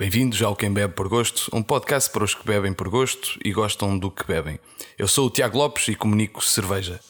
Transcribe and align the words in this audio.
Bem-vindos 0.00 0.40
ao 0.42 0.54
Quem 0.54 0.72
Bebe 0.72 0.94
por 0.94 1.08
Gosto, 1.08 1.50
um 1.52 1.60
podcast 1.60 2.08
para 2.12 2.22
os 2.22 2.32
que 2.32 2.46
bebem 2.46 2.72
por 2.72 2.88
gosto 2.88 3.36
e 3.44 3.50
gostam 3.50 3.98
do 3.98 4.12
que 4.12 4.24
bebem. 4.24 4.56
Eu 4.96 5.08
sou 5.08 5.26
o 5.26 5.30
Tiago 5.30 5.58
Lopes 5.58 5.88
e 5.88 5.96
comunico 5.96 6.40
cerveja. 6.44 7.00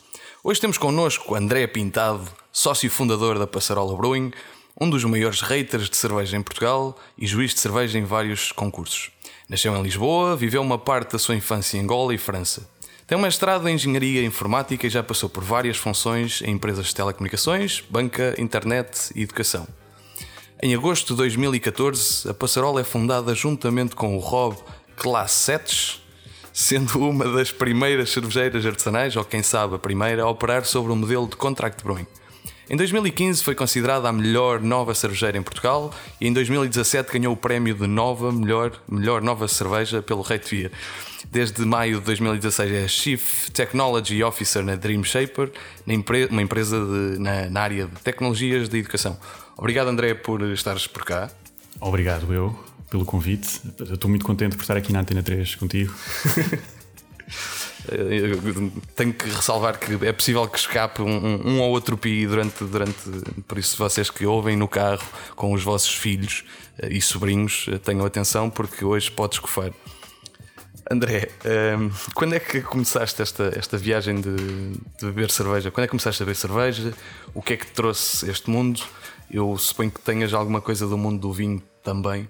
Hoje 0.43 0.59
temos 0.59 0.79
connosco 0.79 1.35
André 1.35 1.67
Pintado, 1.67 2.27
sócio 2.51 2.91
fundador 2.91 3.39
da 3.39 3.47
Passarola 3.47 3.95
Brewing, 3.95 4.33
um 4.81 4.89
dos 4.89 5.05
maiores 5.05 5.43
haters 5.43 5.91
de 5.91 5.99
cerveja 5.99 6.35
em 6.35 6.43
Portugal 6.43 6.99
e 7.19 7.27
juiz 7.27 7.53
de 7.53 7.61
cerveja 7.61 7.99
em 7.99 8.05
vários 8.05 8.53
concursos. 8.53 9.11
Nasceu 9.51 9.77
em 9.77 9.83
Lisboa, 9.83 10.35
viveu 10.35 10.63
uma 10.63 10.79
parte 10.79 11.13
da 11.13 11.19
sua 11.19 11.37
infância 11.37 11.77
em 11.77 11.83
Angola 11.83 12.15
e 12.15 12.19
França. 12.19 12.67
Tem 13.07 13.19
um 13.19 13.21
mestrado 13.21 13.69
em 13.69 13.75
Engenharia 13.75 14.25
Informática 14.25 14.87
e 14.87 14.91
já 14.91 15.03
passou 15.03 15.29
por 15.29 15.45
várias 15.45 15.77
funções 15.77 16.41
em 16.41 16.53
empresas 16.53 16.87
de 16.87 16.95
telecomunicações, 16.95 17.85
banca, 17.91 18.35
internet 18.39 19.13
e 19.15 19.25
educação. 19.25 19.69
Em 20.61 20.75
agosto 20.75 21.15
de 21.15 21.19
2014, 21.19 22.29
a 22.29 22.35
Passarola 22.35 22.81
é 22.81 22.85
fundada 22.85 23.33
juntamente 23.33 23.95
com 23.95 24.17
o 24.17 24.19
Rob 24.19 24.57
Classetes, 24.97 26.03
sendo 26.53 26.99
uma 26.99 27.29
das 27.29 27.53
primeiras 27.53 28.11
cervejeiras 28.11 28.67
artesanais, 28.67 29.15
ou 29.15 29.25
quem 29.25 29.41
sabe 29.41 29.77
a 29.77 29.79
primeira, 29.79 30.25
a 30.25 30.29
operar 30.29 30.65
sobre 30.65 30.91
o 30.91 30.97
modelo 30.97 31.29
de 31.29 31.37
contract 31.37 31.85
brewing. 31.85 32.09
Em 32.69 32.77
2015 32.77 33.43
foi 33.45 33.55
considerada 33.55 34.09
a 34.09 34.13
melhor 34.13 34.61
nova 34.61 34.95
cervejeira 34.95 35.39
em 35.39 35.43
Portugal 35.43 35.95
e 36.21 36.27
em 36.27 36.33
2017 36.33 37.13
ganhou 37.13 37.35
o 37.35 37.37
prémio 37.37 37.75
de 37.75 37.87
nova 37.87 38.33
melhor, 38.33 38.73
melhor 38.89 39.23
nova 39.23 39.47
cerveja 39.47 40.03
pelo 40.03 40.23
Rate 40.23 40.55
Beer. 40.55 40.73
Desde 41.31 41.65
maio 41.65 42.01
de 42.01 42.07
2016 42.07 42.73
é 42.73 42.89
Chief 42.89 43.49
Technology 43.51 44.23
Officer 44.25 44.65
na 44.65 44.75
Dream 44.75 45.05
Shaper, 45.05 45.53
uma 46.31 46.43
empresa 46.43 46.85
de, 46.85 47.19
na, 47.21 47.49
na 47.49 47.61
área 47.61 47.87
de 47.87 48.03
tecnologias 48.03 48.69
de 48.69 48.79
educação. 48.79 49.17
Obrigado, 49.59 49.89
André, 49.89 50.15
por 50.15 50.41
estares 50.53 50.87
por 50.87 51.05
cá. 51.05 51.29
Obrigado, 51.81 52.33
eu, 52.33 52.57
pelo 52.89 53.05
convite. 53.05 53.61
Estou 53.93 54.09
muito 54.09 54.25
contente 54.25 54.55
por 54.55 54.63
estar 54.63 54.77
aqui 54.77 54.93
na 54.93 55.01
Antena 55.01 55.21
3 55.21 55.57
contigo. 55.57 55.93
Tenho 58.95 59.13
que 59.13 59.29
ressalvar 59.29 59.79
que 59.81 60.07
é 60.07 60.13
possível 60.13 60.47
que 60.47 60.59
escape 60.59 61.03
um, 61.03 61.49
um 61.49 61.61
ou 61.61 61.71
outro 61.71 61.99
pi 61.99 62.25
durante, 62.25 62.63
durante. 62.65 63.01
Por 63.49 63.59
isso, 63.59 63.77
vocês 63.77 64.09
que 64.11 64.25
ouvem 64.25 64.57
no 64.57 64.69
carro 64.69 65.05
com 65.35 65.53
os 65.53 65.65
vossos 65.65 65.93
filhos 65.93 66.45
eh, 66.79 66.91
e 66.93 67.01
sobrinhos, 67.01 67.67
eh, 67.69 67.79
tenham 67.79 68.07
atenção, 68.07 68.49
porque 68.49 68.85
hoje 68.85 69.11
pode 69.11 69.35
escofar. 69.37 69.73
André, 70.91 71.31
um, 71.79 71.91
quando 72.15 72.35
é 72.35 72.41
que 72.41 72.63
começaste 72.63 73.21
esta, 73.21 73.53
esta 73.55 73.77
viagem 73.77 74.21
de, 74.21 74.37
de, 74.37 75.07
beber 75.07 75.31
cerveja? 75.31 75.71
Quando 75.71 75.85
é 75.85 75.87
que 75.87 75.91
começaste 75.91 76.23
a 76.23 76.27
beber 76.27 76.37
cerveja? 76.37 76.95
O 77.35 77.43
que 77.43 77.55
é 77.55 77.57
que 77.57 77.67
te 77.67 77.73
trouxe 77.73 78.31
este 78.31 78.49
mundo? 78.49 78.81
Eu 79.31 79.57
suponho 79.59 79.91
que 79.91 80.01
tenhas 80.01 80.33
alguma 80.33 80.61
coisa 80.61 80.87
do 80.87 80.97
mundo 80.97 81.21
do 81.21 81.33
vinho 81.33 81.63
também. 81.83 82.29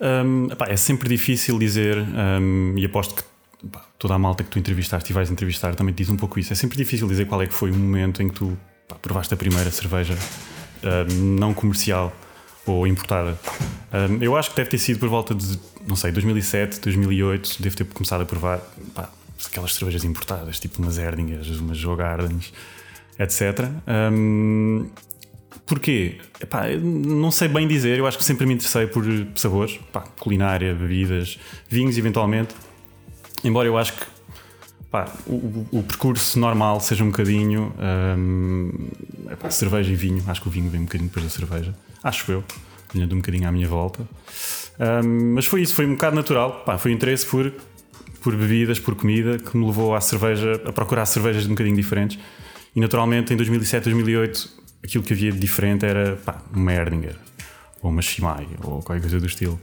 Um, 0.00 0.50
epá, 0.50 0.66
é 0.68 0.76
sempre 0.76 1.08
difícil 1.08 1.58
dizer, 1.58 1.98
um, 1.98 2.74
e 2.78 2.84
aposto 2.86 3.14
que 3.14 3.66
epá, 3.66 3.84
toda 3.98 4.14
a 4.14 4.18
malta 4.18 4.42
que 4.42 4.50
tu 4.50 4.58
entrevistaste 4.58 5.12
e 5.12 5.14
vais 5.14 5.30
entrevistar 5.30 5.74
também 5.74 5.94
te 5.94 5.98
diz 5.98 6.08
um 6.08 6.16
pouco 6.16 6.38
isso. 6.40 6.52
É 6.52 6.56
sempre 6.56 6.78
difícil 6.78 7.06
dizer 7.06 7.26
qual 7.26 7.42
é 7.42 7.46
que 7.46 7.52
foi 7.52 7.70
o 7.70 7.74
momento 7.74 8.22
em 8.22 8.28
que 8.28 8.34
tu 8.34 8.56
epá, 8.86 8.96
provaste 8.96 9.34
a 9.34 9.36
primeira 9.36 9.70
cerveja 9.70 10.16
não 11.12 11.52
comercial 11.52 12.12
ou 12.66 12.86
importada. 12.86 13.38
eu 14.20 14.36
acho 14.36 14.50
que 14.50 14.56
deve 14.56 14.70
ter 14.70 14.78
sido 14.78 14.98
por 14.98 15.08
volta 15.08 15.34
de, 15.34 15.58
não 15.86 15.96
sei, 15.96 16.12
2007, 16.12 16.80
2008. 16.80 17.62
Devo 17.62 17.76
ter 17.76 17.84
começado 17.84 18.22
a 18.22 18.26
provar 18.26 18.60
aquelas 19.46 19.74
cervejas 19.74 20.04
importadas, 20.04 20.60
tipo 20.60 20.80
umas 20.80 20.98
Erdingers, 20.98 21.48
umas 21.58 21.76
Jogardens, 21.76 22.52
etc. 23.18 23.68
Um, 24.12 24.88
Porquê? 25.70 26.16
Epá, 26.40 26.66
não 26.82 27.30
sei 27.30 27.46
bem 27.46 27.68
dizer, 27.68 27.96
eu 27.96 28.04
acho 28.04 28.18
que 28.18 28.24
sempre 28.24 28.44
me 28.44 28.54
interessei 28.54 28.88
por 28.88 29.04
sabores, 29.36 29.78
culinária, 30.18 30.74
bebidas, 30.74 31.38
vinhos, 31.68 31.96
eventualmente. 31.96 32.52
Embora 33.44 33.68
eu 33.68 33.78
acho 33.78 33.92
que 33.92 34.04
o, 35.28 35.32
o, 35.32 35.68
o, 35.70 35.82
percurso 35.84 36.40
normal 36.40 36.80
seja 36.80 37.04
um 37.04 37.10
bocadinho 37.10 37.72
um, 38.18 38.88
epá, 39.30 39.48
cerveja 39.48 39.92
e 39.92 39.94
vinho. 39.94 40.24
Acho 40.26 40.42
que 40.42 40.48
o 40.48 40.50
vinho 40.50 40.68
vem 40.68 40.80
um 40.80 40.84
bocadinho 40.86 41.08
depois 41.08 41.24
da 41.24 41.30
cerveja. 41.30 41.72
Acho 42.02 42.32
eu, 42.32 42.44
olhando 42.92 43.14
um 43.14 43.18
bocadinho 43.18 43.46
à 43.46 43.52
minha 43.52 43.68
volta. 43.68 44.00
Um, 45.04 45.34
mas 45.34 45.46
foi 45.46 45.62
isso, 45.62 45.76
foi 45.76 45.86
um 45.86 45.92
bocado 45.92 46.16
natural. 46.16 46.64
Pá, 46.66 46.78
foi 46.78 46.90
interesse 46.90 47.24
por, 47.24 47.52
por 48.20 48.34
bebidas, 48.34 48.80
por 48.80 48.96
comida, 48.96 49.38
que 49.38 49.56
me 49.56 49.64
levou 49.64 49.94
à 49.94 50.00
cerveja, 50.00 50.60
a 50.64 50.72
procurar 50.72 51.06
cervejas 51.06 51.46
um 51.46 51.50
bocadinho 51.50 51.76
diferentes. 51.76 52.18
E 52.74 52.80
naturalmente 52.80 53.32
em 53.32 53.36
2007, 53.36 53.84
2008 53.84 54.59
aquilo 54.82 55.04
que 55.04 55.12
havia 55.12 55.32
de 55.32 55.38
diferente 55.38 55.84
era 55.84 56.16
pá, 56.16 56.42
uma 56.52 56.72
Erdinger 56.72 57.16
ou 57.82 57.90
uma 57.90 58.02
Shimai 58.02 58.46
ou 58.62 58.82
qualquer 58.82 59.00
coisa 59.00 59.20
do 59.20 59.26
estilo. 59.26 59.60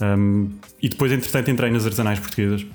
Um, 0.00 0.58
e 0.80 0.88
depois, 0.88 1.12
entretanto, 1.12 1.50
entrei 1.50 1.70
nas 1.70 1.84
artesanais 1.84 2.18
portuguesas 2.18 2.66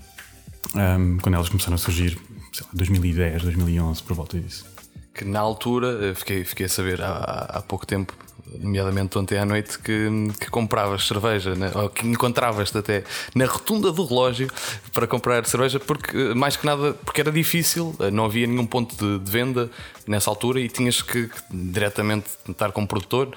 um, 0.75 1.17
quando 1.17 1.35
elas 1.35 1.49
começaram 1.49 1.75
a 1.75 1.77
surgir, 1.77 2.17
sei 2.53 2.65
lá, 2.65 2.69
2010, 2.73 3.43
2011, 3.43 4.03
por 4.03 4.15
volta 4.15 4.39
disso. 4.39 4.65
Que 5.13 5.25
na 5.25 5.39
altura, 5.39 6.13
fiquei, 6.13 6.43
fiquei 6.43 6.65
a 6.65 6.69
saber 6.69 7.01
há, 7.01 7.49
há 7.49 7.61
pouco 7.61 7.85
tempo, 7.85 8.15
nomeadamente 8.59 9.17
ontem 9.17 9.37
à 9.37 9.45
noite, 9.45 9.79
que, 9.79 10.09
que 10.39 10.49
compravas 10.49 11.07
cerveja, 11.07 11.55
né? 11.55 11.71
ou 11.73 11.89
que 11.89 12.05
encontravas-te 12.07 12.77
até 12.77 13.03
na 13.33 13.45
rotunda 13.45 13.91
do 13.91 14.05
relógio 14.05 14.47
para 14.93 15.07
comprar 15.07 15.45
cerveja, 15.45 15.79
porque 15.79 16.33
mais 16.33 16.55
que 16.55 16.65
nada, 16.65 16.93
porque 16.93 17.21
era 17.21 17.31
difícil, 17.31 17.95
não 18.11 18.25
havia 18.25 18.47
nenhum 18.47 18.65
ponto 18.65 18.95
de, 18.95 19.23
de 19.23 19.31
venda 19.31 19.69
nessa 20.07 20.29
altura 20.29 20.59
e 20.59 20.69
tinhas 20.69 21.01
que, 21.01 21.29
diretamente 21.51 22.27
estar 22.49 22.71
com 22.71 22.83
o 22.83 22.87
produtor. 22.87 23.35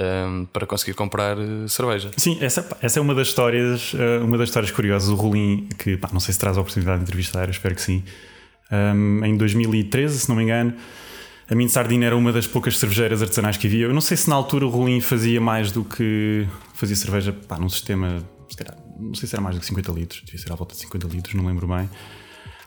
Um, 0.00 0.44
para 0.52 0.64
conseguir 0.64 0.94
comprar 0.94 1.36
eh, 1.36 1.66
cerveja. 1.66 2.12
Sim, 2.16 2.38
essa, 2.40 2.78
essa 2.80 3.00
é 3.00 3.02
uma 3.02 3.16
das 3.16 3.26
histórias, 3.26 3.92
eh, 3.98 4.18
uma 4.18 4.38
das 4.38 4.48
histórias 4.48 4.70
curiosas. 4.70 5.08
O 5.08 5.16
Rolim, 5.16 5.68
que 5.76 5.96
pá, 5.96 6.08
não 6.12 6.20
sei 6.20 6.32
se 6.32 6.38
traz 6.38 6.56
a 6.56 6.60
oportunidade 6.60 6.98
de 6.98 7.02
entrevistar, 7.02 7.50
espero 7.50 7.74
que 7.74 7.82
sim. 7.82 8.04
Um, 8.70 9.24
em 9.24 9.36
2013, 9.36 10.20
se 10.20 10.28
não 10.28 10.36
me 10.36 10.44
engano, 10.44 10.74
a 11.50 11.54
Min 11.54 11.68
Sardina 11.68 12.04
era 12.04 12.16
uma 12.16 12.32
das 12.32 12.46
poucas 12.46 12.76
cervejeiras 12.78 13.22
artesanais 13.22 13.56
que 13.56 13.66
havia. 13.66 13.86
Eu 13.86 13.94
não 13.94 14.00
sei 14.00 14.16
se 14.16 14.28
na 14.28 14.36
altura 14.36 14.66
o 14.66 14.68
Rolim 14.68 15.00
fazia 15.00 15.40
mais 15.40 15.72
do 15.72 15.82
que 15.82 16.46
fazia 16.74 16.94
cerveja 16.94 17.32
pá, 17.32 17.58
num 17.58 17.70
sistema, 17.70 18.22
se 18.48 18.56
calhar, 18.56 18.76
não 18.98 19.14
sei 19.14 19.26
se 19.26 19.34
era 19.34 19.42
mais 19.42 19.56
do 19.56 19.60
que 19.60 19.66
50 19.66 19.92
litros, 19.92 20.22
devia 20.24 20.38
ser 20.38 20.52
à 20.52 20.54
volta 20.54 20.74
de 20.74 20.80
50 20.82 21.08
litros, 21.08 21.34
não 21.34 21.46
lembro 21.46 21.66
bem. 21.66 21.88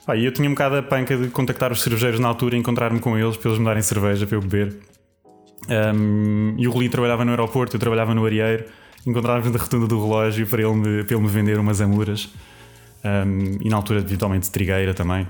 Pá, 0.06 0.16
e 0.16 0.26
eu 0.26 0.32
tinha 0.32 0.50
um 0.50 0.54
bocado 0.54 0.78
a 0.78 0.84
panca 0.84 1.16
de 1.16 1.28
contactar 1.28 1.72
os 1.72 1.82
cervejeiros 1.82 2.20
na 2.20 2.28
altura 2.28 2.56
e 2.56 2.60
encontrar-me 2.60 3.00
com 3.00 3.18
eles 3.18 3.38
para 3.38 3.50
eles 3.50 3.60
me 3.60 3.66
darem 3.66 3.84
cerveja 3.84 4.26
para 4.26 4.36
eu 4.36 4.42
beber. 4.42 4.76
Um, 5.70 6.56
e 6.58 6.68
o 6.68 6.72
Rolim 6.72 6.90
trabalhava 6.90 7.24
no 7.24 7.32
aeroporto, 7.32 7.76
eu 7.76 7.80
trabalhava 7.80 8.16
no 8.16 8.26
Arieiro. 8.26 8.66
Encontrávamos 9.06 9.52
na 9.52 9.60
rotunda 9.60 9.88
do 9.88 10.02
relógio 10.02 10.46
para 10.48 10.62
ele 10.62 10.74
me, 10.74 11.04
para 11.04 11.16
ele 11.16 11.24
me 11.24 11.30
vender 11.30 11.60
umas 11.60 11.82
amuras. 11.82 12.30
Um, 13.04 13.58
e 13.62 13.70
na 13.70 13.76
altura, 13.76 14.00
eventualmente, 14.00 14.50
trigueira 14.50 14.94
também. 14.94 15.28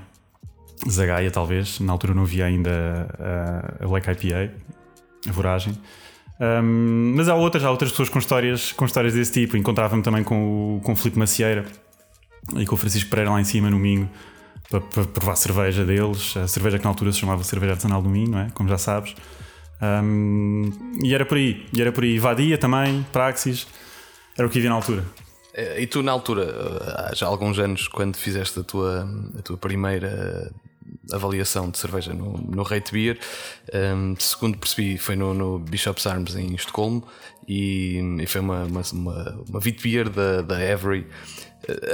Zagaia, 0.90 1.30
talvez. 1.30 1.80
Na 1.80 1.92
altura 1.92 2.14
não 2.14 2.22
havia 2.22 2.46
ainda 2.46 3.08
a, 3.18 3.84
a 3.84 3.88
Black 3.88 4.10
IPA, 4.10 4.52
a 5.28 5.32
Voragem. 5.32 5.78
Um, 6.40 7.14
mas 7.16 7.28
há 7.28 7.34
outras, 7.34 7.64
há 7.64 7.70
outras 7.70 7.90
pessoas 7.90 8.08
com 8.08 8.18
histórias, 8.18 8.72
com 8.72 8.84
histórias 8.84 9.14
desse 9.14 9.32
tipo. 9.32 9.56
Encontrava-me 9.56 10.02
também 10.02 10.24
com 10.24 10.76
o, 10.76 10.80
com 10.80 10.92
o 10.92 10.96
Filipe 10.96 11.18
Macieira 11.18 11.64
e 12.56 12.66
com 12.66 12.74
o 12.74 12.78
Francisco 12.78 13.08
Pereira 13.10 13.30
lá 13.30 13.40
em 13.40 13.44
cima 13.44 13.70
no 13.70 13.78
Minho 13.78 14.10
para, 14.68 14.80
para, 14.80 15.04
provar 15.04 15.36
cerveja 15.36 15.84
deles. 15.84 16.36
A 16.36 16.48
cerveja 16.48 16.78
que 16.78 16.84
na 16.84 16.90
altura 16.90 17.12
se 17.12 17.18
chamava 17.18 17.44
Cerveja 17.44 17.72
Artesanal 17.72 18.02
do 18.02 18.08
Minho, 18.08 18.30
não 18.30 18.38
é? 18.40 18.50
Como 18.54 18.68
já 18.68 18.78
sabes. 18.78 19.14
Um, 19.80 20.70
e 21.02 21.14
era 21.14 21.24
por 21.24 21.36
aí. 21.36 21.66
E 21.72 21.80
era 21.80 21.92
por 21.92 22.02
aí. 22.02 22.18
Vadia 22.18 22.58
também, 22.58 23.06
Praxis. 23.12 23.66
Era 24.36 24.46
o 24.46 24.50
que 24.50 24.58
havia 24.58 24.70
na 24.70 24.76
altura. 24.76 25.04
E 25.76 25.86
tu, 25.86 26.02
na 26.02 26.10
altura, 26.10 27.10
há 27.10 27.14
já 27.14 27.26
alguns 27.26 27.58
anos, 27.58 27.86
quando 27.86 28.16
fizeste 28.16 28.58
a 28.58 28.62
tua, 28.62 29.06
a 29.38 29.42
tua 29.42 29.58
primeira 29.58 30.50
avaliação 31.10 31.70
de 31.70 31.78
cerveja 31.78 32.12
no, 32.12 32.38
no 32.38 32.62
Rate 32.62 32.92
Beer. 32.92 33.18
Um, 33.72 34.14
segundo 34.18 34.58
percebi, 34.58 34.98
foi 34.98 35.16
no, 35.16 35.34
no, 35.34 35.58
Bishop's 35.58 36.06
Arms 36.06 36.34
em 36.36 36.54
Estocolmo 36.54 37.06
e, 37.48 38.00
e 38.20 38.26
foi 38.26 38.40
uma, 38.40 38.64
uma, 38.64 38.82
uma, 38.92 39.44
uma 39.48 39.60
Beer 39.60 40.08
da, 40.08 40.42
da 40.42 40.62
Every. 40.62 41.06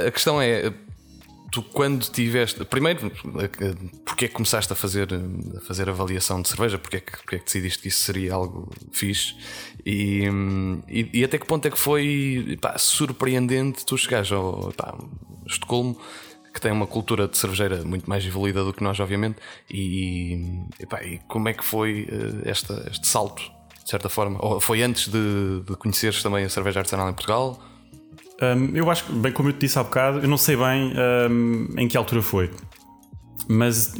A 0.05 0.11
questão 0.11 0.41
é. 0.41 0.73
Tu, 1.51 1.63
quando 1.63 2.05
tiveste. 2.11 2.63
Primeiro, 2.63 3.11
porque 4.05 4.25
é 4.25 4.27
que 4.27 4.33
começaste 4.35 4.71
a 4.71 4.75
fazer, 4.75 5.07
a 5.57 5.61
fazer 5.61 5.89
avaliação 5.89 6.43
de 6.43 6.47
cerveja? 6.47 6.77
Porque 6.77 6.97
é 6.97 6.99
que, 6.99 7.35
é 7.35 7.39
que 7.39 7.45
decidiste 7.45 7.81
que 7.81 7.87
isso 7.87 8.01
seria 8.01 8.35
algo 8.35 8.71
fixe? 8.91 9.35
E, 9.83 10.25
e, 10.87 11.09
e 11.11 11.23
até 11.23 11.39
que 11.39 11.47
ponto 11.47 11.67
é 11.67 11.71
que 11.71 11.79
foi 11.79 12.55
pá, 12.61 12.77
surpreendente 12.77 13.83
tu 13.83 13.97
chegares 13.97 14.31
ao 14.31 14.71
pá, 14.73 14.95
Estocolmo 15.47 15.99
que 16.59 16.63
tem 16.63 16.71
uma 16.71 16.85
cultura 16.85 17.27
de 17.27 17.37
cervejeira 17.37 17.83
muito 17.83 18.07
mais 18.09 18.25
evoluída 18.25 18.63
do 18.63 18.73
que 18.73 18.83
nós, 18.83 18.99
obviamente. 18.99 19.37
E, 19.69 20.65
e 21.03 21.19
como 21.27 21.47
é 21.47 21.53
que 21.53 21.63
foi 21.63 22.07
uh, 22.11 22.47
esta, 22.47 22.85
este 22.91 23.07
salto, 23.07 23.41
de 23.83 23.89
certa 23.89 24.09
forma? 24.09 24.37
Ou 24.41 24.59
foi 24.59 24.83
antes 24.83 25.07
de, 25.07 25.61
de 25.65 25.75
conheceres 25.77 26.21
também 26.21 26.43
a 26.43 26.49
cerveja 26.49 26.79
artesanal 26.79 27.09
em 27.09 27.13
Portugal? 27.13 27.59
Um, 28.41 28.75
eu 28.75 28.89
acho 28.91 29.05
que, 29.05 29.13
bem 29.13 29.31
como 29.31 29.49
eu 29.49 29.53
te 29.53 29.59
disse 29.59 29.79
há 29.79 29.83
bocado, 29.83 30.19
eu 30.19 30.27
não 30.27 30.37
sei 30.37 30.55
bem 30.55 30.93
um, 31.29 31.67
em 31.77 31.87
que 31.87 31.97
altura 31.97 32.21
foi, 32.21 32.49
mas 33.49 33.93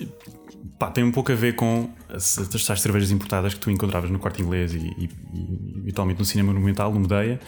pá, 0.77 0.89
tem 0.89 1.03
um 1.03 1.11
pouco 1.11 1.31
a 1.31 1.35
ver 1.35 1.55
com 1.55 1.89
as, 2.07 2.37
as, 2.37 2.69
as 2.69 2.81
cervejas 2.81 3.11
importadas 3.11 3.53
que 3.53 3.59
tu 3.59 3.69
encontravas 3.69 4.09
no 4.09 4.17
corte 4.17 4.41
inglês 4.41 4.73
e, 4.73 4.77
e, 4.77 5.09
e, 5.33 5.79
habitualmente 5.79 6.19
no 6.19 6.25
cinema 6.25 6.53
monumental, 6.53 6.93
no 6.93 7.01
Medeia. 7.01 7.39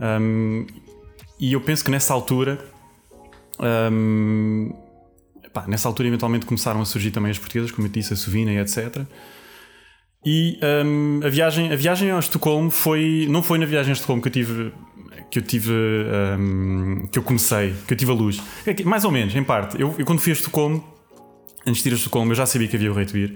Um, 0.00 0.66
e 1.38 1.52
eu 1.52 1.60
penso 1.60 1.84
que 1.84 1.90
nessa 1.90 2.12
altura, 2.12 2.58
um, 3.60 4.72
pá, 5.52 5.64
nessa 5.68 5.88
altura, 5.88 6.08
eventualmente 6.08 6.46
começaram 6.46 6.80
a 6.80 6.84
surgir 6.84 7.10
também 7.10 7.30
as 7.30 7.38
portuguesas, 7.38 7.70
como 7.70 7.86
eu 7.86 7.90
disse, 7.90 8.12
a 8.12 8.16
Sovina 8.16 8.52
e 8.52 8.58
etc. 8.58 9.06
E 10.24 10.58
um, 10.84 11.20
a, 11.22 11.28
viagem, 11.28 11.72
a 11.72 11.76
viagem 11.76 12.10
a 12.10 12.18
Estocolmo 12.18 12.70
foi. 12.70 13.26
Não 13.28 13.42
foi 13.42 13.58
na 13.58 13.66
viagem 13.66 13.90
a 13.90 13.92
Estocolmo 13.92 14.22
que 14.22 14.28
eu 14.28 14.32
tive. 14.32 14.72
Que 15.30 15.38
eu 15.38 15.42
tive. 15.42 15.72
Um, 15.72 17.06
que 17.10 17.18
eu 17.18 17.22
comecei, 17.22 17.74
que 17.86 17.92
eu 17.92 17.96
tive 17.96 18.10
a 18.10 18.14
luz. 18.14 18.42
É 18.66 18.82
mais 18.84 19.04
ou 19.04 19.10
menos, 19.10 19.34
em 19.34 19.44
parte. 19.44 19.80
Eu, 19.80 19.94
eu 19.98 20.04
quando 20.06 20.20
fui 20.20 20.32
a 20.32 20.34
Estocolmo, 20.34 20.82
antes 21.66 21.82
de 21.82 21.88
ir 21.88 21.92
a 21.92 21.96
Estocolmo, 21.96 22.32
eu 22.32 22.36
já 22.36 22.46
sabia 22.46 22.68
que 22.68 22.76
havia 22.76 22.90
o 22.90 22.94
Rei 22.94 23.06
Beer. 23.06 23.34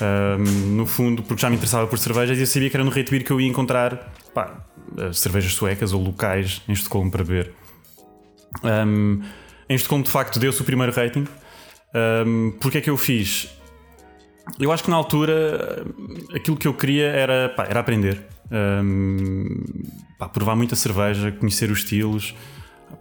Um, 0.00 0.76
no 0.76 0.86
fundo, 0.86 1.22
porque 1.22 1.40
já 1.42 1.48
me 1.48 1.56
interessava 1.56 1.86
por 1.86 1.98
cervejas 1.98 2.36
e 2.38 2.40
eu 2.40 2.46
sabia 2.46 2.70
que 2.70 2.76
era 2.76 2.82
no 2.82 2.90
Rei 2.90 3.04
Beer 3.04 3.22
que 3.22 3.30
eu 3.30 3.40
ia 3.40 3.46
encontrar 3.46 4.12
pá, 4.32 4.66
cervejas 5.12 5.52
suecas 5.52 5.92
ou 5.92 6.02
locais 6.02 6.62
em 6.66 6.72
Estocolmo 6.72 7.10
para 7.10 7.22
beber. 7.22 7.52
Em 9.74 9.76
Estocolmo, 9.76 10.04
de 10.04 10.10
facto, 10.10 10.38
deu-se 10.38 10.62
o 10.62 10.64
primeiro 10.64 10.92
rating. 10.92 11.26
Um, 12.24 12.52
porque 12.60 12.78
é 12.78 12.80
que 12.80 12.88
eu 12.88 12.96
fiz? 12.96 13.48
Eu 14.56 14.70
acho 14.70 14.84
que 14.84 14.90
na 14.90 14.94
altura 14.94 15.84
aquilo 16.32 16.56
que 16.56 16.68
eu 16.68 16.74
queria 16.74 17.06
era, 17.06 17.48
pá, 17.48 17.66
era 17.68 17.80
aprender. 17.80 18.22
Um, 18.52 19.64
pá, 20.16 20.28
provar 20.28 20.54
muita 20.54 20.76
cerveja, 20.76 21.32
conhecer 21.32 21.72
os 21.72 21.78
estilos. 21.78 22.36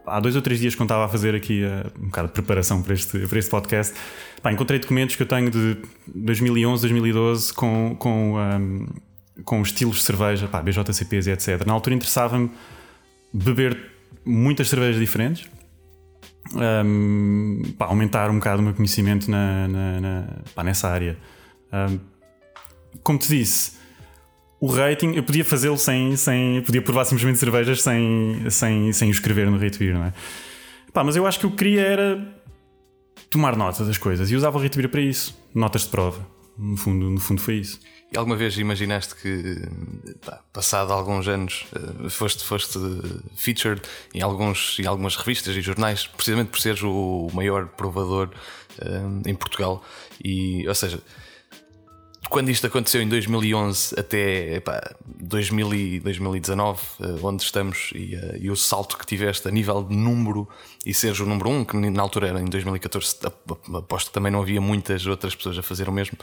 Há 0.07 0.19
dois 0.19 0.35
ou 0.35 0.41
três 0.41 0.59
dias, 0.59 0.73
quando 0.73 0.87
estava 0.87 1.05
a 1.05 1.07
fazer 1.07 1.35
aqui 1.35 1.63
uh, 1.63 1.91
um 2.01 2.05
bocado 2.05 2.29
de 2.29 2.33
preparação 2.33 2.81
para 2.81 2.95
este, 2.95 3.19
para 3.19 3.37
este 3.37 3.51
podcast, 3.51 3.93
pá, 4.41 4.51
encontrei 4.51 4.79
documentos 4.79 5.15
que 5.15 5.21
eu 5.21 5.27
tenho 5.27 5.51
de 5.51 5.77
2011, 6.07 6.81
2012 6.81 7.53
com, 7.53 7.95
com, 7.99 8.39
um, 8.39 8.87
com 9.43 9.61
estilos 9.61 9.97
de 9.97 10.03
cerveja, 10.05 10.47
pá, 10.47 10.59
BJCPs 10.59 11.27
e 11.27 11.31
etc. 11.33 11.67
Na 11.67 11.73
altura 11.73 11.95
interessava-me 11.95 12.49
beber 13.31 13.91
muitas 14.25 14.69
cervejas 14.69 14.99
diferentes, 14.99 15.47
um, 16.55 17.61
pá, 17.77 17.85
aumentar 17.85 18.29
um 18.29 18.35
bocado 18.35 18.61
o 18.61 18.65
meu 18.65 18.73
conhecimento 18.73 19.29
na, 19.29 19.67
na, 19.67 20.01
na 20.01 20.27
pá, 20.53 20.63
nessa 20.63 20.89
área. 20.89 21.17
Um, 21.71 21.99
como 23.01 23.19
te 23.19 23.27
disse, 23.27 23.73
o 24.59 24.67
rating 24.67 25.13
eu 25.13 25.23
podia 25.23 25.43
fazê-lo 25.43 25.77
sem, 25.77 26.15
sem. 26.15 26.61
Podia 26.61 26.81
provar 26.81 27.05
simplesmente 27.05 27.39
cervejas 27.39 27.81
sem, 27.81 28.49
sem, 28.49 28.93
sem 28.93 29.09
o 29.09 29.11
escrever 29.11 29.49
no 29.49 29.57
Rate 29.57 29.77
Beer, 29.77 29.93
não 29.93 30.05
é? 30.05 30.13
Pá, 30.93 31.03
mas 31.03 31.15
eu 31.15 31.25
acho 31.25 31.39
que 31.39 31.45
o 31.47 31.51
que 31.51 31.57
queria 31.57 31.81
era 31.81 32.35
tomar 33.29 33.57
nota 33.57 33.83
das 33.83 33.97
coisas 33.97 34.29
e 34.29 34.35
usava 34.35 34.57
o 34.57 34.61
Rate 34.61 34.77
Beer 34.77 34.89
para 34.89 35.01
isso. 35.01 35.37
Notas 35.53 35.83
de 35.83 35.89
prova. 35.89 36.32
No 36.57 36.77
fundo, 36.77 37.09
no 37.09 37.19
fundo 37.19 37.41
foi 37.41 37.55
isso. 37.55 37.79
E 38.11 38.17
alguma 38.17 38.35
vez 38.35 38.57
imaginaste 38.57 39.15
que, 39.15 39.57
pá, 40.23 40.39
passado 40.53 40.93
alguns 40.93 41.27
anos, 41.27 41.65
eh, 41.75 42.09
foste, 42.09 42.43
foste 42.43 42.77
featured 43.35 43.81
em, 44.13 44.21
alguns, 44.21 44.77
em 44.79 44.85
algumas 44.85 45.15
revistas 45.15 45.55
e 45.55 45.61
jornais, 45.61 46.05
precisamente 46.05 46.49
por 46.49 46.59
seres 46.59 46.83
o 46.83 47.27
maior 47.33 47.69
provador 47.69 48.29
um, 48.85 49.21
eh, 49.25 49.31
em 49.31 49.35
Portugal? 49.35 49.83
E, 50.23 50.67
ou 50.67 50.75
seja, 50.75 51.01
quando 52.33 52.49
isto 52.49 52.65
aconteceu 52.65 52.99
em 52.99 53.07
2011 53.07 53.93
até 53.99 54.55
epá, 54.55 54.95
2000 55.05 56.01
2019, 56.01 56.81
eh, 56.99 57.05
onde 57.21 57.43
estamos, 57.43 57.91
e, 57.93 58.17
e, 58.41 58.49
o 58.49 58.55
salto 58.55 58.97
que 58.97 59.05
tiveste 59.05 59.47
a 59.47 59.51
nível 59.51 59.83
de 59.83 59.95
número 59.95 60.49
e 60.83 60.95
seres 60.95 61.19
o 61.19 61.27
número 61.27 61.47
1, 61.47 61.59
um, 61.59 61.63
que 61.63 61.77
na 61.77 62.01
altura 62.01 62.29
era 62.29 62.41
em 62.41 62.45
2014, 62.45 63.17
aposto 63.75 64.07
que 64.07 64.13
também 64.13 64.31
não 64.31 64.41
havia 64.41 64.59
muitas 64.59 65.05
outras 65.05 65.35
pessoas 65.35 65.59
a 65.59 65.61
fazer 65.61 65.87
o 65.87 65.91
mesmo 65.91 66.17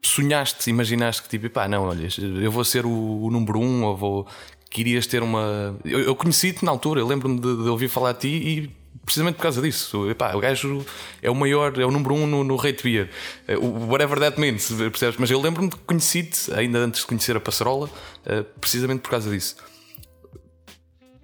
sonhaste, 0.00 0.70
imaginaste 0.70 1.22
que 1.22 1.28
tipo, 1.28 1.50
pá, 1.50 1.66
não, 1.66 1.88
olha, 1.88 2.08
eu 2.40 2.50
vou 2.50 2.64
ser 2.64 2.86
o, 2.86 3.22
o 3.22 3.30
número 3.30 3.58
um 3.58 3.84
ou 3.84 3.96
vou. 3.96 4.26
Querias 4.70 5.06
ter 5.06 5.22
uma. 5.22 5.76
Eu, 5.82 6.00
eu 6.00 6.14
conheci-te 6.14 6.62
na 6.62 6.70
altura, 6.70 7.00
eu 7.00 7.06
lembro-me 7.06 7.40
de, 7.40 7.62
de, 7.62 7.68
ouvir 7.68 7.88
falar 7.88 8.12
de 8.12 8.20
ti 8.20 8.28
e 8.28 8.70
precisamente 9.04 9.36
por 9.36 9.42
causa 9.42 9.62
disso. 9.62 10.10
Epá, 10.10 10.34
o 10.34 10.40
gajo 10.40 10.84
é 11.22 11.30
o 11.30 11.34
maior, 11.34 11.78
é 11.78 11.84
o 11.84 11.90
número 11.90 12.14
um 12.14 12.26
no, 12.26 12.44
no 12.44 12.56
Rate 12.56 12.82
Beer. 12.82 13.08
Eh, 13.46 13.56
whatever 13.56 14.18
that 14.20 14.38
means, 14.38 14.70
percebes? 14.70 15.16
Mas 15.18 15.30
eu 15.30 15.40
lembro-me 15.40 15.70
de 15.70 15.76
conheci-te, 15.76 16.52
ainda 16.52 16.78
antes 16.78 17.00
de 17.00 17.06
conhecer 17.06 17.36
a 17.36 17.40
Passarola, 17.40 17.90
eh, 18.26 18.44
precisamente 18.60 19.00
por 19.00 19.10
causa 19.10 19.30
disso. 19.30 19.56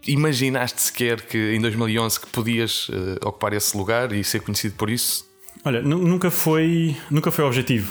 Imaginaste 0.07 0.81
sequer 0.81 1.23
que 1.23 1.55
em 1.55 1.61
2011 1.61 2.21
que 2.21 2.27
podias 2.27 2.91
uh, 2.91 3.17
ocupar 3.23 3.55
esse 3.55 3.75
lugar 3.75 4.13
e 4.13 4.23
ser 4.23 4.41
conhecido 4.41 4.75
por 4.75 4.91
isso? 4.91 5.27
Olha, 5.65 5.81
nunca 5.81 6.31
foi, 6.31 6.95
nunca 7.11 7.31
foi 7.31 7.43
objetivo 7.43 7.91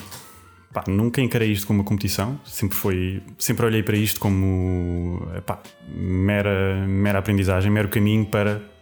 pá, 0.74 0.84
nunca 0.88 1.22
encarei 1.22 1.52
isto 1.52 1.68
como 1.68 1.80
uma 1.80 1.86
competição, 1.86 2.40
sempre 2.44 2.76
foi, 2.76 3.22
sempre 3.38 3.66
olhei 3.66 3.84
para 3.84 3.96
isto 3.96 4.20
como 4.20 5.26
mera, 5.88 6.86
mera 6.88 7.20
aprendizagem, 7.20 7.72
mero 7.72 7.88
caminho 7.88 8.26
para 8.26 8.73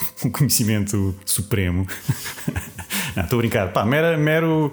um 0.24 0.30
conhecimento 0.30 1.14
supremo. 1.24 1.86
Estou 3.16 3.38
a 3.38 3.42
brincar, 3.42 3.72
pá, 3.72 3.84
mera, 3.84 4.16
mero, 4.16 4.72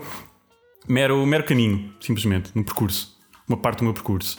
mero, 0.87 1.25
mero 1.25 1.43
caminho, 1.43 1.93
simplesmente, 1.99 2.51
no 2.55 2.63
percurso, 2.63 3.17
uma 3.47 3.57
parte 3.57 3.79
do 3.79 3.85
meu 3.85 3.93
percurso. 3.93 4.37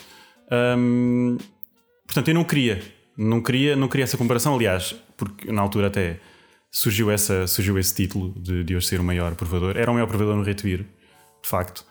Portanto, 2.06 2.28
eu 2.28 2.34
não 2.34 2.44
queria, 2.44 2.82
não 3.16 3.42
queria, 3.42 3.74
não 3.74 3.88
queria 3.88 4.04
essa 4.04 4.16
comparação, 4.16 4.54
aliás, 4.54 4.94
porque 5.16 5.50
na 5.50 5.60
altura 5.60 5.88
até 5.88 6.20
surgiu, 6.70 7.10
essa, 7.10 7.46
surgiu 7.46 7.78
esse 7.78 7.94
título 7.94 8.32
de, 8.38 8.62
de 8.62 8.76
hoje 8.76 8.86
ser 8.86 9.00
o 9.00 9.04
maior 9.04 9.34
provador. 9.34 9.76
Era 9.76 9.90
o 9.90 9.94
maior 9.94 10.06
provador 10.06 10.36
no 10.36 10.42
Retvir, 10.42 10.86
de 11.42 11.48
facto 11.48 11.84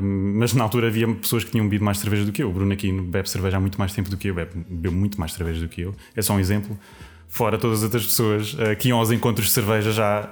mas 0.00 0.54
na 0.54 0.64
altura 0.64 0.86
havia 0.86 1.06
pessoas 1.14 1.44
que 1.44 1.50
tinham 1.50 1.66
bebido 1.66 1.84
mais 1.84 1.98
cerveja 1.98 2.24
do 2.24 2.32
que 2.32 2.42
eu. 2.42 2.48
O 2.48 2.52
Bruno 2.52 2.72
aqui 2.72 2.90
bebe 2.90 3.28
cerveja 3.28 3.58
há 3.58 3.60
muito 3.60 3.78
mais 3.78 3.92
tempo 3.92 4.08
do 4.08 4.16
que 4.16 4.28
eu, 4.28 4.34
bebe, 4.34 4.52
bebe 4.54 4.94
muito 4.94 5.20
mais 5.20 5.32
cerveja 5.32 5.60
do 5.60 5.68
que 5.68 5.82
eu. 5.82 5.94
É 6.16 6.22
só 6.22 6.32
um 6.34 6.40
exemplo. 6.40 6.78
Fora 7.28 7.58
todas 7.58 7.78
as 7.78 7.84
outras 7.84 8.04
pessoas 8.04 8.54
uh, 8.54 8.74
que 8.78 8.88
iam 8.88 8.98
aos 8.98 9.10
encontros 9.10 9.48
de 9.48 9.52
cerveja 9.52 9.92
já 9.92 10.30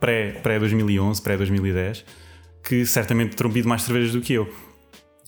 pré-2011, 0.00 1.22
pré 1.22 1.36
2010 1.36 2.04
que 2.62 2.86
certamente 2.86 3.36
terão 3.36 3.50
bebido 3.50 3.68
mais 3.68 3.82
cervejas 3.82 4.12
do 4.12 4.20
que 4.20 4.32
eu. 4.34 4.52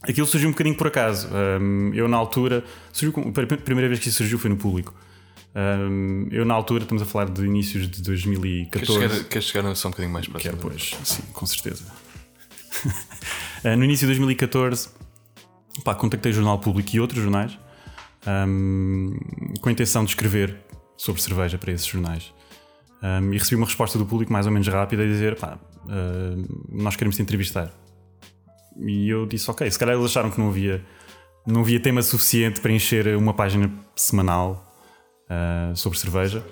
Aquilo 0.03 0.27
surgiu 0.27 0.49
um 0.49 0.53
bocadinho 0.53 0.77
por 0.77 0.87
acaso. 0.87 1.29
Um, 1.61 1.93
eu, 1.95 2.07
na 2.07 2.17
altura, 2.17 2.63
surgiu, 2.93 3.15
a 3.27 3.57
primeira 3.57 3.89
vez 3.89 4.01
que 4.01 4.09
isso 4.09 4.19
surgiu 4.19 4.39
foi 4.39 4.51
no 4.51 4.57
público. 4.57 4.95
Um, 5.55 6.29
eu, 6.31 6.45
na 6.45 6.55
altura, 6.55 6.83
estamos 6.83 7.03
a 7.03 7.07
falar 7.07 7.31
de 7.31 7.45
inícios 7.45 7.89
de 7.89 8.03
2014. 8.03 8.71
Queres 8.71 9.13
chegar, 9.13 9.29
queres 9.29 9.49
chegar 9.49 9.75
só 9.75 9.89
um 9.89 9.91
bocadinho 9.93 10.13
mais 10.13 10.27
para 10.27 10.41
Quero, 10.41 10.57
pois, 10.59 10.97
sim, 11.05 11.23
com 11.33 11.47
certeza. 11.47 11.85
Eh, 13.63 13.77
no 13.77 13.85
início 13.85 14.07
de 14.07 14.13
2014, 14.13 14.91
pá, 15.83 15.95
contactei 15.95 16.33
o 16.33 16.35
Jornal 16.35 16.59
Público 16.59 16.95
e 16.95 17.01
outros 17.01 17.23
jornais 17.23 17.59
um, 18.27 19.17
com 19.61 19.69
a 19.69 19.73
intenção 19.73 20.05
de 20.05 20.11
escrever 20.11 20.57
sobre 20.97 21.21
cerveja 21.21 21.59
para 21.59 21.73
esses 21.73 21.87
jornais. 21.87 22.33
Um, 23.03 23.33
e 23.33 23.39
recebi 23.39 23.57
uma 23.57 23.67
resposta 23.67 23.99
do 23.99 24.07
público 24.07 24.33
mais 24.33 24.47
ou 24.47 24.53
menos 24.53 24.67
rápida 24.69 25.03
a 25.03 25.07
dizer: 25.07 25.37
pá, 25.37 25.59
uh, 25.85 26.67
nós 26.71 26.97
queremos 26.97 27.17
te 27.17 27.23
entrevistar. 27.23 27.71
E 28.79 29.09
eu 29.09 29.27
disse: 29.27 29.51
ok, 29.51 29.71
se 29.71 29.79
calhar 29.79 29.95
eles 29.95 30.07
acharam 30.07 30.31
que 30.31 30.39
não 30.39 30.49
havia, 30.49 30.83
não 31.47 31.61
havia 31.61 31.79
tema 31.81 32.01
suficiente 32.03 32.61
para 32.61 32.73
encher 32.73 33.17
uma 33.17 33.35
página 33.35 33.71
semanal 33.95 34.67
uh, 35.29 35.77
sobre 35.77 35.99
cerveja. 35.99 36.45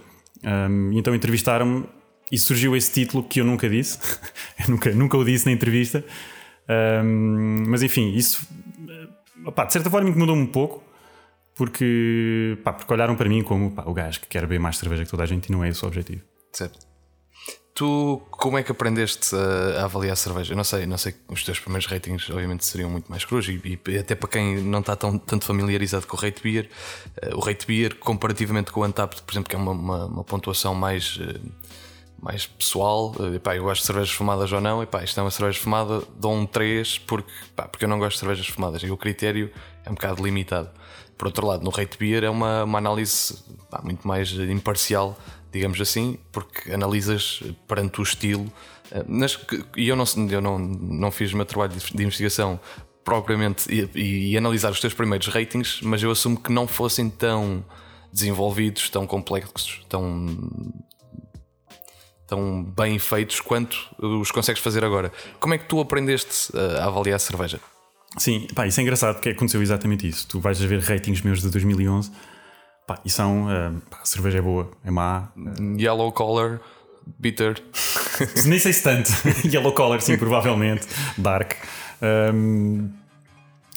Um, 0.45 0.93
então 0.93 1.15
entrevistaram-me 1.15 1.87
e 2.31 2.39
surgiu 2.39 2.75
esse 2.75 2.93
título 2.93 3.23
que 3.23 3.41
eu 3.41 3.45
nunca 3.45 3.69
disse, 3.69 3.99
eu 4.59 4.71
nunca, 4.71 4.91
nunca 4.93 5.17
o 5.17 5.25
disse 5.25 5.47
na 5.47 5.53
entrevista, 5.53 6.05
um, 7.05 7.65
mas 7.69 7.83
enfim, 7.83 8.13
isso 8.15 8.47
opá, 9.45 9.65
de 9.65 9.73
certa 9.73 9.91
forma 9.91 10.09
incomodou-me 10.09 10.43
um 10.43 10.47
pouco, 10.47 10.83
porque, 11.55 12.59
pá, 12.65 12.73
porque 12.73 12.93
olharam 12.93 13.15
para 13.15 13.29
mim 13.29 13.43
como 13.43 13.71
pá, 13.71 13.85
o 13.87 13.93
gajo 13.93 14.21
que 14.21 14.27
quer 14.27 14.43
beber 14.43 14.61
mais 14.61 14.79
cerveja 14.79 15.05
que 15.05 15.11
toda 15.11 15.23
a 15.23 15.27
gente 15.27 15.47
e 15.47 15.53
não 15.53 15.63
é 15.63 15.69
esse 15.69 15.85
o 15.85 15.89
objetivo. 15.89 16.23
Certo. 16.53 16.93
Tu 17.75 18.21
como 18.31 18.59
é 18.59 18.63
que 18.63 18.71
aprendeste 18.71 19.35
a, 19.35 19.81
a, 19.81 19.85
avaliar 19.85 20.13
a 20.13 20.17
cerveja? 20.17 20.53
Eu 20.53 20.57
não 20.57 20.65
sei, 20.65 20.85
não 20.85 20.99
sei, 20.99 21.15
os 21.29 21.43
teus 21.43 21.59
primeiros 21.59 21.87
ratings 21.87 22.29
obviamente 22.29 22.67
seriam 22.67 22.91
muito 22.91 23.11
mais 23.11 23.25
crus 23.25 23.49
e, 23.49 23.81
e 23.89 23.99
até 23.99 24.15
para 24.15 24.29
quem 24.29 24.63
não 24.63 24.81
está 24.81 24.95
tão, 24.95 25.19
tanto 25.19 25.47
familiarizado 25.47 26.07
com 26.07 26.17
o 26.17 26.21
rate 26.21 26.43
beer, 26.43 26.69
uh, 27.23 27.37
o 27.37 27.41
rate 27.41 27.67
beer 27.67 27.95
comparativamente 27.97 28.71
com 28.71 28.81
o 28.81 28.85
Untapped, 28.85 29.23
por 29.23 29.33
exemplo, 29.33 29.49
que 29.49 29.57
é 29.57 29.59
uma, 29.59 29.73
uma, 29.73 30.07
uma 30.07 30.25
pontuação 30.25 30.75
mais 30.75 31.17
uh, 31.17 31.41
mais 32.23 32.47
pessoal, 32.47 33.13
epá, 33.35 33.57
eu 33.57 33.65
gosto 33.65 33.81
de 33.81 33.87
cervejas 33.89 34.13
fumadas 34.13 34.53
ou 34.53 34.61
não, 34.61 34.81
epá, 34.81 35.03
isto 35.03 35.19
é 35.19 35.23
uma 35.25 35.31
cerveja 35.31 35.59
fumada, 35.59 36.03
dou 36.17 36.33
um 36.33 36.47
3 36.47 36.99
porque, 37.01 37.33
epá, 37.49 37.67
porque 37.67 37.85
eu 37.85 37.89
não 37.89 37.99
gosto 37.99 38.13
de 38.13 38.21
cervejas 38.21 38.47
fumadas 38.47 38.81
e 38.85 38.91
o 38.93 38.97
critério 38.97 39.51
é 39.85 39.91
um 39.91 39.95
bocado 39.95 40.23
limitado. 40.23 40.71
Por 41.17 41.27
outro 41.27 41.47
lado, 41.47 41.63
no 41.63 41.71
rate 41.71 41.97
beer 41.99 42.25
é 42.25 42.31
uma, 42.31 42.65
uma 42.65 42.79
análise 42.79 43.39
epá, 43.67 43.81
muito 43.83 44.07
mais 44.07 44.33
imparcial, 44.33 45.19
digamos 45.53 45.81
assim, 45.81 46.19
porque 46.31 46.73
analisas 46.73 47.43
perante 47.67 48.01
o 48.01 48.03
estilo. 48.03 48.51
Eh, 48.91 49.05
e 49.77 49.89
eu, 49.89 49.97
não, 49.97 50.05
eu 50.31 50.41
não, 50.41 50.59
não 50.59 51.11
fiz 51.11 51.33
o 51.33 51.37
meu 51.37 51.47
trabalho 51.47 51.73
de 51.73 52.03
investigação 52.03 52.59
propriamente 53.05 53.73
e, 53.73 53.89
e, 53.95 54.33
e 54.33 54.39
analisar 54.39 54.71
os 54.71 54.81
teus 54.81 54.95
primeiros 54.95 55.27
ratings, 55.29 55.81
mas 55.83 56.03
eu 56.03 56.11
assumo 56.11 56.41
que 56.41 56.53
não 56.53 56.67
fossem 56.67 57.11
tão 57.11 57.65
desenvolvidos, 58.13 58.91
tão 58.91 59.07
complexos, 59.07 59.81
tão 59.89 60.27
tão 62.27 62.65
bem 62.65 62.99
feitos 62.99 63.41
quanto 63.41 63.77
os 63.99 64.31
consegues 64.31 64.63
fazer 64.63 64.83
agora. 64.83 65.13
Como 65.39 65.53
é 65.53 65.59
que 65.59 65.67
tu 65.67 65.81
aprendeste 65.81 66.57
a 66.57 66.87
avaliar 66.87 67.17
a 67.17 67.19
cerveja? 67.19 67.61
Sim, 68.17 68.47
pá, 68.55 68.67
isso 68.67 68.79
é 68.79 68.83
engraçado 68.83 69.15
porque 69.15 69.31
aconteceu 69.31 69.63
exatamente 69.63 70.07
isso. 70.07 70.27
Tu 70.29 70.41
vais 70.41 70.63
a 70.63 70.67
ver 70.67 70.81
ratings 70.81 71.23
meus 71.23 71.41
de 71.41 71.51
2011 71.51 72.11
pá, 72.87 72.99
e 73.05 73.11
são. 73.11 73.47
Uh, 73.47 73.81
pá, 73.91 73.99
a 74.03 74.05
cerveja 74.05 74.39
é 74.39 74.43
boa, 74.43 74.71
é 74.85 74.91
má. 74.91 75.29
Yellow 75.79 76.13
collar, 76.13 76.61
bitter. 77.19 77.63
Nem 78.45 78.59
sei 78.59 78.73
se 78.73 78.83
tanto. 78.83 79.11
Yellow 79.47 79.73
collar, 79.73 80.01
sim, 80.01 80.17
provavelmente. 80.17 80.87
Dark. 81.17 81.55
Um, 82.03 82.91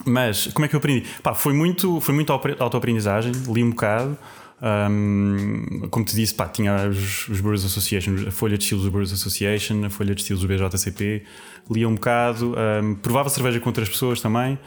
mas 0.06 0.48
como 0.48 0.66
é 0.66 0.68
que 0.68 0.76
eu 0.76 0.80
aprendi? 0.80 1.08
Pá, 1.24 1.34
foi 1.34 1.54
muito, 1.54 2.02
foi 2.02 2.14
muito 2.14 2.32
autoaprendizagem, 2.32 3.32
li 3.32 3.64
um 3.64 3.70
bocado. 3.70 4.18
Um, 4.62 5.88
como 5.90 6.06
te 6.06 6.16
disse, 6.16 6.34
pá, 6.34 6.48
tinha 6.48 6.88
os, 6.88 7.28
os 7.28 7.42
Brewers 7.42 7.66
Association, 7.66 8.16
a 8.28 8.32
folha 8.32 8.58
de 8.58 8.64
estilos 8.64 8.86
do 8.86 8.92
Brewers 8.92 9.12
Association, 9.12 9.86
a 9.86 9.90
folha 9.90 10.16
de 10.16 10.22
estilos 10.22 10.42
do 10.42 10.48
BJCP, 10.48 11.24
lia 11.70 11.88
um 11.88 11.96
bocado, 11.96 12.56
um, 12.84 12.96
provava 12.96 13.30
cerveja 13.30 13.60
com 13.60 13.70
outras 13.70 13.90
pessoas 13.90 14.22
também, 14.22 14.58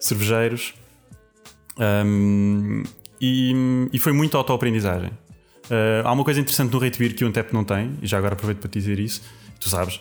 cervejeiros, 0.00 0.74
um, 1.78 2.82
e, 3.20 3.88
e, 3.92 3.98
foi 3.98 4.12
muito 4.12 4.36
autoaprendizagem. 4.36 5.10
Uh, 5.66 6.04
há 6.04 6.12
uma 6.12 6.24
coisa 6.24 6.40
interessante 6.40 6.72
no 6.72 6.78
Rate 6.78 6.98
Beer 6.98 7.14
que 7.14 7.24
o 7.24 7.28
Antep 7.28 7.52
não 7.52 7.64
tem, 7.64 7.96
e 8.02 8.06
já 8.06 8.18
agora 8.18 8.34
aproveito 8.34 8.58
para 8.58 8.68
te 8.68 8.78
dizer 8.78 8.98
isso, 8.98 9.22
tu 9.60 9.68
sabes, 9.68 10.00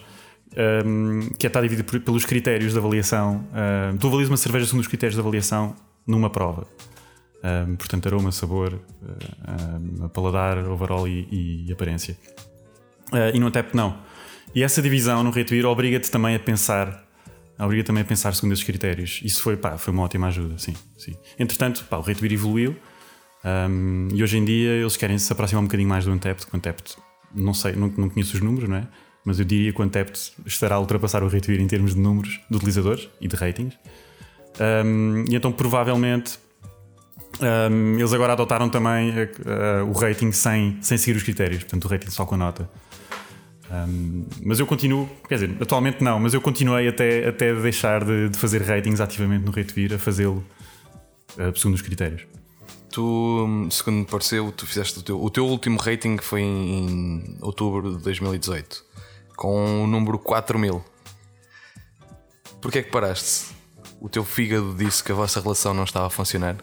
um, 0.85 1.29
que 1.37 1.45
é 1.45 1.49
estar 1.49 1.61
dividido 1.61 2.01
pelos 2.01 2.25
critérios 2.25 2.73
de 2.73 2.79
avaliação. 2.79 3.45
Uh, 3.51 3.97
tu 3.97 4.07
avalias 4.07 4.29
uma 4.29 4.37
cerveja 4.37 4.65
segundo 4.65 4.81
os 4.81 4.87
critérios 4.87 5.15
de 5.15 5.21
avaliação 5.21 5.75
numa 6.05 6.29
prova. 6.29 6.67
Um, 7.43 7.75
portanto, 7.75 8.07
aroma, 8.07 8.31
sabor, 8.31 8.73
uh, 8.73 10.09
paladar, 10.09 10.57
overall 10.67 11.07
e, 11.07 11.65
e 11.67 11.71
aparência. 11.71 12.17
Uh, 13.11 13.35
e 13.35 13.39
no 13.39 13.47
Antep 13.47 13.75
não. 13.75 13.99
E 14.53 14.63
essa 14.63 14.81
divisão 14.81 15.23
no 15.23 15.29
Rate 15.29 15.51
Beer 15.51 15.65
obriga-te 15.65 16.09
também 16.09 16.35
a 16.35 16.39
pensar 16.39 17.05
obriga 17.57 17.83
também 17.83 18.01
a 18.01 18.05
pensar 18.05 18.33
segundo 18.33 18.53
esses 18.53 18.65
critérios. 18.65 19.21
Isso 19.23 19.41
foi, 19.41 19.55
pá, 19.55 19.77
foi 19.77 19.93
uma 19.93 20.03
ótima 20.03 20.27
ajuda, 20.27 20.57
sim. 20.57 20.73
sim. 20.97 21.15
Entretanto, 21.39 21.85
pá, 21.85 21.97
o 21.97 22.01
Rate 22.01 22.19
Beer 22.19 22.33
evoluiu 22.33 22.75
um, 23.45 24.09
e 24.11 24.23
hoje 24.23 24.37
em 24.37 24.43
dia 24.43 24.71
eles 24.71 24.97
querem 24.97 25.17
se 25.17 25.31
aproximar 25.31 25.61
um 25.61 25.67
bocadinho 25.67 25.87
mais 25.87 26.05
do 26.05 26.11
Untapped, 26.11 26.45
porque 26.45 26.55
o 26.55 26.57
Untapped, 26.57 26.97
não 27.33 27.53
sei, 27.53 27.73
não, 27.73 27.87
não 27.95 28.09
conheço 28.09 28.35
os 28.35 28.41
números, 28.41 28.67
não 28.67 28.77
é? 28.77 28.87
Mas 29.23 29.39
eu 29.39 29.45
diria 29.45 29.71
que 29.71 29.79
o 29.79 29.83
Untapped 29.83 30.33
estará 30.45 30.75
a 30.75 30.79
ultrapassar 30.79 31.23
o 31.23 31.27
Rate 31.27 31.47
Beer 31.47 31.61
em 31.61 31.67
termos 31.67 31.93
de 31.93 31.99
números 31.99 32.39
de 32.49 32.57
utilizadores 32.57 33.07
e 33.21 33.27
de 33.27 33.35
ratings. 33.35 33.75
Um, 34.85 35.25
e 35.29 35.35
então 35.35 35.51
provavelmente 35.51 36.39
um, 37.41 37.97
eles 37.97 38.13
agora 38.13 38.33
adotaram 38.33 38.69
também 38.69 39.11
uh, 39.11 39.85
o 39.87 39.93
rating 39.93 40.31
sem, 40.31 40.77
sem 40.81 40.97
seguir 40.97 41.17
os 41.17 41.23
critérios, 41.23 41.63
portanto, 41.63 41.85
o 41.85 41.87
rating 41.87 42.09
só 42.09 42.25
com 42.25 42.35
a 42.35 42.37
nota. 42.37 42.69
Um, 43.71 44.25
mas 44.43 44.59
eu 44.59 44.67
continuo, 44.67 45.09
quer 45.27 45.35
dizer, 45.35 45.57
atualmente 45.59 46.03
não, 46.03 46.19
mas 46.19 46.33
eu 46.33 46.41
continuei 46.41 46.87
até, 46.87 47.27
até 47.27 47.53
deixar 47.53 48.03
de, 48.03 48.29
de 48.29 48.37
fazer 48.37 48.61
ratings 48.61 49.01
ativamente 49.01 49.43
no 49.43 49.51
Retweet 49.51 49.95
a 49.95 49.99
fazê-lo 49.99 50.45
uh, 51.37 51.57
segundo 51.57 51.75
os 51.75 51.81
critérios. 51.81 52.25
Tu, 52.91 53.67
segundo 53.71 53.97
me 53.97 54.05
pareceu, 54.05 54.51
tu 54.51 54.65
fizeste 54.65 54.99
o 54.99 55.01
teu, 55.01 55.21
o 55.21 55.29
teu 55.29 55.45
último 55.45 55.77
rating 55.79 56.17
foi 56.17 56.41
em, 56.41 56.87
em 56.87 57.37
outubro 57.41 57.97
de 57.97 58.03
2018 58.03 58.85
com 59.35 59.83
o 59.83 59.87
número 59.87 60.17
4000. 60.17 60.83
Porquê 62.61 62.79
é 62.79 62.83
que 62.83 62.91
paraste? 62.91 63.53
O 63.99 64.09
teu 64.09 64.23
fígado 64.23 64.73
disse 64.75 65.03
que 65.03 65.11
a 65.11 65.15
vossa 65.15 65.41
relação 65.41 65.73
não 65.73 65.83
estava 65.83 66.07
a 66.07 66.09
funcionar? 66.09 66.55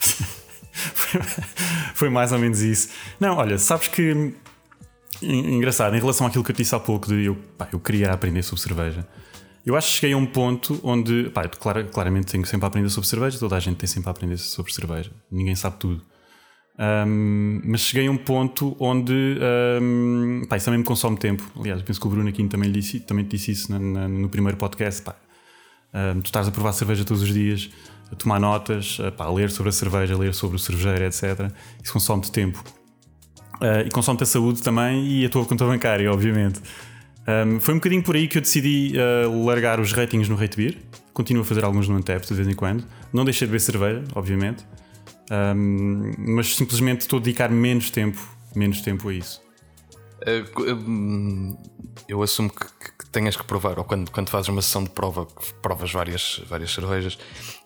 foi 1.94 2.08
mais 2.08 2.32
ou 2.32 2.38
menos 2.38 2.60
isso. 2.60 2.88
Não, 3.18 3.36
olha, 3.36 3.58
sabes 3.58 3.88
que. 3.88 4.34
Engraçado, 5.20 5.96
em 5.96 6.00
relação 6.00 6.26
àquilo 6.26 6.44
que 6.44 6.52
eu 6.52 6.56
disse 6.56 6.74
há 6.74 6.78
pouco, 6.78 7.08
de 7.08 7.24
eu, 7.24 7.36
pá, 7.56 7.68
eu 7.72 7.80
queria 7.80 8.12
aprender 8.12 8.42
sobre 8.42 8.62
cerveja. 8.62 9.06
Eu 9.66 9.76
acho 9.76 9.88
que 9.88 9.94
cheguei 9.94 10.14
a 10.14 10.16
um 10.16 10.24
ponto 10.24 10.80
onde, 10.82 11.28
pá, 11.30 11.42
eu, 11.44 11.50
claramente 11.90 12.28
tenho 12.28 12.46
sempre 12.46 12.66
a 12.66 12.68
aprender 12.68 12.88
sobre 12.88 13.08
cerveja, 13.08 13.38
toda 13.38 13.56
a 13.56 13.60
gente 13.60 13.76
tem 13.76 13.88
sempre 13.88 14.08
a 14.08 14.12
aprender 14.12 14.38
sobre 14.38 14.72
cerveja, 14.72 15.10
ninguém 15.30 15.56
sabe 15.56 15.76
tudo. 15.78 16.02
Um, 16.78 17.60
mas 17.64 17.80
cheguei 17.80 18.06
a 18.06 18.10
um 18.10 18.16
ponto 18.16 18.76
onde 18.78 19.36
um, 19.82 20.42
pá, 20.48 20.56
isso 20.56 20.66
também 20.66 20.78
me 20.78 20.84
consome 20.84 21.16
tempo. 21.16 21.42
Aliás, 21.58 21.82
penso 21.82 22.00
que 22.00 22.06
o 22.06 22.10
Bruno 22.10 22.28
aqui 22.28 22.46
também, 22.46 22.70
disse, 22.70 23.00
também 23.00 23.24
te 23.24 23.36
disse 23.36 23.50
isso 23.50 23.72
na, 23.72 24.08
no 24.08 24.28
primeiro 24.28 24.56
podcast. 24.56 25.02
Pá. 25.02 25.16
Um, 25.92 26.20
tu 26.20 26.26
estás 26.26 26.46
a 26.46 26.50
provar 26.52 26.72
cerveja 26.72 27.04
todos 27.04 27.22
os 27.22 27.32
dias, 27.32 27.68
a 28.10 28.16
tomar 28.16 28.40
notas, 28.40 28.98
a, 29.00 29.10
pá, 29.10 29.24
a 29.24 29.32
ler 29.32 29.50
sobre 29.50 29.70
a 29.70 29.72
cerveja, 29.72 30.14
a 30.14 30.18
ler 30.18 30.34
sobre 30.34 30.56
o 30.56 30.58
cervejeiro, 30.58 31.04
etc. 31.04 31.50
Isso 31.82 31.92
consome-te 31.92 32.32
tempo. 32.32 32.62
Uh, 33.60 33.86
e 33.86 33.90
consome-te 33.90 34.22
a 34.22 34.26
saúde 34.26 34.62
também 34.62 35.06
e 35.06 35.26
a 35.26 35.28
tua 35.28 35.44
conta 35.44 35.64
bancária, 35.64 36.10
obviamente. 36.12 36.60
Um, 37.28 37.60
foi 37.60 37.74
um 37.74 37.76
bocadinho 37.76 38.02
por 38.02 38.16
aí 38.16 38.26
que 38.26 38.38
eu 38.38 38.42
decidi 38.42 38.94
uh, 38.96 39.44
largar 39.44 39.80
os 39.80 39.92
ratings 39.92 40.28
no 40.28 40.36
Rate 40.36 40.56
Beer. 40.56 40.76
Continuo 41.12 41.42
a 41.42 41.44
fazer 41.44 41.64
alguns 41.64 41.88
no 41.88 41.96
Antep 41.96 42.26
de 42.26 42.34
vez 42.34 42.48
em 42.48 42.54
quando. 42.54 42.84
Não 43.12 43.24
deixei 43.24 43.46
de 43.46 43.50
beber 43.50 43.60
cerveja, 43.60 44.04
obviamente. 44.14 44.64
Um, 45.30 46.12
mas 46.16 46.56
simplesmente 46.56 47.02
estou 47.02 47.18
a 47.18 47.22
dedicar 47.22 47.50
menos 47.50 47.90
tempo, 47.90 48.18
menos 48.54 48.80
tempo 48.80 49.08
a 49.08 49.12
isso. 49.12 49.42
Eh, 50.22 50.44
eu 52.08 52.22
assumo 52.22 52.50
que, 52.50 52.64
que 52.98 53.06
tenhas 53.10 53.36
que 53.36 53.44
provar, 53.44 53.78
ou 53.78 53.84
quando, 53.84 54.10
quando 54.10 54.30
fazes 54.30 54.48
uma 54.48 54.62
sessão 54.62 54.82
de 54.82 54.90
prova, 54.90 55.26
provas 55.60 55.92
várias, 55.92 56.40
várias 56.48 56.72
cervejas, 56.72 57.18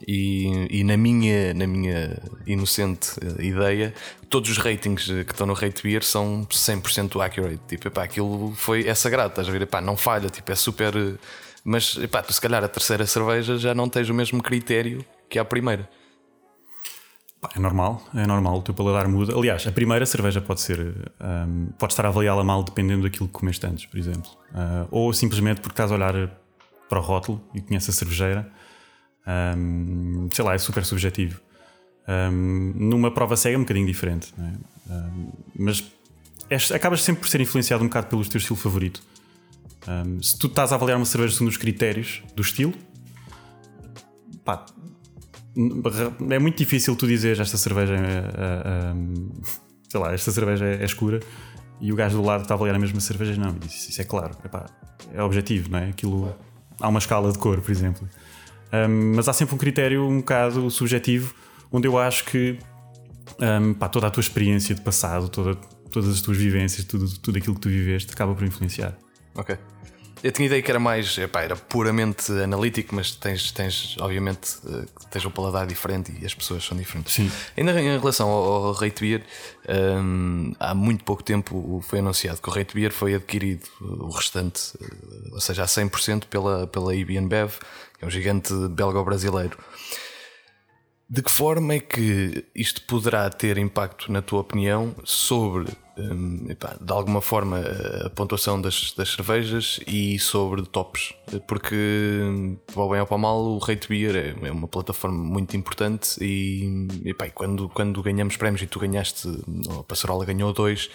e, 0.06 0.66
e 0.70 0.84
na, 0.84 0.96
minha, 0.96 1.54
na 1.54 1.66
minha 1.66 2.20
inocente 2.46 3.10
eh, 3.20 3.44
ideia, 3.44 3.94
todos 4.28 4.50
os 4.50 4.58
ratings 4.58 5.06
que 5.06 5.32
estão 5.32 5.46
no 5.46 5.54
Rate 5.54 5.82
Beer 5.82 6.02
são 6.02 6.46
100% 6.50 7.24
accurate. 7.24 7.60
Tipo, 7.68 7.88
epá, 7.88 8.04
aquilo 8.04 8.52
foi, 8.56 8.86
é 8.86 8.94
sagrado, 8.94 9.30
estás 9.30 9.48
a 9.48 9.50
ver? 9.50 9.62
Epá, 9.62 9.80
não 9.80 9.96
falha, 9.96 10.28
tipo, 10.28 10.50
é 10.50 10.54
super. 10.54 10.94
Mas 11.64 11.96
epá, 11.96 12.24
se 12.28 12.40
calhar 12.40 12.62
a 12.64 12.68
terceira 12.68 13.06
cerveja 13.06 13.56
já 13.56 13.74
não 13.74 13.88
tens 13.88 14.08
o 14.08 14.14
mesmo 14.14 14.42
critério 14.42 15.04
que 15.28 15.38
a 15.38 15.44
primeira. 15.44 15.88
É 17.54 17.58
normal, 17.58 18.00
é 18.14 18.24
normal, 18.24 18.58
o 18.58 18.62
teu 18.62 18.72
paladar 18.72 19.08
muda. 19.08 19.36
Aliás, 19.36 19.66
a 19.66 19.72
primeira 19.72 20.06
cerveja 20.06 20.40
pode 20.40 20.60
ser. 20.60 21.12
Um, 21.20 21.66
pode 21.76 21.92
estar 21.92 22.06
a 22.06 22.08
avaliá-la 22.08 22.44
mal 22.44 22.62
dependendo 22.62 23.02
daquilo 23.02 23.26
que 23.26 23.34
comeste 23.34 23.66
antes, 23.66 23.84
por 23.84 23.98
exemplo. 23.98 24.30
Uh, 24.52 24.86
ou 24.90 25.12
simplesmente 25.12 25.60
porque 25.60 25.72
estás 25.72 25.90
a 25.90 25.94
olhar 25.96 26.30
para 26.88 27.00
o 27.00 27.02
rótulo 27.02 27.42
e 27.52 27.60
conheces 27.60 27.88
a 27.88 27.92
cervejeira. 27.92 28.48
Um, 29.56 30.28
sei 30.32 30.44
lá, 30.44 30.54
é 30.54 30.58
super 30.58 30.84
subjetivo. 30.84 31.40
Um, 32.08 32.72
numa 32.76 33.10
prova 33.10 33.36
cega 33.36 33.56
é 33.56 33.58
um 33.58 33.62
bocadinho 33.62 33.86
diferente, 33.86 34.32
é? 34.38 34.52
mas 35.56 35.84
és, 36.50 36.70
acabas 36.72 37.02
sempre 37.02 37.22
por 37.22 37.28
ser 37.28 37.40
influenciado 37.40 37.82
um 37.82 37.86
bocado 37.86 38.08
pelo 38.08 38.24
teu 38.28 38.38
estilo 38.38 38.56
favorito. 38.56 39.00
se 40.20 40.36
tu 40.36 40.48
estás 40.48 40.72
a 40.72 40.74
avaliar 40.74 40.98
uma 40.98 41.04
cerveja 41.04 41.34
segundo 41.34 41.50
os 41.50 41.56
critérios 41.56 42.22
do 42.34 42.42
estilo, 42.42 42.74
pá, 44.44 44.66
é 46.30 46.38
muito 46.38 46.56
difícil 46.56 46.96
tu 46.96 47.06
dizeres 47.06 47.40
esta 47.40 47.58
cerveja 47.58 47.94
é, 47.94 48.94
sei 49.88 50.00
lá, 50.00 50.12
esta 50.14 50.30
cerveja 50.30 50.64
é, 50.64 50.84
escura 50.84 51.20
e 51.80 51.92
o 51.92 51.96
gajo 51.96 52.16
do 52.16 52.22
lado 52.22 52.42
está 52.42 52.54
a 52.54 52.56
avaliar 52.56 52.76
a 52.76 52.78
mesma 52.78 53.00
cerveja. 53.00 53.38
Não, 53.38 53.56
isso 53.66 54.00
é 54.00 54.04
claro, 54.04 54.34
epá, 54.44 54.66
é 55.12 55.22
objetivo, 55.22 55.70
não 55.70 55.78
é? 55.78 55.90
Aquilo 55.90 56.34
há 56.80 56.88
uma 56.88 56.98
escala 56.98 57.30
de 57.30 57.38
cor, 57.38 57.60
por 57.60 57.70
exemplo. 57.70 58.08
Um, 58.72 59.16
mas 59.16 59.28
há 59.28 59.32
sempre 59.32 59.54
um 59.54 59.58
critério 59.58 60.08
um 60.08 60.18
bocado 60.18 60.70
subjetivo 60.70 61.34
onde 61.70 61.86
eu 61.86 61.98
acho 61.98 62.24
que 62.24 62.58
um, 63.38 63.74
pá, 63.74 63.88
toda 63.88 64.06
a 64.06 64.10
tua 64.10 64.20
experiência 64.20 64.74
de 64.74 64.80
passado, 64.80 65.28
toda, 65.28 65.54
todas 65.90 66.08
as 66.08 66.20
tuas 66.20 66.38
vivências, 66.38 66.86
tudo, 66.86 67.06
tudo 67.18 67.38
aquilo 67.38 67.54
que 67.54 67.60
tu 67.60 67.68
viveste 67.68 68.12
acaba 68.12 68.34
por 68.34 68.44
influenciar. 68.44 68.96
Ok. 69.34 69.56
Eu 70.22 70.30
tinha 70.30 70.46
ideia 70.46 70.62
que 70.62 70.70
era 70.70 70.78
mais, 70.78 71.18
epá, 71.18 71.42
era 71.42 71.56
puramente 71.56 72.30
analítico, 72.32 72.94
mas 72.94 73.10
tens, 73.10 73.50
tens 73.50 73.96
obviamente, 73.98 74.56
eh, 74.68 74.84
tens 75.10 75.24
um 75.24 75.30
paladar 75.30 75.66
diferente 75.66 76.12
e 76.20 76.24
as 76.24 76.32
pessoas 76.32 76.64
são 76.64 76.76
diferentes. 76.76 77.12
Sim. 77.12 77.30
Ainda 77.56 77.80
em 77.80 77.98
relação 77.98 78.28
ao, 78.28 78.66
ao 78.66 78.72
Rate 78.72 79.00
Beer, 79.00 79.24
um, 79.68 80.54
há 80.60 80.74
muito 80.74 81.02
pouco 81.02 81.24
tempo 81.24 81.82
foi 81.88 81.98
anunciado 81.98 82.40
que 82.40 82.48
o 82.48 82.52
Rate 82.52 82.72
Beer 82.72 82.92
foi 82.92 83.14
adquirido, 83.14 83.66
o 83.80 84.10
restante, 84.10 84.72
eh, 84.80 84.86
ou 85.32 85.40
seja, 85.40 85.64
a 85.64 85.66
100% 85.66 86.26
pela, 86.26 86.68
pela 86.68 86.94
IBM 86.94 87.26
Bev, 87.26 87.54
que 87.98 88.04
é 88.04 88.06
um 88.06 88.10
gigante 88.10 88.54
belga-brasileiro. 88.70 89.58
De 91.12 91.20
que 91.20 91.30
forma 91.30 91.74
é 91.74 91.78
que 91.78 92.42
isto 92.54 92.80
poderá 92.86 93.28
ter 93.28 93.58
impacto, 93.58 94.10
na 94.10 94.22
tua 94.22 94.40
opinião, 94.40 94.94
sobre, 95.04 95.70
um, 95.98 96.46
epá, 96.48 96.74
de 96.80 96.90
alguma 96.90 97.20
forma, 97.20 97.62
a 98.06 98.08
pontuação 98.08 98.58
das, 98.58 98.94
das 98.96 99.10
cervejas 99.10 99.78
e 99.86 100.18
sobre 100.18 100.62
tops? 100.62 101.12
Porque, 101.46 101.76
para 102.64 102.88
bem 102.88 103.00
ou 103.00 103.06
para 103.06 103.18
mal, 103.18 103.44
o 103.44 103.58
Rate 103.58 103.88
Beer 103.90 104.16
é, 104.16 104.48
é 104.48 104.50
uma 104.50 104.66
plataforma 104.66 105.22
muito 105.22 105.54
importante 105.54 106.16
e, 106.18 106.88
epá, 107.04 107.28
quando, 107.28 107.68
quando 107.68 108.02
ganhamos 108.02 108.38
prémios 108.38 108.62
e 108.62 108.66
tu 108.66 108.80
ganhaste, 108.80 109.28
a 109.78 109.82
Passarola 109.82 110.24
ganhou 110.24 110.50
dois, 110.54 110.88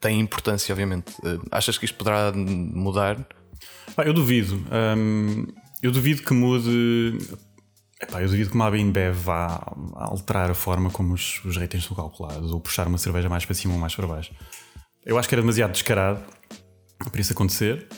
tem 0.00 0.18
importância, 0.18 0.72
obviamente. 0.72 1.12
Achas 1.50 1.76
que 1.76 1.84
isto 1.84 1.98
poderá 1.98 2.32
mudar? 2.34 3.18
eu 3.98 4.14
duvido. 4.14 4.64
Um, 4.96 5.46
eu 5.82 5.92
duvido 5.92 6.22
que 6.22 6.32
mude 6.32 7.18
Epá, 8.00 8.22
eu 8.22 8.28
duvido 8.28 8.50
que 8.50 8.54
uma 8.54 8.66
ABNBev 8.66 9.18
vá 9.18 9.60
alterar 9.96 10.50
a 10.50 10.54
forma 10.54 10.88
como 10.90 11.14
os, 11.14 11.44
os 11.44 11.56
ratings 11.56 11.84
são 11.84 11.96
calculados 11.96 12.52
ou 12.52 12.60
puxar 12.60 12.86
uma 12.86 12.98
cerveja 12.98 13.28
mais 13.28 13.44
para 13.44 13.54
cima 13.54 13.74
ou 13.74 13.80
mais 13.80 13.94
para 13.94 14.06
baixo. 14.06 14.32
Eu 15.04 15.18
acho 15.18 15.28
que 15.28 15.34
era 15.34 15.42
demasiado 15.42 15.72
descarado 15.72 16.20
para 17.10 17.20
isso 17.20 17.32
acontecer. 17.32 17.88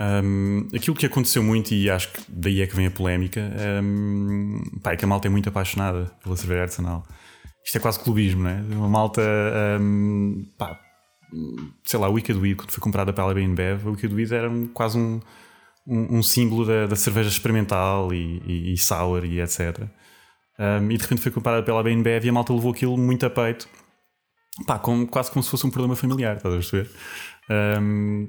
Um, 0.00 0.66
aquilo 0.74 0.96
que 0.96 1.06
aconteceu 1.06 1.42
muito, 1.42 1.72
e 1.72 1.88
acho 1.90 2.10
que 2.10 2.20
daí 2.28 2.62
é 2.62 2.66
que 2.66 2.74
vem 2.74 2.86
a 2.86 2.90
polémica, 2.90 3.40
um, 3.82 4.60
pá, 4.82 4.92
é 4.92 4.96
que 4.96 5.04
a 5.04 5.08
malta 5.08 5.28
é 5.28 5.30
muito 5.30 5.48
apaixonada 5.48 6.10
pela 6.22 6.36
cerveja 6.36 6.62
artesanal. 6.62 7.06
Isto 7.64 7.78
é 7.78 7.80
quase 7.80 8.00
clubismo, 8.00 8.42
não 8.42 8.50
é? 8.50 8.60
Uma 8.60 8.88
malta, 8.88 9.22
um, 9.80 10.44
pá, 10.58 10.78
sei 11.84 11.98
lá, 11.98 12.08
o 12.08 12.14
Wicked 12.14 12.38
Weed, 12.38 12.56
quando 12.56 12.70
foi 12.70 12.82
comprada 12.82 13.12
pela 13.12 13.32
BNBev, 13.32 13.86
o 13.86 13.90
Wicked 13.92 14.14
Weed 14.14 14.32
era 14.32 14.50
um, 14.50 14.66
quase 14.68 14.98
um, 14.98 15.20
um, 15.86 16.18
um 16.18 16.22
símbolo 16.22 16.64
da, 16.64 16.86
da, 16.86 16.96
cerveja 16.96 17.28
experimental 17.28 18.12
e, 18.12 18.42
e, 18.46 18.72
e 18.72 18.78
sour 18.78 19.24
e 19.24 19.40
etc. 19.40 19.82
Um, 20.58 20.90
e 20.90 20.96
de 20.96 21.02
repente 21.02 21.20
foi 21.20 21.32
comprada 21.32 21.62
pela 21.62 21.82
BNBev 21.82 22.26
e 22.26 22.28
a 22.28 22.32
malta 22.32 22.52
levou 22.52 22.72
aquilo 22.72 22.96
muito 22.96 23.26
a 23.26 23.30
peito, 23.30 23.68
pá, 24.66 24.78
como, 24.78 25.06
quase 25.06 25.30
como 25.30 25.42
se 25.42 25.50
fosse 25.50 25.66
um 25.66 25.70
problema 25.70 25.96
familiar, 25.96 26.36
estás 26.36 26.54
a 26.54 26.58
perceber? 26.58 26.90
Um, 27.80 28.28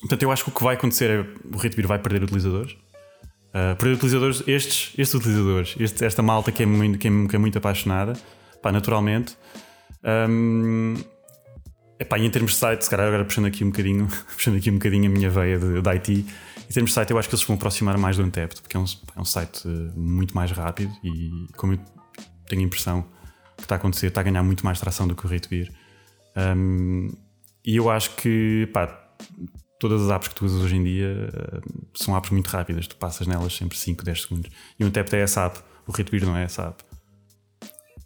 portanto, 0.00 0.22
eu 0.22 0.30
acho 0.30 0.44
que 0.44 0.50
o 0.50 0.52
que 0.52 0.62
vai 0.62 0.74
acontecer 0.74 1.10
é 1.10 1.20
o 1.52 1.58
Retweet 1.58 1.86
vai 1.86 1.98
perder 1.98 2.22
utilizadores. 2.22 2.72
Uh, 3.52 3.76
perder 3.76 3.94
utilizadores, 3.96 4.42
estes, 4.46 4.94
estes 4.96 5.14
utilizadores, 5.14 5.74
este, 5.78 6.04
esta 6.04 6.22
malta 6.22 6.50
que 6.50 6.62
é, 6.62 6.66
muito, 6.66 6.98
que 6.98 7.08
é, 7.08 7.10
que 7.28 7.36
é 7.36 7.38
muito 7.38 7.58
apaixonada, 7.58 8.14
pá, 8.62 8.72
naturalmente. 8.72 9.36
Um, 10.04 10.94
epá, 11.98 12.18
e 12.18 12.24
em 12.24 12.30
termos 12.30 12.52
de 12.52 12.58
site, 12.58 12.82
se 12.82 12.90
calhar 12.90 13.08
agora 13.08 13.24
puxando 13.24 13.46
aqui 13.46 13.64
um 13.64 13.70
bocadinho, 13.70 14.08
puxando 14.32 14.56
aqui 14.56 14.70
um 14.70 14.74
bocadinho 14.74 15.10
a 15.10 15.12
minha 15.12 15.28
veia 15.28 15.58
de, 15.58 15.82
de 15.82 15.90
IT, 15.90 16.26
em 16.72 16.74
termos 16.74 16.92
de 16.92 16.94
site, 16.94 17.10
eu 17.10 17.18
acho 17.18 17.28
que 17.28 17.34
eles 17.34 17.44
vão 17.44 17.56
aproximar 17.56 17.98
mais 17.98 18.16
do 18.16 18.22
Untapped, 18.22 18.62
porque 18.62 18.78
é 18.78 18.80
um, 18.80 18.86
é 19.14 19.20
um 19.20 19.26
site 19.26 19.68
muito 19.94 20.34
mais 20.34 20.50
rápido 20.52 20.90
e, 21.04 21.46
como 21.54 21.74
eu 21.74 21.80
tenho 22.48 22.62
a 22.62 22.64
impressão 22.64 23.04
que 23.58 23.64
está 23.64 23.74
a 23.74 23.76
acontecer, 23.76 24.06
está 24.06 24.22
a 24.22 24.24
ganhar 24.24 24.42
muito 24.42 24.64
mais 24.64 24.80
tração 24.80 25.06
do 25.06 25.14
que 25.14 25.26
o 25.26 25.28
Retweet. 25.28 25.70
Um, 26.34 27.10
e 27.62 27.76
eu 27.76 27.90
acho 27.90 28.16
que, 28.16 28.70
pá, 28.72 28.86
todas 29.78 30.00
as 30.00 30.08
apps 30.08 30.28
que 30.28 30.34
tu 30.34 30.46
usas 30.46 30.62
hoje 30.62 30.76
em 30.76 30.82
dia 30.82 31.28
uh, 31.28 31.88
são 31.94 32.16
apps 32.16 32.30
muito 32.30 32.46
rápidas, 32.46 32.86
tu 32.86 32.96
passas 32.96 33.26
nelas 33.26 33.54
sempre 33.54 33.76
5, 33.76 34.02
10 34.02 34.22
segundos. 34.22 34.50
E 34.80 34.82
o 34.82 34.86
Untapped 34.86 35.14
é 35.14 35.20
essa 35.20 35.44
app, 35.44 35.60
o 35.86 35.92
Retweet 35.92 36.24
não 36.24 36.34
é 36.34 36.44
essa 36.44 36.68
app. 36.68 36.82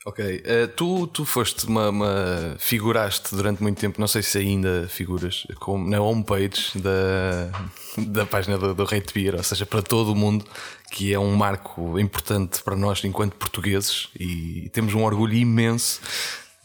Ok, 0.09 0.21
uh, 0.25 0.69
tu, 0.69 1.09
tu 1.09 1.25
foste 1.25 1.67
uma, 1.67 1.91
uma, 1.91 2.55
figuraste 2.61 3.35
durante 3.35 3.61
muito 3.61 3.81
tempo, 3.81 4.01
não 4.01 4.07
sei 4.07 4.23
se 4.23 4.39
ainda 4.39 4.87
figuras, 4.89 5.45
com, 5.59 5.83
na 5.83 6.01
homepage 6.01 6.79
da, 6.79 7.51
da 7.99 8.25
página 8.25 8.57
do, 8.57 8.73
do 8.73 8.85
Rate 8.85 9.13
Beer, 9.13 9.35
ou 9.35 9.43
seja, 9.43 9.67
para 9.67 9.83
todo 9.83 10.13
o 10.13 10.15
mundo, 10.15 10.45
que 10.93 11.13
é 11.13 11.19
um 11.19 11.35
marco 11.35 11.99
importante 11.99 12.63
para 12.63 12.77
nós 12.77 13.03
enquanto 13.03 13.35
portugueses 13.35 14.07
e 14.17 14.71
temos 14.73 14.95
um 14.95 15.03
orgulho 15.03 15.35
imenso 15.35 16.01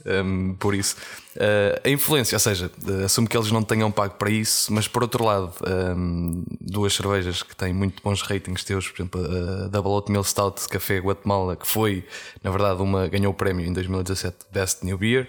um, 0.05 0.55
por 0.55 0.73
isso. 0.73 0.95
Uh, 1.35 1.79
a 1.83 1.89
influência, 1.89 2.35
ou 2.35 2.39
seja, 2.39 2.69
uh, 2.83 3.05
assumo 3.05 3.27
que 3.27 3.37
eles 3.37 3.51
não 3.51 3.63
tenham 3.63 3.89
pago 3.89 4.15
para 4.15 4.29
isso, 4.29 4.71
mas 4.73 4.87
por 4.87 5.01
outro 5.01 5.23
lado, 5.23 5.53
um, 5.95 6.43
duas 6.59 6.93
cervejas 6.93 7.41
que 7.41 7.55
têm 7.55 7.73
muito 7.73 8.01
bons 8.03 8.21
ratings 8.21 8.63
teus, 8.63 8.89
por 8.89 9.01
exemplo, 9.01 9.21
a 9.21 9.67
Double 9.67 9.91
Oatmeal 9.91 10.23
Stout 10.23 10.67
Café 10.67 10.99
Guatemala, 10.99 11.55
que 11.55 11.67
foi, 11.67 12.03
na 12.43 12.51
verdade, 12.51 12.81
uma 12.81 13.07
ganhou 13.07 13.31
o 13.31 13.35
prémio 13.35 13.65
em 13.65 13.73
2017 13.73 14.37
Best 14.51 14.85
New 14.85 14.97
Beer, 14.97 15.27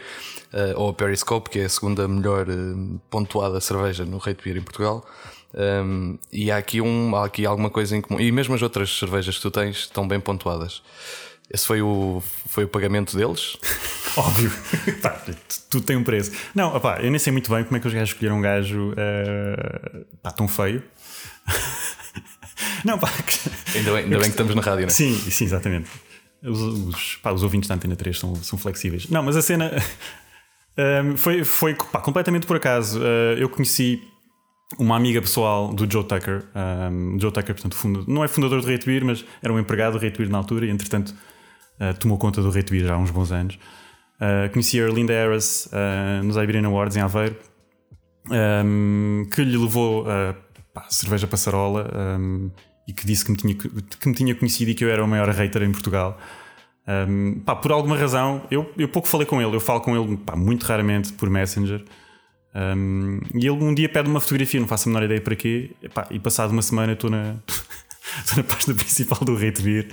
uh, 0.52 0.81
ou 0.81 0.91
a 0.91 0.95
Periscope, 0.95 1.50
que 1.50 1.61
é 1.61 1.64
a 1.64 1.69
segunda 1.69 2.09
melhor 2.09 2.47
pontuada 3.11 3.61
cerveja 3.61 4.05
no 4.05 4.19
Rate 4.19 4.43
Beer 4.43 4.57
em 4.57 4.62
Portugal. 4.62 5.07
Um, 5.55 6.19
e 6.33 6.50
há 6.50 6.57
aqui, 6.57 6.81
um, 6.81 7.14
há 7.14 7.26
aqui 7.26 7.45
alguma 7.45 7.71
coisa 7.71 7.97
em 7.97 8.00
comum. 8.00 8.21
E 8.21 8.33
mesmo 8.33 8.55
as 8.55 8.62
outras 8.62 8.91
cervejas 8.99 9.37
que 9.37 9.43
tu 9.43 9.50
tens 9.50 9.76
estão 9.76 10.07
bem 10.09 10.19
pontuadas. 10.19 10.83
Esse 11.50 11.67
foi 11.67 11.83
o, 11.83 12.23
foi 12.49 12.64
o 12.64 12.69
pagamento 12.69 13.17
deles? 13.17 13.57
Óbvio. 14.16 14.50
pá, 15.00 15.11
tudo 15.71 15.84
tem 15.84 15.97
um 15.97 16.04
preço. 16.04 16.32
Não, 16.54 16.75
opá, 16.75 17.00
eu 17.00 17.10
nem 17.10 17.19
sei 17.19 17.32
muito 17.32 17.50
bem 17.50 17.65
como 17.65 17.76
é 17.76 17.80
que 17.80 17.86
os 17.86 17.93
gajos 17.93 18.10
escolheram 18.10 18.39
um 18.39 18.41
gajo 18.41 18.93
uh, 18.93 20.04
pá, 20.23 20.30
tão 20.30 20.47
feio. 20.47 20.82
não, 22.84 22.99
pá. 22.99 23.10
Ainda 23.75 23.93
bem, 23.93 24.04
ainda 24.04 24.19
bem 24.19 24.25
que 24.25 24.28
estamos 24.28 24.54
na 24.54 24.63
rádio, 24.63 24.82
não 24.82 24.89
é? 24.89 24.91
Sim, 24.91 25.15
sim, 25.15 25.45
exatamente. 25.45 25.91
Os, 26.43 26.60
os, 26.60 27.17
pá, 27.17 27.32
os 27.32 27.43
ouvintes 27.43 27.69
da 27.69 27.75
Antena 27.75 27.97
3 27.97 28.19
são, 28.19 28.34
são 28.36 28.58
flexíveis. 28.58 29.08
Não, 29.08 29.23
mas 29.23 29.36
a 29.36 29.43
cena 29.43 29.73
um, 31.04 31.17
foi, 31.17 31.45
foi 31.45 31.75
pá, 31.75 32.00
completamente 32.00 32.47
por 32.47 32.56
acaso. 32.56 32.99
Uh, 33.00 33.39
eu 33.39 33.49
conheci 33.49 34.02
uma 34.78 34.97
amiga 34.97 35.21
pessoal 35.21 35.73
do 35.73 35.91
Joe 35.91 36.04
Tucker. 36.04 36.45
Um, 36.54 37.19
Joe 37.21 37.30
Tucker, 37.30 37.54
portanto, 37.54 38.04
não 38.08 38.25
é 38.25 38.28
fundador 38.28 38.60
do 38.60 38.67
Rate 38.67 38.86
Beer, 38.86 39.04
mas 39.04 39.25
era 39.43 39.52
um 39.52 39.58
empregado 39.58 39.99
do 39.99 40.04
Rate 40.04 40.19
Beer 40.19 40.30
na 40.30 40.39
altura 40.39 40.67
e, 40.67 40.71
entretanto, 40.71 41.15
uh, 41.80 41.95
tomou 41.99 42.19
conta 42.19 42.43
do 42.43 42.50
Rate 42.50 42.71
Beer 42.71 42.86
já 42.86 42.95
há 42.95 42.99
uns 42.99 43.10
bons 43.10 43.32
anos. 43.32 43.58
Uh, 44.23 44.49
conheci 44.52 44.80
a 44.80 44.85
Erlinda 44.85 45.13
Harris 45.13 45.67
uh, 45.67 46.23
nos 46.23 46.37
Iberian 46.37 46.65
Awards 46.69 46.97
em 46.97 47.00
Aveiro, 47.00 47.35
um, 48.30 49.26
que 49.35 49.43
lhe 49.43 49.56
levou 49.56 50.08
a 50.08 50.37
pá, 50.73 50.87
cerveja 50.89 51.26
passarola 51.26 51.91
um, 52.21 52.49
e 52.87 52.93
que 52.93 53.04
disse 53.04 53.25
que 53.25 53.32
me, 53.32 53.37
tinha, 53.37 53.54
que 53.56 54.08
me 54.08 54.15
tinha 54.15 54.32
conhecido 54.32 54.71
e 54.71 54.75
que 54.75 54.85
eu 54.85 54.91
era 54.91 55.04
o 55.04 55.08
maior 55.08 55.28
hater 55.28 55.65
em 55.65 55.73
Portugal. 55.73 56.17
Um, 56.87 57.41
pá, 57.41 57.56
por 57.56 57.73
alguma 57.73 57.97
razão, 57.97 58.47
eu, 58.49 58.73
eu 58.78 58.87
pouco 58.87 59.08
falei 59.08 59.26
com 59.26 59.43
ele, 59.43 59.56
eu 59.56 59.61
falo 59.61 59.80
com 59.80 59.97
ele 60.00 60.17
pá, 60.17 60.37
muito 60.37 60.63
raramente 60.67 61.13
por 61.15 61.28
Messenger. 61.28 61.85
Um, 62.54 63.19
e 63.35 63.47
ele 63.47 63.50
um 63.50 63.75
dia 63.75 63.89
pede 63.89 64.08
uma 64.08 64.21
fotografia, 64.21 64.61
não 64.61 64.69
faço 64.69 64.89
a 64.89 64.93
menor 64.93 65.04
ideia 65.04 65.21
para 65.21 65.35
quê. 65.35 65.73
Epá, 65.82 66.06
e 66.13 66.21
passado 66.21 66.52
uma 66.52 66.63
semana 66.63 66.93
estou 66.93 67.11
na, 67.11 67.35
na 68.37 68.45
página 68.45 68.75
principal 68.76 69.19
do 69.19 69.37
Beer. 69.37 69.89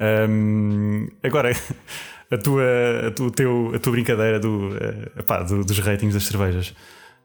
Um, 0.00 1.08
agora, 1.22 1.52
a 2.30 2.38
tua, 2.38 2.62
a, 3.06 3.10
tua, 3.10 3.30
teu, 3.30 3.72
a 3.74 3.78
tua 3.78 3.92
brincadeira 3.92 4.38
do, 4.38 4.70
epá, 5.18 5.42
do, 5.42 5.64
dos 5.64 5.78
ratings 5.78 6.14
das 6.14 6.24
cervejas. 6.24 6.74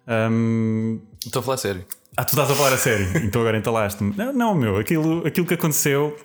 Um, 0.07 0.99
estou 1.25 1.39
a 1.39 1.43
falar 1.43 1.55
a 1.55 1.57
sério. 1.57 1.85
Ah, 2.15 2.23
tu 2.23 2.29
estás 2.29 2.51
a 2.51 2.55
falar 2.55 2.73
a 2.73 2.77
sério, 2.77 3.07
então 3.23 3.41
agora 3.41 3.57
entalaste-me. 3.57 4.15
Não, 4.15 4.31
não, 4.31 4.55
meu, 4.55 4.77
aquilo, 4.77 5.25
aquilo 5.25 5.45
que 5.45 5.55
aconteceu 5.55 6.15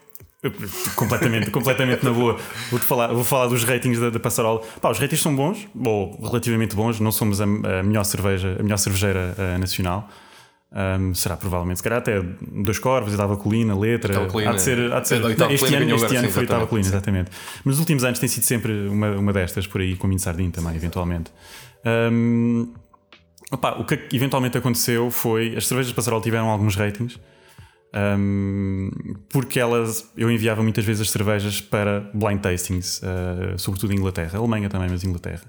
completamente, 0.94 1.50
completamente 1.50 2.04
na 2.04 2.12
boa. 2.12 2.38
Vou, 2.70 2.78
falar, 2.78 3.08
vou 3.08 3.24
falar 3.24 3.46
dos 3.48 3.64
ratings 3.64 3.98
da, 3.98 4.10
da 4.10 4.20
Passarola. 4.20 4.60
Pá, 4.80 4.90
os 4.90 4.98
ratings 4.98 5.22
são 5.22 5.34
bons, 5.34 5.66
ou 5.74 6.16
relativamente 6.22 6.76
bons. 6.76 7.00
Não 7.00 7.10
somos 7.10 7.40
a, 7.40 7.44
a 7.44 7.82
melhor 7.82 8.04
cerveja, 8.04 8.56
a 8.58 8.62
melhor 8.62 8.76
cervejeira 8.76 9.34
uh, 9.36 9.58
nacional. 9.58 10.08
Um, 10.70 11.14
será 11.14 11.34
provavelmente, 11.34 11.78
se 11.78 11.82
calhar 11.82 11.98
até 11.98 12.20
dois 12.20 12.78
corvos, 12.78 13.14
Itava 13.14 13.36
Colina, 13.38 13.78
letra. 13.78 14.26
Colina. 14.26 14.50
Há 14.50 14.54
de 14.54 14.62
ser, 14.62 14.92
há 14.92 15.00
de 15.00 15.08
ser, 15.08 15.20
não, 15.20 15.50
este 15.50 15.74
ano, 15.74 15.94
este 15.94 16.16
ano 16.16 16.30
foi 16.30 16.44
Itava 16.44 16.66
Colina, 16.66 16.88
exatamente. 16.88 17.30
Mas 17.64 17.64
nos 17.64 17.78
últimos 17.78 18.04
anos 18.04 18.18
tem 18.18 18.28
sido 18.28 18.42
sempre 18.42 18.88
uma, 18.88 19.12
uma 19.12 19.32
destas 19.32 19.66
por 19.66 19.80
aí, 19.80 19.96
com 19.96 20.06
o 20.06 20.08
Minho 20.08 20.20
Sardinho 20.20 20.50
também, 20.50 20.76
eventualmente. 20.76 21.32
Um, 22.12 22.72
opa, 23.50 23.78
o 23.78 23.84
que 23.84 24.08
eventualmente 24.12 24.58
aconteceu 24.58 25.10
foi 25.10 25.56
as 25.56 25.66
cervejas 25.66 25.88
de 25.88 25.94
Passarola 25.94 26.22
tiveram 26.22 26.50
alguns 26.50 26.76
ratings 26.76 27.18
um, 27.94 28.90
porque 29.30 29.58
elas, 29.58 30.10
eu 30.16 30.30
enviava 30.30 30.62
muitas 30.62 30.84
vezes 30.84 31.02
as 31.02 31.10
cervejas 31.10 31.60
para 31.60 32.00
blind 32.12 32.40
tastings, 32.40 33.00
uh, 33.02 33.58
sobretudo 33.58 33.92
em 33.92 33.96
Inglaterra, 33.96 34.38
Alemanha 34.38 34.68
também, 34.68 34.88
mas 34.90 35.04
Inglaterra. 35.04 35.44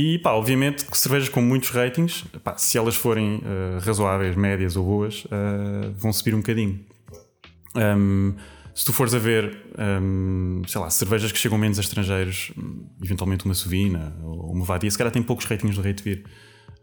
E 0.00 0.16
pá, 0.16 0.30
obviamente 0.30 0.84
que 0.84 0.96
cervejas 0.96 1.28
com 1.28 1.42
muitos 1.42 1.70
ratings, 1.70 2.22
pá, 2.44 2.56
se 2.56 2.78
elas 2.78 2.94
forem 2.94 3.38
uh, 3.38 3.80
razoáveis, 3.80 4.36
médias 4.36 4.76
ou 4.76 4.84
boas, 4.84 5.24
uh, 5.24 5.92
vão 5.96 6.12
subir 6.12 6.36
um 6.36 6.38
bocadinho. 6.38 6.78
Um, 7.74 8.32
se 8.72 8.84
tu 8.84 8.92
fores 8.92 9.12
a 9.12 9.18
ver, 9.18 9.58
um, 10.00 10.62
sei 10.68 10.80
lá, 10.80 10.88
cervejas 10.88 11.32
que 11.32 11.38
chegam 11.38 11.58
menos 11.58 11.78
a 11.78 11.80
estrangeiros, 11.80 12.52
eventualmente 13.02 13.44
uma 13.44 13.54
Sovina 13.54 14.16
ou 14.22 14.52
uma 14.52 14.64
Vadia, 14.64 14.88
se 14.88 14.96
calhar 14.96 15.12
tem 15.12 15.20
poucos 15.20 15.46
ratings 15.46 15.74
do 15.74 15.82
Rate 15.82 16.04
Beer. 16.04 16.22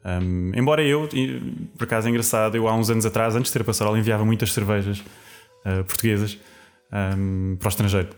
Um, 0.03 0.51
embora 0.53 0.83
eu, 0.83 1.07
por 1.77 1.85
acaso 1.85 2.07
é 2.07 2.09
engraçado, 2.09 2.57
eu 2.57 2.67
há 2.67 2.75
uns 2.75 2.89
anos 2.89 3.05
atrás, 3.05 3.33
antes 3.33 3.49
de 3.49 3.53
ter 3.53 3.61
a 3.61 3.65
Passarola, 3.65 3.97
enviava 3.97 4.25
muitas 4.25 4.51
cervejas 4.51 4.99
uh, 4.99 5.85
portuguesas 5.85 6.37
um, 7.17 7.55
para 7.55 7.67
o 7.67 7.69
estrangeiro. 7.69 8.09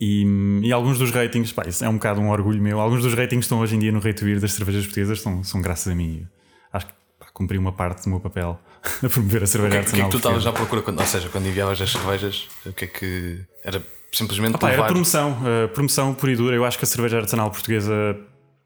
E, 0.00 0.24
e, 0.62 0.72
alguns 0.72 0.98
dos 0.98 1.10
ratings, 1.10 1.52
pá, 1.52 1.64
isso 1.66 1.84
é 1.84 1.88
um 1.88 1.94
bocado 1.94 2.20
um 2.20 2.30
orgulho 2.30 2.60
meu, 2.62 2.80
alguns 2.80 3.02
dos 3.02 3.12
ratings 3.12 3.44
estão 3.44 3.60
hoje 3.60 3.76
em 3.76 3.78
dia 3.78 3.92
no 3.92 4.00
Beer 4.00 4.40
das 4.40 4.54
cervejas 4.54 4.84
portuguesas 4.84 5.20
são, 5.20 5.44
são 5.44 5.60
graças 5.60 5.92
a 5.92 5.94
mim. 5.94 6.26
Acho 6.72 6.86
que 6.86 6.92
pá, 7.18 7.26
cumpri 7.34 7.58
uma 7.58 7.72
parte 7.72 8.04
do 8.04 8.10
meu 8.10 8.20
papel 8.20 8.58
a 9.04 9.08
promover 9.08 9.42
a 9.42 9.46
cerveja 9.46 9.78
o 9.78 9.84
que, 9.84 9.86
artesanal. 9.86 10.06
O 10.06 10.10
que 10.10 10.16
é 10.16 10.18
que 10.18 10.22
tu 10.22 10.28
estavas 10.28 10.46
à 10.46 10.52
procura, 10.52 10.80
quando, 10.80 11.00
ou 11.00 11.06
seja, 11.06 11.28
quando 11.28 11.46
enviavas 11.46 11.80
as 11.82 11.90
cervejas, 11.90 12.48
o 12.64 12.72
que 12.72 12.86
é 12.86 12.88
que 12.88 13.40
era 13.62 13.82
simplesmente. 14.12 14.56
Ah, 14.60 14.70
era 14.70 14.84
promoção, 14.84 15.32
uh, 15.32 15.68
promoção 15.68 16.14
pura 16.14 16.32
e 16.32 16.36
dura. 16.36 16.56
Eu 16.56 16.64
acho 16.64 16.78
que 16.78 16.84
a 16.84 16.88
cerveja 16.88 17.18
artesanal 17.18 17.50
portuguesa 17.50 18.16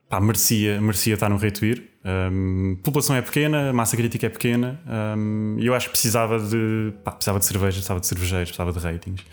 pá, 0.09 0.21
merecia, 0.21 0.81
merecia 0.81 1.15
estar 1.15 1.29
no 1.29 1.39
Beer. 1.39 1.83
Um, 2.07 2.79
população 2.85 3.17
é 3.17 3.23
pequena, 3.23 3.71
a 3.71 3.73
massa 3.73 3.97
crítica 3.97 4.27
é 4.27 4.29
pequena 4.29 4.79
um, 5.17 5.57
e 5.59 5.67
eu 5.67 5.75
acho 5.75 5.87
que 5.87 5.93
precisava 5.93 6.39
de, 6.39 6.93
pá, 7.03 7.13
precisava 7.13 7.39
de 7.39 7.47
cerveja, 7.47 7.73
precisava 7.73 7.99
de 7.99 8.07
cervejeiros, 8.07 8.51
precisava 8.51 8.73
de 8.73 8.79
ratings. 8.79 9.25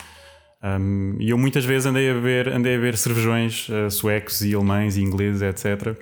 Um, 0.63 1.15
e 1.19 1.31
eu 1.31 1.37
muitas 1.37 1.65
vezes 1.65 1.87
andei 1.87 2.09
a 2.09 2.13
ver, 2.13 2.49
andei 2.49 2.75
a 2.75 2.79
ver 2.79 2.95
cervejões 2.95 3.67
uh, 3.69 3.89
suecos 3.89 4.41
e 4.41 4.53
alemães 4.53 4.95
e 4.95 5.01
ingleses, 5.01 5.41
etc., 5.41 5.95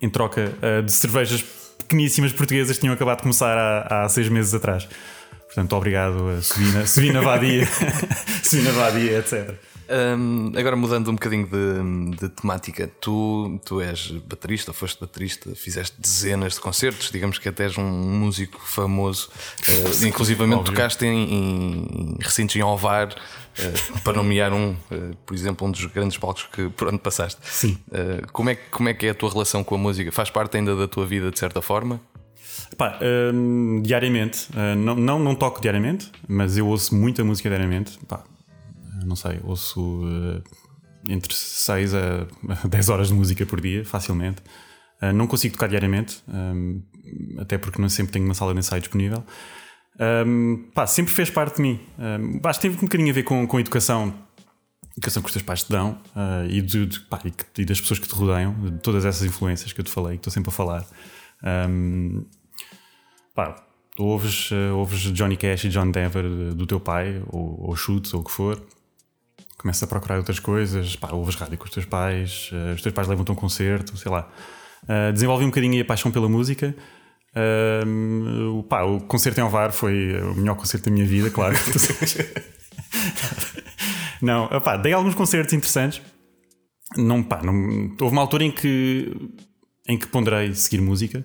em 0.00 0.08
troca 0.08 0.52
uh, 0.62 0.82
de 0.82 0.90
cervejas 0.90 1.44
pequeníssimas 1.78 2.32
portuguesas 2.32 2.76
que 2.76 2.80
tinham 2.80 2.94
acabado 2.94 3.18
de 3.18 3.22
começar 3.24 3.56
há, 3.56 4.04
há 4.04 4.08
seis 4.08 4.28
meses 4.28 4.54
atrás. 4.54 4.88
Portanto, 5.46 5.74
obrigado 5.74 6.28
a 6.28 6.42
Sevina, 6.42 6.86
Sevina 6.86 7.22
Vadia, 7.22 7.66
Sevina 8.42 8.72
Vadia, 8.72 9.18
etc. 9.18 9.54
Um, 9.90 10.52
agora 10.54 10.76
mudando 10.76 11.08
um 11.10 11.14
bocadinho 11.14 11.46
de, 11.46 12.16
de, 12.16 12.28
temática, 12.28 12.90
tu, 13.00 13.58
tu 13.64 13.80
és 13.80 14.10
baterista, 14.10 14.70
foste 14.70 15.00
baterista, 15.00 15.54
fizeste 15.54 15.98
dezenas 15.98 16.54
de 16.54 16.60
concertos, 16.60 17.10
digamos 17.10 17.38
que 17.38 17.48
até 17.48 17.64
és 17.64 17.78
um 17.78 17.84
músico 17.84 18.60
famoso, 18.60 19.30
uh, 19.30 20.06
inclusivamente 20.06 20.58
Óbvio. 20.58 20.74
tocaste 20.74 21.06
em, 21.06 21.32
em, 21.32 22.16
recintos 22.20 22.54
em 22.54 22.62
Ovar, 22.62 23.08
uh, 23.08 24.00
para 24.00 24.12
nomear 24.12 24.52
um, 24.52 24.72
uh, 24.72 25.16
por 25.24 25.34
exemplo, 25.34 25.66
um 25.66 25.70
dos 25.70 25.86
grandes 25.86 26.18
palcos 26.18 26.46
que 26.52 26.68
por 26.68 26.88
onde 26.88 26.98
passaste. 26.98 27.40
Sim. 27.42 27.78
como, 28.30 28.50
é, 28.50 28.56
como 28.56 28.90
é 28.90 28.94
que 28.94 29.06
é 29.06 29.10
a 29.10 29.14
tua 29.14 29.30
relação 29.30 29.64
com 29.64 29.74
a 29.74 29.78
música? 29.78 30.12
Faz 30.12 30.28
parte 30.28 30.58
ainda 30.58 30.76
da 30.76 30.86
tua 30.86 31.06
vida 31.06 31.30
de 31.30 31.38
certa 31.38 31.62
forma? 31.62 31.98
Pá, 32.76 32.98
um, 33.32 33.80
diariamente, 33.82 34.48
não, 34.76 34.94
não, 34.94 35.18
não 35.18 35.34
toco 35.34 35.62
diariamente, 35.62 36.10
mas 36.28 36.58
eu 36.58 36.66
ouço 36.66 36.94
muita 36.94 37.24
música 37.24 37.48
diariamente. 37.48 37.98
Pá, 38.06 38.22
não 39.04 39.16
sei, 39.16 39.40
ouço 39.44 40.04
uh, 40.04 40.42
entre 41.06 41.34
6 41.34 41.94
a 41.94 42.26
10 42.68 42.88
horas 42.88 43.08
de 43.08 43.14
música 43.14 43.44
por 43.46 43.60
dia, 43.60 43.84
facilmente. 43.84 44.42
Uh, 45.00 45.12
não 45.12 45.26
consigo 45.26 45.54
tocar 45.54 45.68
diariamente, 45.68 46.22
um, 46.28 46.82
até 47.38 47.56
porque 47.56 47.80
não 47.80 47.88
sempre 47.88 48.12
tenho 48.12 48.24
uma 48.24 48.34
sala 48.34 48.52
de 48.52 48.58
ensaio 48.58 48.80
disponível. 48.80 49.24
Um, 50.26 50.70
pá, 50.74 50.86
sempre 50.86 51.12
fez 51.12 51.30
parte 51.30 51.56
de 51.56 51.62
mim. 51.62 51.80
Um, 51.98 52.40
acho 52.44 52.60
que 52.60 52.68
tem 52.68 52.76
um 52.76 52.80
bocadinho 52.80 53.10
a 53.10 53.14
ver 53.14 53.22
com, 53.22 53.46
com 53.46 53.56
a 53.56 53.60
educação, 53.60 54.14
educação 54.96 55.22
que 55.22 55.28
os 55.28 55.32
teus 55.32 55.44
pais 55.44 55.62
te 55.62 55.70
dão 55.70 56.00
uh, 56.16 56.46
e, 56.48 56.60
de, 56.60 56.86
de, 56.86 57.00
pá, 57.00 57.20
e, 57.56 57.64
das 57.64 57.80
pessoas 57.80 57.98
que 58.00 58.08
te 58.08 58.14
rodeiam, 58.14 58.54
de 58.54 58.78
todas 58.78 59.04
essas 59.04 59.22
influências 59.22 59.72
que 59.72 59.80
eu 59.80 59.84
te 59.84 59.90
falei, 59.90 60.12
que 60.12 60.20
estou 60.20 60.32
sempre 60.32 60.50
a 60.50 60.52
falar. 60.52 60.84
Um, 61.44 62.24
pá, 63.34 63.64
ouves, 63.98 64.50
ouves 64.72 65.00
Johnny 65.12 65.36
Cash 65.36 65.64
e 65.64 65.68
John 65.68 65.90
Denver 65.90 66.54
do 66.54 66.66
teu 66.66 66.80
pai, 66.80 67.22
ou, 67.28 67.68
ou 67.68 67.76
Schutz, 67.76 68.12
ou 68.14 68.20
o 68.20 68.24
que 68.24 68.30
for 68.30 68.60
começas 69.58 69.82
a 69.82 69.86
procurar 69.86 70.16
outras 70.18 70.38
coisas, 70.38 70.94
pá, 70.94 71.10
ouves 71.10 71.34
rádio 71.34 71.58
com 71.58 71.64
os 71.64 71.70
teus 71.70 71.84
pais, 71.84 72.50
uh, 72.52 72.74
os 72.74 72.80
teus 72.80 72.94
pais 72.94 73.08
levam-te 73.08 73.30
a 73.30 73.32
um 73.32 73.36
concerto, 73.36 73.96
sei 73.96 74.10
lá. 74.10 74.30
Uh, 74.84 75.12
desenvolvi 75.12 75.44
um 75.44 75.48
bocadinho 75.48 75.82
a 75.82 75.84
paixão 75.84 76.10
pela 76.12 76.28
música. 76.28 76.74
Uh, 77.34 78.62
pá, 78.62 78.84
o 78.84 79.00
concerto 79.00 79.40
em 79.40 79.42
Alvar 79.42 79.72
foi 79.72 80.20
o 80.22 80.34
melhor 80.36 80.54
concerto 80.54 80.88
da 80.88 80.92
minha 80.94 81.04
vida, 81.04 81.28
claro. 81.28 81.56
não, 84.22 84.48
pá, 84.60 84.76
dei 84.76 84.92
alguns 84.92 85.16
concertos 85.16 85.52
interessantes. 85.52 86.00
Não, 86.96 87.22
pá, 87.22 87.42
não, 87.42 87.96
houve 88.00 88.12
uma 88.12 88.22
altura 88.22 88.44
em 88.44 88.52
que, 88.52 89.12
em 89.88 89.98
que 89.98 90.06
ponderei 90.06 90.54
seguir 90.54 90.80
música. 90.80 91.24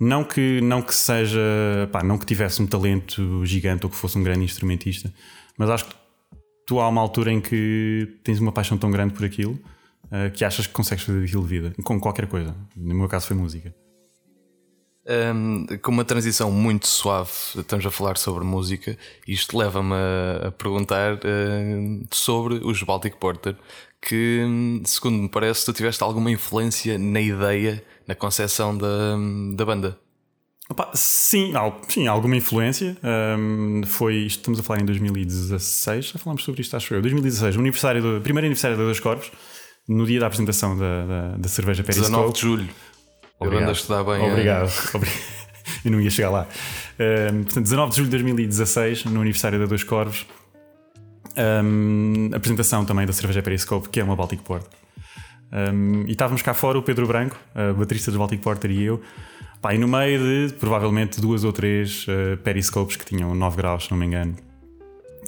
Não 0.00 0.24
que, 0.24 0.60
não 0.60 0.80
que 0.80 0.94
seja, 0.94 1.40
pá, 1.92 2.02
não 2.02 2.18
que 2.18 2.26
tivesse 2.26 2.62
um 2.62 2.66
talento 2.66 3.44
gigante 3.44 3.84
ou 3.84 3.90
que 3.90 3.96
fosse 3.96 4.16
um 4.18 4.22
grande 4.22 4.44
instrumentista, 4.44 5.12
mas 5.56 5.70
acho 5.70 5.84
que 5.86 6.03
tu 6.66 6.80
há 6.80 6.88
uma 6.88 7.00
altura 7.00 7.32
em 7.32 7.40
que 7.40 8.18
tens 8.22 8.40
uma 8.40 8.52
paixão 8.52 8.78
tão 8.78 8.90
grande 8.90 9.14
por 9.14 9.24
aquilo 9.24 9.58
uh, 10.04 10.30
que 10.32 10.44
achas 10.44 10.66
que 10.66 10.72
consegues 10.72 11.04
fazer 11.04 11.24
aquilo 11.24 11.42
de 11.42 11.48
vida, 11.48 11.74
com 11.82 12.00
qualquer 12.00 12.26
coisa. 12.26 12.54
No 12.76 12.94
meu 12.94 13.08
caso 13.08 13.26
foi 13.26 13.36
música. 13.36 13.74
Um, 15.06 15.66
com 15.82 15.90
uma 15.90 16.04
transição 16.04 16.50
muito 16.50 16.86
suave, 16.86 17.30
estamos 17.56 17.84
a 17.84 17.90
falar 17.90 18.16
sobre 18.16 18.42
música. 18.42 18.96
Isto 19.28 19.58
leva-me 19.58 19.92
a, 19.92 20.48
a, 20.48 20.52
perguntar 20.52 21.16
uh, 21.16 22.06
sobre 22.10 22.54
os 22.54 22.82
Baltic 22.82 23.16
Porter, 23.16 23.54
que, 24.00 24.80
segundo 24.86 25.18
me 25.18 25.28
parece, 25.28 25.66
tu 25.66 25.72
tiveste 25.74 26.02
alguma 26.02 26.30
influência 26.30 26.98
na 26.98 27.20
ideia, 27.20 27.84
na 28.06 28.14
concepção 28.14 28.76
da, 28.76 29.16
da 29.54 29.64
banda. 29.64 30.03
Opa, 30.74 30.90
sim, 30.92 31.52
sim, 31.86 32.08
alguma 32.08 32.34
influência. 32.34 32.96
Um, 33.38 33.82
foi, 33.86 34.26
estamos 34.26 34.58
a 34.58 34.62
falar 34.64 34.80
em 34.80 34.84
2016, 34.84 36.06
já 36.06 36.18
falámos 36.18 36.42
sobre 36.42 36.62
isto, 36.62 36.76
acho 36.76 36.94
eu. 36.94 37.00
2016, 37.00 37.54
o 37.54 37.60
aniversário 37.60 38.02
do, 38.02 38.20
primeiro 38.20 38.46
aniversário 38.46 38.76
da 38.76 38.82
Dois 38.82 38.98
Corpos, 38.98 39.30
no 39.86 40.04
dia 40.04 40.18
da 40.18 40.26
apresentação 40.26 40.76
da, 40.76 41.06
da, 41.06 41.36
da 41.36 41.48
cerveja 41.48 41.84
Periscope. 41.84 42.10
19 42.10 42.32
de 42.32 42.40
julho. 42.40 42.68
Obrigado. 43.38 43.68
a 43.68 43.72
estudar 43.72 44.02
bem. 44.02 44.28
Obrigado. 44.28 44.72
eu 45.84 45.92
não 45.92 46.00
ia 46.00 46.10
chegar 46.10 46.30
lá. 46.30 46.48
Um, 47.32 47.44
portanto, 47.44 47.62
19 47.62 47.90
de 47.90 47.96
julho 47.96 48.08
de 48.08 48.16
2016, 48.16 49.04
no 49.04 49.20
aniversário 49.20 49.60
da 49.60 49.66
Dois 49.66 49.84
Corvos, 49.84 50.26
um, 51.62 52.30
apresentação 52.34 52.84
também 52.84 53.06
da 53.06 53.12
cerveja 53.12 53.40
Periscope, 53.42 53.88
que 53.90 54.00
é 54.00 54.02
uma 54.02 54.16
Baltic 54.16 54.42
Porter. 54.42 54.70
Um, 55.52 56.02
e 56.08 56.12
estávamos 56.12 56.42
cá 56.42 56.52
fora, 56.52 56.76
o 56.76 56.82
Pedro 56.82 57.06
Branco, 57.06 57.38
baterista 57.78 58.10
dos 58.10 58.18
Baltic 58.18 58.40
Porter, 58.40 58.72
e 58.72 58.82
eu. 58.82 59.00
Pá, 59.64 59.74
e 59.74 59.78
no 59.78 59.88
meio 59.88 60.18
de 60.18 60.52
provavelmente 60.56 61.22
duas 61.22 61.42
ou 61.42 61.50
três 61.50 62.06
uh, 62.06 62.36
periscopes 62.42 62.96
que 62.96 63.06
tinham 63.06 63.34
9 63.34 63.56
graus, 63.56 63.84
se 63.84 63.90
não 63.90 63.96
me 63.96 64.04
engano. 64.04 64.36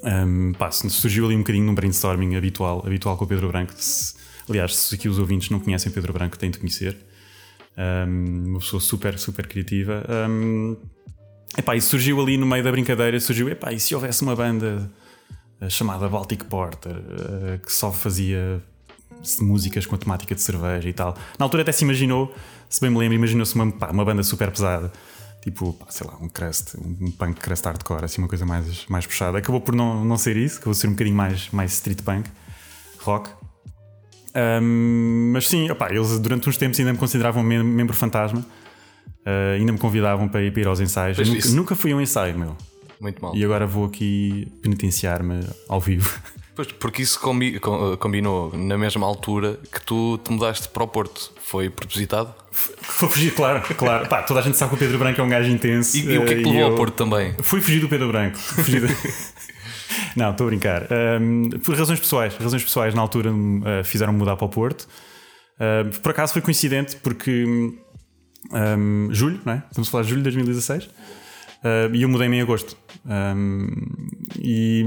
Um, 0.05 0.53
pá, 0.53 0.71
surgiu 0.71 1.25
ali 1.25 1.35
um 1.35 1.39
bocadinho 1.39 1.65
num 1.65 1.75
brainstorming 1.75 2.37
habitual, 2.37 2.83
habitual 2.85 3.17
com 3.17 3.25
o 3.25 3.27
Pedro 3.27 3.49
Branco. 3.49 3.73
Se, 3.79 4.15
aliás, 4.47 4.77
se 4.77 4.95
aqui 4.95 5.09
os 5.09 5.19
ouvintes 5.19 5.49
não 5.49 5.59
conhecem 5.59 5.91
Pedro 5.91 6.13
Branco, 6.13 6.37
têm 6.37 6.51
de 6.51 6.59
conhecer. 6.59 6.99
Um, 7.79 8.49
uma 8.49 8.59
pessoa 8.59 8.79
super, 8.79 9.19
super 9.19 9.47
criativa. 9.47 10.05
Um, 10.29 10.77
epá, 11.57 11.75
e 11.75 11.81
surgiu 11.81 12.21
ali 12.21 12.37
no 12.37 12.45
meio 12.45 12.63
da 12.63 12.71
brincadeira: 12.71 13.19
surgiu, 13.19 13.49
epá, 13.49 13.73
e 13.73 13.81
se 13.81 13.95
houvesse 13.95 14.21
uma 14.21 14.37
banda 14.37 14.93
uh, 15.63 15.71
chamada 15.71 16.11
Baltic 16.11 16.45
Porter 16.45 16.95
uh, 16.95 17.59
que 17.65 17.73
só 17.73 17.91
fazia 17.91 18.63
músicas 19.41 19.87
com 19.87 19.95
a 19.95 19.99
temática 19.99 20.35
de 20.35 20.43
cerveja 20.43 20.91
e 20.91 20.93
tal? 20.93 21.17
Na 21.39 21.47
altura 21.47 21.63
até 21.63 21.73
se 21.73 21.85
imaginou 21.85 22.35
se 22.69 22.81
bem 22.81 22.91
me 22.91 22.99
lembro, 22.99 23.15
imaginou-se 23.15 23.55
uma, 23.55 23.65
uma 23.65 24.05
banda 24.05 24.23
super 24.23 24.51
pesada, 24.51 24.93
tipo, 25.43 25.73
pá, 25.75 25.87
sei 25.89 26.07
lá, 26.07 26.17
um 26.21 26.29
crust, 26.29 26.77
um 26.77 27.11
punk 27.11 27.41
crust 27.41 27.65
hardcore, 27.65 28.05
assim, 28.05 28.21
uma 28.21 28.29
coisa 28.29 28.45
mais, 28.45 28.87
mais 28.87 29.07
puxada. 29.07 29.39
Acabou 29.39 29.61
por 29.61 29.75
não, 29.75 30.05
não 30.05 30.17
ser 30.17 30.37
isso, 30.37 30.57
acabou 30.57 30.75
por 30.75 30.81
ser 30.81 30.89
um 30.89 30.93
bocadinho 30.93 31.17
mais, 31.17 31.49
mais 31.51 31.73
street 31.73 32.03
punk, 32.03 32.29
rock. 33.01 33.31
Um, 34.35 35.31
mas 35.33 35.49
sim, 35.49 35.71
opa, 35.71 35.89
eles 35.91 36.19
durante 36.19 36.49
uns 36.49 36.57
tempos 36.57 36.79
ainda 36.79 36.93
me 36.93 36.99
consideravam 36.99 37.43
mem 37.43 37.63
membro 37.63 37.97
fantasma, 37.97 38.41
uh, 38.41 39.55
ainda 39.57 39.73
me 39.73 39.79
convidavam 39.79 40.29
para 40.29 40.43
ir, 40.43 40.53
para 40.53 40.63
ir 40.63 40.67
aos 40.67 40.81
ensaios. 40.81 41.17
Nunca, 41.19 41.49
nunca 41.51 41.75
fui 41.75 41.93
a 41.93 41.97
um 41.97 42.01
ensaio, 42.01 42.39
meu. 42.39 42.57
Muito 43.01 43.23
mal. 43.23 43.35
E 43.35 43.45
agora 43.45 43.67
vou 43.67 43.85
aqui 43.85 44.51
penitenciar-me 44.63 45.47
ao 45.69 45.81
vivo. 45.81 46.11
Pois, 46.57 46.73
porque 46.73 47.03
isso 47.03 47.21
combi 47.21 47.61
combinou 47.99 48.51
na 48.57 48.79
mesma 48.79 49.07
altura 49.07 49.61
que 49.71 49.79
tu 49.79 50.17
te 50.17 50.33
mudaste 50.33 50.71
para 50.71 50.83
o 50.83 50.89
Porto. 50.89 51.31
Foi 51.43 51.69
propositado? 51.69 52.35
Foi 52.51 53.09
fugir, 53.11 53.35
claro, 53.35 53.63
claro. 53.77 54.09
Pá, 54.09 54.23
toda 54.23 54.41
a 54.41 54.43
gente 54.43 54.57
sabe 54.57 54.71
que 54.71 54.77
o 54.77 54.79
Pedro 54.79 54.99
Branco 54.99 55.21
é 55.21 55.25
um 55.25 55.29
gajo 55.29 55.51
intenso. 55.51 55.95
E, 55.99 56.15
e 56.15 56.19
o 56.19 56.25
que 56.25 56.33
é 56.33 56.37
que 56.39 56.45
levou 56.45 56.61
eu... 56.61 56.67
ao 56.69 56.75
Porto 56.75 56.95
também? 56.95 57.35
Fui 57.43 57.61
fugir 57.61 57.81
do 57.81 57.91
Pedro 57.91 58.09
Branco. 58.09 58.39
Fugir 58.39 58.81
do... 58.81 58.89
Não, 60.17 60.31
estou 60.31 60.47
a 60.47 60.49
brincar. 60.49 60.89
Um, 61.21 61.51
por 61.63 61.77
razões 61.77 62.01
pessoais. 62.01 62.35
Razões 62.37 62.65
pessoais, 62.65 62.95
na 62.95 63.03
altura, 63.03 63.31
uh, 63.31 63.85
fizeram-me 63.85 64.19
mudar 64.19 64.37
para 64.37 64.47
o 64.47 64.49
Porto. 64.49 64.89
Uh, 65.61 66.01
por 66.01 66.11
acaso 66.11 66.33
foi 66.33 66.41
coincidente 66.41 66.97
porque. 66.97 67.45
Um, 68.51 69.09
julho, 69.11 69.41
não 69.45 69.53
é? 69.53 69.63
Estamos 69.71 69.89
a 69.89 69.91
falar 69.91 70.05
de 70.05 70.11
julho 70.11 70.23
de 70.23 70.25
2016. 70.25 70.89
Uh, 71.67 71.93
e 71.93 72.03
eu 72.03 72.09
mudei-me 72.09 72.37
em 72.37 72.43
agosto. 72.43 72.77
Um, 73.05 73.67
e, 74.39 74.85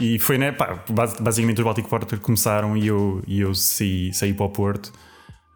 e 0.00 0.18
foi, 0.18 0.38
né? 0.38 0.50
Pá, 0.50 0.82
basicamente 1.20 1.58
os 1.58 1.64
Baltic 1.64 1.86
Porter 1.86 2.18
começaram 2.18 2.76
e 2.76 2.88
eu, 2.88 3.22
e 3.28 3.40
eu 3.40 3.54
saí, 3.54 4.12
saí 4.12 4.34
para 4.34 4.46
o 4.46 4.48
Porto. 4.48 4.86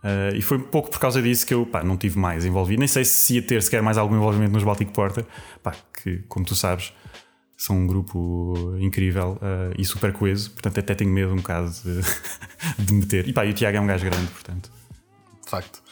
Uh, 0.04 0.36
e 0.36 0.40
foi 0.40 0.58
um 0.58 0.62
pouco 0.62 0.90
por 0.90 1.00
causa 1.00 1.20
disso 1.20 1.44
que 1.44 1.52
eu 1.52 1.66
pá, 1.66 1.82
não 1.82 1.96
tive 1.96 2.18
mais 2.20 2.44
envolvido. 2.44 2.78
Nem 2.78 2.86
sei 2.86 3.04
se 3.04 3.34
ia 3.34 3.42
ter 3.42 3.60
sequer 3.62 3.82
mais 3.82 3.98
algum 3.98 4.14
envolvimento 4.14 4.52
nos 4.52 4.62
Baltic 4.62 4.90
Porter, 4.92 5.24
pá, 5.60 5.74
que, 6.02 6.18
como 6.28 6.46
tu 6.46 6.54
sabes, 6.54 6.92
são 7.56 7.76
um 7.76 7.86
grupo 7.88 8.76
incrível 8.78 9.38
uh, 9.42 9.74
e 9.76 9.84
super 9.84 10.12
coeso. 10.12 10.52
Portanto, 10.52 10.78
até 10.78 10.94
tenho 10.94 11.10
medo 11.10 11.32
um 11.32 11.38
bocado 11.38 11.70
de, 11.70 12.00
de 12.84 12.92
meter. 12.94 13.28
E 13.28 13.32
pá, 13.32 13.44
e 13.44 13.50
o 13.50 13.54
Tiago 13.54 13.76
é 13.76 13.80
um 13.80 13.86
gajo 13.88 14.04
grande, 14.04 14.28
portanto. 14.28 14.70
De 15.44 15.50
facto. 15.50 15.82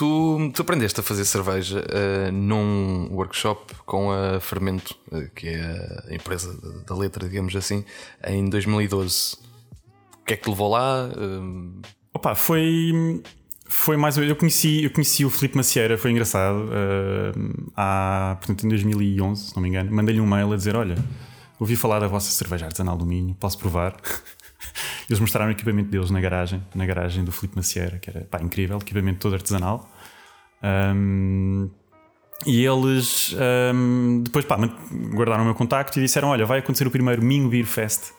Tu, 0.00 0.50
tu 0.54 0.62
aprendeste 0.62 0.98
a 0.98 1.02
fazer 1.02 1.26
cerveja 1.26 1.84
uh, 1.84 2.32
num 2.32 3.10
workshop 3.12 3.74
com 3.84 4.10
a 4.10 4.40
Fermento, 4.40 4.96
uh, 5.12 5.28
que 5.34 5.46
é 5.46 6.04
a 6.08 6.14
empresa 6.14 6.58
da 6.86 6.96
letra, 6.96 7.28
digamos 7.28 7.54
assim, 7.54 7.84
em 8.26 8.48
2012. 8.48 9.36
O 10.14 10.24
que 10.24 10.32
é 10.32 10.36
que 10.38 10.44
te 10.44 10.48
levou 10.48 10.70
lá? 10.70 11.06
Uh... 11.06 11.82
Opa, 12.14 12.34
foi. 12.34 13.20
Foi 13.66 13.98
mais 13.98 14.16
eu 14.16 14.34
conheci 14.34 14.84
Eu 14.84 14.90
conheci 14.90 15.22
o 15.22 15.28
Filipe 15.28 15.58
Macieira, 15.58 15.98
foi 15.98 16.12
engraçado. 16.12 16.70
Uh, 16.70 17.70
há, 17.76 18.38
portanto, 18.38 18.64
em 18.64 18.70
2011, 18.70 19.48
se 19.48 19.54
não 19.54 19.62
me 19.62 19.68
engano, 19.68 19.92
mandei-lhe 19.92 20.20
um 20.22 20.26
mail 20.26 20.50
a 20.50 20.56
dizer: 20.56 20.76
Olha, 20.76 20.96
ouvi 21.58 21.76
falar 21.76 21.98
da 21.98 22.08
vossa 22.08 22.30
cerveja 22.30 22.64
artesanal 22.64 22.96
do 22.96 23.04
Minho, 23.04 23.34
posso 23.34 23.58
provar? 23.58 23.94
Eles 25.08 25.20
mostraram 25.20 25.48
o 25.48 25.52
equipamento 25.52 25.90
deles 25.90 26.10
na 26.10 26.20
garagem, 26.20 26.62
na 26.74 26.86
garagem 26.86 27.24
do 27.24 27.32
Filipe 27.32 27.56
Macieira, 27.56 27.98
que 27.98 28.10
era 28.10 28.20
pá, 28.22 28.40
incrível, 28.40 28.78
equipamento 28.78 29.18
todo 29.18 29.34
artesanal. 29.34 29.90
Um, 30.62 31.70
e 32.46 32.64
eles 32.64 33.34
um, 33.74 34.22
depois 34.22 34.44
pá, 34.44 34.56
guardaram 35.14 35.42
o 35.42 35.46
meu 35.46 35.54
contacto 35.54 35.98
e 35.98 36.02
disseram: 36.02 36.28
Olha, 36.28 36.46
vai 36.46 36.60
acontecer 36.60 36.86
o 36.86 36.90
primeiro 36.90 37.22
Minho 37.22 37.48
Beer 37.48 37.66
Fest 37.66 38.12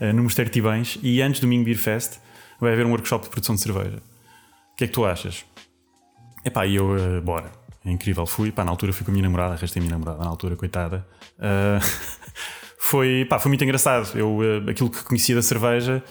uh, 0.00 0.12
no 0.12 0.22
Mosteiro 0.22 0.50
Tibães 0.50 0.98
e 1.02 1.20
antes 1.20 1.40
do 1.40 1.48
Minho 1.48 1.64
Beer 1.64 1.78
Fest 1.78 2.18
vai 2.60 2.72
haver 2.72 2.86
um 2.86 2.90
workshop 2.90 3.24
de 3.24 3.30
produção 3.30 3.54
de 3.54 3.60
cerveja. 3.60 3.98
O 4.72 4.76
que 4.76 4.84
é 4.84 4.86
que 4.86 4.92
tu 4.92 5.04
achas? 5.04 5.44
Epá, 6.44 6.66
e 6.66 6.76
eu, 6.76 6.90
uh, 6.94 7.20
bora. 7.22 7.50
É 7.84 7.90
incrível, 7.90 8.26
fui. 8.26 8.52
Pá, 8.52 8.64
na 8.64 8.70
altura 8.70 8.92
fui 8.92 9.04
com 9.04 9.10
a 9.10 9.14
minha 9.14 9.22
namorada, 9.22 9.54
arrastei 9.54 9.80
a 9.80 9.84
minha 9.84 9.96
namorada 9.96 10.22
na 10.22 10.28
altura, 10.28 10.56
coitada. 10.56 11.06
Uh, 11.38 11.80
foi, 12.86 13.26
pá, 13.28 13.38
foi 13.38 13.48
muito 13.48 13.64
engraçado. 13.64 14.16
Eu, 14.16 14.38
uh, 14.38 14.70
aquilo 14.70 14.90
que 14.90 15.02
conhecia 15.02 15.34
da 15.34 15.42
cerveja, 15.42 16.02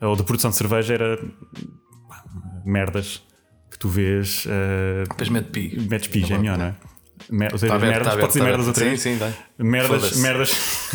ou 0.00 0.16
da 0.16 0.24
produção 0.24 0.50
de 0.50 0.56
cerveja, 0.56 0.94
era 0.94 1.18
pá, 2.08 2.24
merdas 2.64 3.22
que 3.70 3.78
tu 3.78 3.88
vês. 3.88 4.46
Uh, 4.46 5.08
Depois 5.08 5.28
mete 5.28 5.50
pi. 5.50 5.86
Metes 5.88 6.08
pi, 6.08 6.32
é 6.32 6.38
melhor, 6.38 6.58
não 6.58 6.66
é? 6.66 6.74
Mer 7.30 7.52
ou 7.52 7.58
seja, 7.58 7.72
tá 7.72 7.78
merdas, 7.78 8.14
tá 8.14 8.20
pode 8.20 8.32
ser 8.32 8.42
merdas 8.42 8.66
outra 8.66 8.84
vez. 8.84 9.00
Sim, 9.00 9.18
sim. 9.18 9.34
Merdas, 9.58 10.16
merdas, 10.16 10.90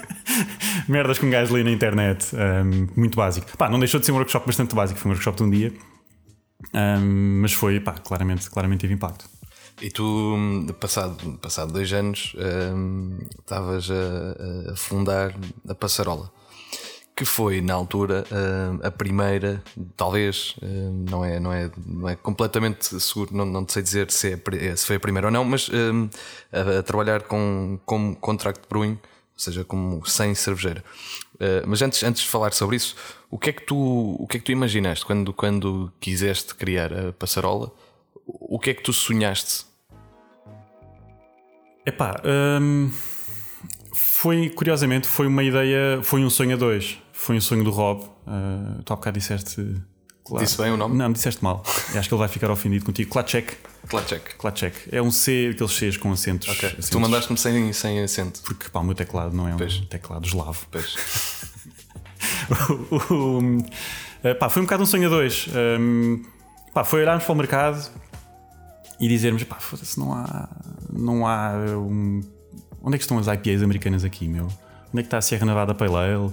merdas 0.88 1.18
com 1.18 1.30
gás 1.30 1.50
ali 1.50 1.62
na 1.62 1.70
internet. 1.70 2.34
Um, 2.34 2.88
muito 2.96 3.16
básico. 3.16 3.56
Pá, 3.56 3.68
não 3.68 3.78
deixou 3.78 4.00
de 4.00 4.06
ser 4.06 4.12
um 4.12 4.16
workshop 4.16 4.46
bastante 4.46 4.74
básico. 4.74 4.98
Foi 4.98 5.10
um 5.10 5.14
workshop 5.14 5.36
de 5.36 5.42
um 5.44 5.50
dia. 5.50 5.72
Um, 6.74 7.40
mas 7.42 7.52
foi, 7.52 7.78
pá, 7.78 7.92
claramente, 7.92 8.50
claramente 8.50 8.80
teve 8.80 8.94
impacto. 8.94 9.26
E 9.80 9.90
tu, 9.90 10.36
passado, 10.78 11.38
passado 11.40 11.72
dois 11.72 11.90
anos, 11.90 12.36
estavas 13.38 13.88
um, 13.88 13.94
a, 13.94 14.72
a, 14.72 14.76
fundar 14.76 15.34
a 15.66 15.74
Passarola, 15.74 16.30
que 17.16 17.24
foi 17.24 17.62
na 17.62 17.72
altura 17.72 18.26
um, 18.30 18.86
a 18.86 18.90
primeira, 18.90 19.62
talvez, 19.96 20.54
um, 20.62 21.06
não, 21.08 21.24
é, 21.24 21.40
não, 21.40 21.50
é, 21.50 21.70
não 21.86 22.08
é 22.10 22.14
completamente 22.14 23.00
seguro, 23.00 23.34
não, 23.34 23.46
não 23.46 23.66
sei 23.66 23.82
dizer 23.82 24.10
se, 24.10 24.34
é, 24.34 24.76
se 24.76 24.84
foi 24.84 24.96
a 24.96 25.00
primeira 25.00 25.28
ou 25.28 25.32
não, 25.32 25.46
mas 25.46 25.70
a, 26.52 26.78
a, 26.78 26.82
trabalhar 26.82 27.22
com, 27.22 27.80
com 27.86 28.14
contract 28.14 28.68
brewing, 28.68 28.98
ou 29.00 29.38
seja, 29.38 29.64
como 29.64 30.04
sem 30.06 30.34
cervejeira. 30.34 30.84
Uh, 31.36 31.64
mas 31.66 31.80
antes, 31.80 32.02
antes 32.02 32.20
de 32.20 32.28
falar 32.28 32.52
sobre 32.52 32.76
isso, 32.76 32.94
o 33.30 33.38
que 33.38 33.48
é 33.48 33.52
que 33.54 33.62
tu, 33.62 34.14
o 34.18 34.26
que 34.26 34.36
é 34.36 34.40
que 34.40 34.44
tu 34.44 34.52
imaginaste 34.52 35.06
quando, 35.06 35.32
quando 35.32 35.90
quiseste 35.98 36.54
criar 36.54 36.92
a 36.92 37.12
Passarola? 37.14 37.72
O 38.26 38.58
que 38.58 38.70
é 38.70 38.74
que 38.74 38.82
tu 38.82 38.92
sonhaste 38.92 39.69
Epá, 41.90 42.22
hum, 42.24 42.88
foi 43.92 44.48
curiosamente 44.50 45.08
foi 45.08 45.26
uma 45.26 45.42
ideia, 45.42 46.00
foi 46.04 46.22
um 46.24 46.30
sonho 46.30 46.54
a 46.54 46.56
dois. 46.56 46.98
Foi 47.12 47.36
um 47.36 47.40
sonho 47.40 47.64
do 47.64 47.70
Rob. 47.70 48.04
Uh, 48.04 48.80
tu 48.84 48.92
há 48.92 48.96
bocado 48.96 49.18
disseste. 49.18 49.56
Claro. 50.24 50.44
Disse 50.44 50.56
bem 50.56 50.70
o 50.70 50.76
nome? 50.76 50.96
Não, 50.96 51.08
me 51.08 51.14
disseste 51.14 51.42
mal. 51.42 51.64
acho 51.66 52.08
que 52.08 52.14
ele 52.14 52.18
vai 52.18 52.28
ficar 52.28 52.48
ofendido 52.48 52.84
contigo. 52.84 53.10
Klacek. 53.10 53.56
Klacek. 53.88 54.36
Klacek. 54.36 54.76
É 54.92 55.02
um 55.02 55.10
C, 55.10 55.50
aqueles 55.52 55.72
Cs 55.72 55.96
com 55.96 56.12
acentos. 56.12 56.48
Ok. 56.48 56.68
Acentos. 56.68 56.90
Tu 56.90 57.00
mandaste-me 57.00 57.36
sem, 57.36 57.72
sem 57.72 58.00
acento. 58.00 58.40
Porque 58.42 58.68
pá, 58.68 58.78
o 58.78 58.84
meu 58.84 58.94
teclado 58.94 59.34
não 59.34 59.48
é 59.48 59.54
um 59.54 59.86
teclado 59.86 60.24
eslavo. 60.24 60.64
Pois. 60.70 60.94
o, 63.10 63.14
o, 63.14 63.38
uh, 63.38 64.34
pá, 64.38 64.48
foi 64.48 64.62
um 64.62 64.64
bocado 64.64 64.84
um 64.84 64.86
sonho 64.86 65.08
a 65.08 65.10
dois. 65.10 65.48
Um, 65.80 66.22
pá, 66.72 66.84
foi 66.84 67.02
olharmos 67.02 67.24
para 67.24 67.32
o 67.32 67.36
mercado 67.36 67.90
e 69.00 69.08
dizermos: 69.08 69.42
pá, 69.44 69.56
foda-se, 69.56 69.98
não 69.98 70.12
há. 70.12 70.48
Não 70.92 71.26
há 71.26 71.52
um. 71.76 72.20
Onde 72.82 72.94
é 72.94 72.98
que 72.98 73.04
estão 73.04 73.18
as 73.18 73.26
IPAs 73.26 73.62
americanas 73.62 74.04
aqui, 74.04 74.28
meu? 74.28 74.44
Onde 74.44 74.98
é 74.98 75.02
que 75.02 75.06
está 75.06 75.18
a 75.18 75.22
Sierra 75.22 75.46
Nevada 75.46 75.74
Pale 75.74 75.96
Ale? 75.96 76.30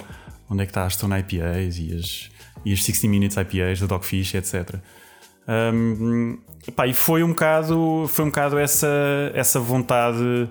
Onde 0.49 0.63
é 0.63 0.65
que 0.65 0.71
está 0.71 0.85
a 0.85 0.89
Stone 0.89 1.17
IPAs 1.19 1.77
e 1.77 1.95
as, 1.95 2.29
e 2.65 2.73
as 2.73 2.83
60 2.83 3.07
Minutes 3.07 3.37
IPAs 3.37 3.79
da 3.79 3.87
Dogfish, 3.87 4.35
etc. 4.35 4.75
Um, 5.47 6.39
pá, 6.75 6.87
e 6.87 6.93
foi 6.93 7.23
um 7.23 7.29
bocado, 7.29 8.05
foi 8.09 8.25
um 8.25 8.29
bocado 8.29 8.57
essa, 8.57 8.87
essa 9.33 9.59
vontade 9.59 10.49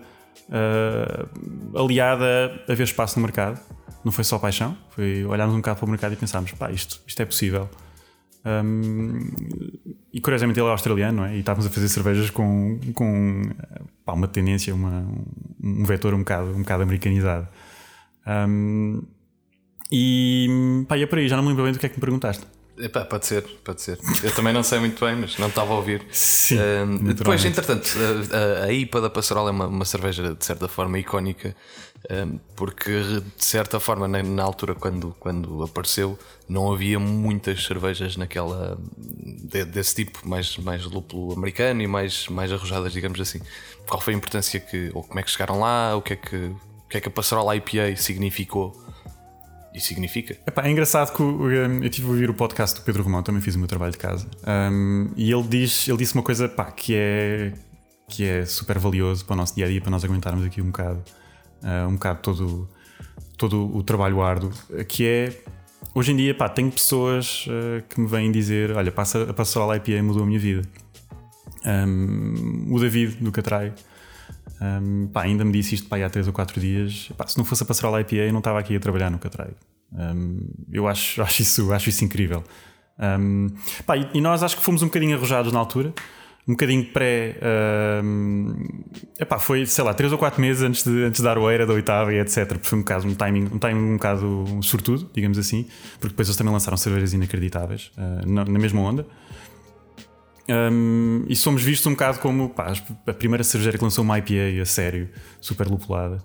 uh, 0.49 1.79
aliada 1.79 2.65
a 2.69 2.75
ver 2.75 2.85
espaço 2.85 3.19
no 3.19 3.23
mercado. 3.25 3.61
Não 4.05 4.13
foi 4.13 4.25
só 4.25 4.39
paixão, 4.39 4.77
foi 4.91 5.25
olharmos 5.25 5.55
um 5.55 5.59
bocado 5.59 5.79
para 5.79 5.87
o 5.87 5.91
mercado 5.91 6.13
e 6.13 6.17
pensámos: 6.17 6.53
pá, 6.53 6.71
isto, 6.71 7.01
isto 7.07 7.21
é 7.21 7.25
possível. 7.25 7.69
Um, 8.47 9.29
e 10.13 10.21
curiosamente 10.21 10.61
ele 10.61 10.69
é 10.69 10.71
australiano, 10.71 11.19
não 11.19 11.25
é? 11.25 11.35
E 11.35 11.41
estávamos 11.41 11.67
a 11.67 11.71
fazer 11.71 11.89
cervejas 11.89 12.31
com, 12.31 12.79
com 12.95 13.43
pá, 14.05 14.13
uma 14.13 14.29
tendência, 14.29 14.73
uma, 14.73 15.05
um 15.63 15.85
vetor 15.85 16.15
um 16.15 16.21
bocado, 16.21 16.51
um 16.51 16.61
bocado 16.61 16.85
americanizado. 16.85 17.49
Um, 18.25 19.03
e 19.91 20.85
pá, 20.89 20.97
e 20.97 21.03
é 21.03 21.07
por 21.07 21.19
aí, 21.19 21.29
já 21.29 21.37
não 21.37 21.43
me 21.43 21.49
lembro 21.49 21.65
bem 21.65 21.73
do 21.73 21.79
que 21.79 21.87
é 21.87 21.89
que 21.89 21.97
me 21.97 22.01
perguntaste. 22.01 22.47
Epá, 22.79 23.05
pode 23.05 23.27
ser, 23.27 23.43
pode 23.65 23.81
ser. 23.81 23.99
Eu 24.23 24.35
também 24.35 24.53
não 24.53 24.63
sei 24.63 24.79
muito 24.79 25.03
bem, 25.05 25.17
mas 25.17 25.39
não 25.39 25.49
estava 25.49 25.73
a 25.73 25.77
ouvir. 25.77 26.07
Sim. 26.11 26.57
Uh, 26.57 27.15
depois, 27.15 27.45
entretanto, 27.45 27.91
a, 28.33 28.65
a, 28.65 28.73
IPA 28.73 29.01
da 29.01 29.11
Passarola 29.11 29.51
é 29.51 29.53
uma, 29.53 29.67
uma 29.67 29.85
cerveja 29.85 30.35
de 30.35 30.45
certa 30.45 30.69
forma 30.69 30.99
icónica, 30.99 31.57
porque 32.55 33.03
de 33.37 33.45
certa 33.45 33.81
forma, 33.81 34.07
na, 34.07 34.43
altura, 34.43 34.75
quando, 34.75 35.15
quando 35.19 35.63
apareceu, 35.63 36.19
não 36.49 36.73
havia 36.73 36.99
muitas 36.99 37.65
cervejas 37.65 38.17
naquela 38.17 38.79
de, 38.97 39.65
desse 39.65 39.97
tipo, 39.97 40.27
mais, 40.29 40.57
mais 40.59 40.85
lúpulo 40.85 41.33
americano 41.33 41.83
e 41.83 41.87
mais, 41.87 42.29
mais 42.29 42.53
arrojadas, 42.53 42.93
digamos 42.93 43.21
assim. 43.21 43.41
Qual 43.89 44.01
foi 44.01 44.15
a 44.15 44.17
importância 44.17 44.61
que, 44.61 44.91
ou 44.95 45.03
como 45.03 45.19
é 45.19 45.23
que 45.23 45.31
chegaram 45.31 45.59
lá, 45.59 45.97
o 45.97 46.03
que 46.03 46.13
é 46.13 46.17
que, 46.17 46.37
o 46.37 46.89
que, 46.89 46.99
é 46.99 47.01
que 47.01 47.09
a 47.09 47.11
Passarola 47.11 47.57
IPA 47.57 47.97
significou? 47.97 48.87
e 49.77 49.81
significa. 49.81 50.35
Epá, 50.47 50.67
é 50.67 50.71
engraçado 50.71 51.15
que 51.15 51.23
um, 51.23 51.85
eu 51.85 51.91
tive 51.91 52.07
a 52.07 52.11
ouvir 52.11 52.31
o 52.31 52.35
podcast 52.35 52.81
do 52.81 52.83
Pedro 52.83 53.03
Romão, 53.03 53.23
também 53.23 53.43
fiz 53.43 53.57
o 53.57 53.59
meu 53.59 53.69
trabalho 53.69 53.93
de 53.93 53.99
casa, 53.99 54.27
um, 54.73 55.11
e 55.15 55.31
ele, 55.31 55.43
diz, 55.43 55.87
ele 55.87 55.99
disse 55.99 56.15
uma 56.15 56.23
coisa 56.23 56.49
pá, 56.49 56.73
que, 56.73 56.95
é, 56.97 57.53
que 58.09 58.25
é 58.25 58.47
super 58.47 58.79
valioso 58.79 59.27
para 59.27 59.35
o 59.35 59.37
nosso 59.37 59.55
dia 59.55 59.67
a 59.67 59.69
dia, 59.69 59.79
para 59.83 59.91
nós 59.91 60.03
aguentarmos 60.03 60.47
aqui 60.47 60.63
um 60.63 60.69
bocado, 60.69 61.05
uh, 61.67 61.89
um 61.89 61.95
bocado 61.95 62.21
todo, 62.23 62.69
todo 63.37 63.77
o 63.77 63.83
trabalho 63.83 64.23
árduo, 64.23 64.53
que 64.89 65.07
é 65.07 65.43
hoje 65.95 66.13
em 66.13 66.17
dia 66.17 66.35
pá, 66.35 66.49
tenho 66.49 66.71
pessoas 66.71 67.47
uh, 67.49 67.83
que 67.89 68.01
me 68.01 68.07
vêm 68.07 68.33
dizer: 68.33 68.71
Olha, 68.71 68.91
passa, 68.93 69.25
a 69.29 69.35
Passoral 69.35 69.75
IPA 69.75 70.03
mudou 70.03 70.23
a 70.23 70.27
minha 70.27 70.39
vida. 70.39 70.63
Um, 71.65 72.73
o 72.73 72.79
David 72.79 73.17
do 73.17 73.33
Catrai 73.33 73.75
um, 74.61 75.09
pá, 75.09 75.23
ainda 75.23 75.45
me 75.45 75.53
disse 75.53 75.75
isto 75.75 75.89
pá, 75.89 75.99
há 75.99 76.09
3 76.09 76.27
ou 76.27 76.33
4 76.33 76.61
dias. 76.61 77.11
Pá, 77.17 77.27
se 77.27 77.37
não 77.37 77.45
fosse 77.45 77.63
a 77.63 77.67
Passarola 77.67 78.01
IPA, 78.01 78.17
eu 78.17 78.33
não 78.33 78.39
estava 78.39 78.59
aqui 78.59 78.75
a 78.77 78.81
trabalhar 78.81 79.11
no 79.11 79.19
Catraio. 79.19 79.55
Um, 79.93 80.49
eu 80.73 80.89
acho, 80.89 81.21
acho, 81.23 81.43
isso, 81.43 81.73
acho 81.73 81.89
isso 81.89 82.05
incrível. 82.05 82.43
Um, 82.99 83.49
pá, 83.85 83.97
e, 83.97 84.21
nós 84.21 84.43
acho 84.43 84.57
que 84.57 84.63
fomos 84.63 84.83
um 84.83 84.87
bocadinho 84.87 85.17
arrojados 85.17 85.53
na 85.53 85.59
altura, 85.59 85.93
um 86.47 86.53
bocadinho 86.53 86.85
pré. 86.93 87.37
Um, 88.05 88.55
epá, 89.19 89.39
foi, 89.39 89.67
sei 89.67 89.83
lá, 89.83 89.93
3 89.93 90.13
ou 90.13 90.19
4 90.19 90.41
meses 90.41 90.63
antes 90.63 90.85
de, 90.85 91.03
antes 91.03 91.21
de 91.21 91.25
dar 91.25 91.39
o 91.39 91.51
ERA 91.51 91.67
da 91.67 91.73
oitava 91.73 92.15
e 92.15 92.19
etc. 92.19 92.47
Porque 92.47 92.69
foi 92.69 92.79
um, 92.79 92.83
caso, 92.83 93.09
um, 93.09 93.15
timing, 93.15 93.49
um 93.53 93.59
timing 93.59 93.81
um 93.81 93.97
bocado 93.97 94.47
sortudo, 94.63 95.11
digamos 95.13 95.39
assim, 95.39 95.67
porque 95.99 96.11
depois 96.11 96.29
eles 96.29 96.37
também 96.37 96.53
lançaram 96.53 96.77
cervejas 96.77 97.13
inacreditáveis 97.13 97.91
uh, 97.97 98.29
na, 98.29 98.45
na 98.45 98.59
mesma 98.59 98.81
onda. 98.81 99.07
Um, 100.49 101.25
e 101.29 101.35
somos 101.35 101.63
vistos 101.63 101.85
um 101.89 101.91
bocado 101.91 102.21
como 102.21 102.49
pá, 102.51 102.73
a 103.05 103.13
primeira 103.13 103.43
cervejeira 103.43 103.77
que 103.77 103.83
lançou 103.83 104.05
uma 104.05 104.17
IPA 104.19 104.63
a 104.63 104.65
sério, 104.65 105.09
super 105.41 105.67
lupulada. 105.67 106.23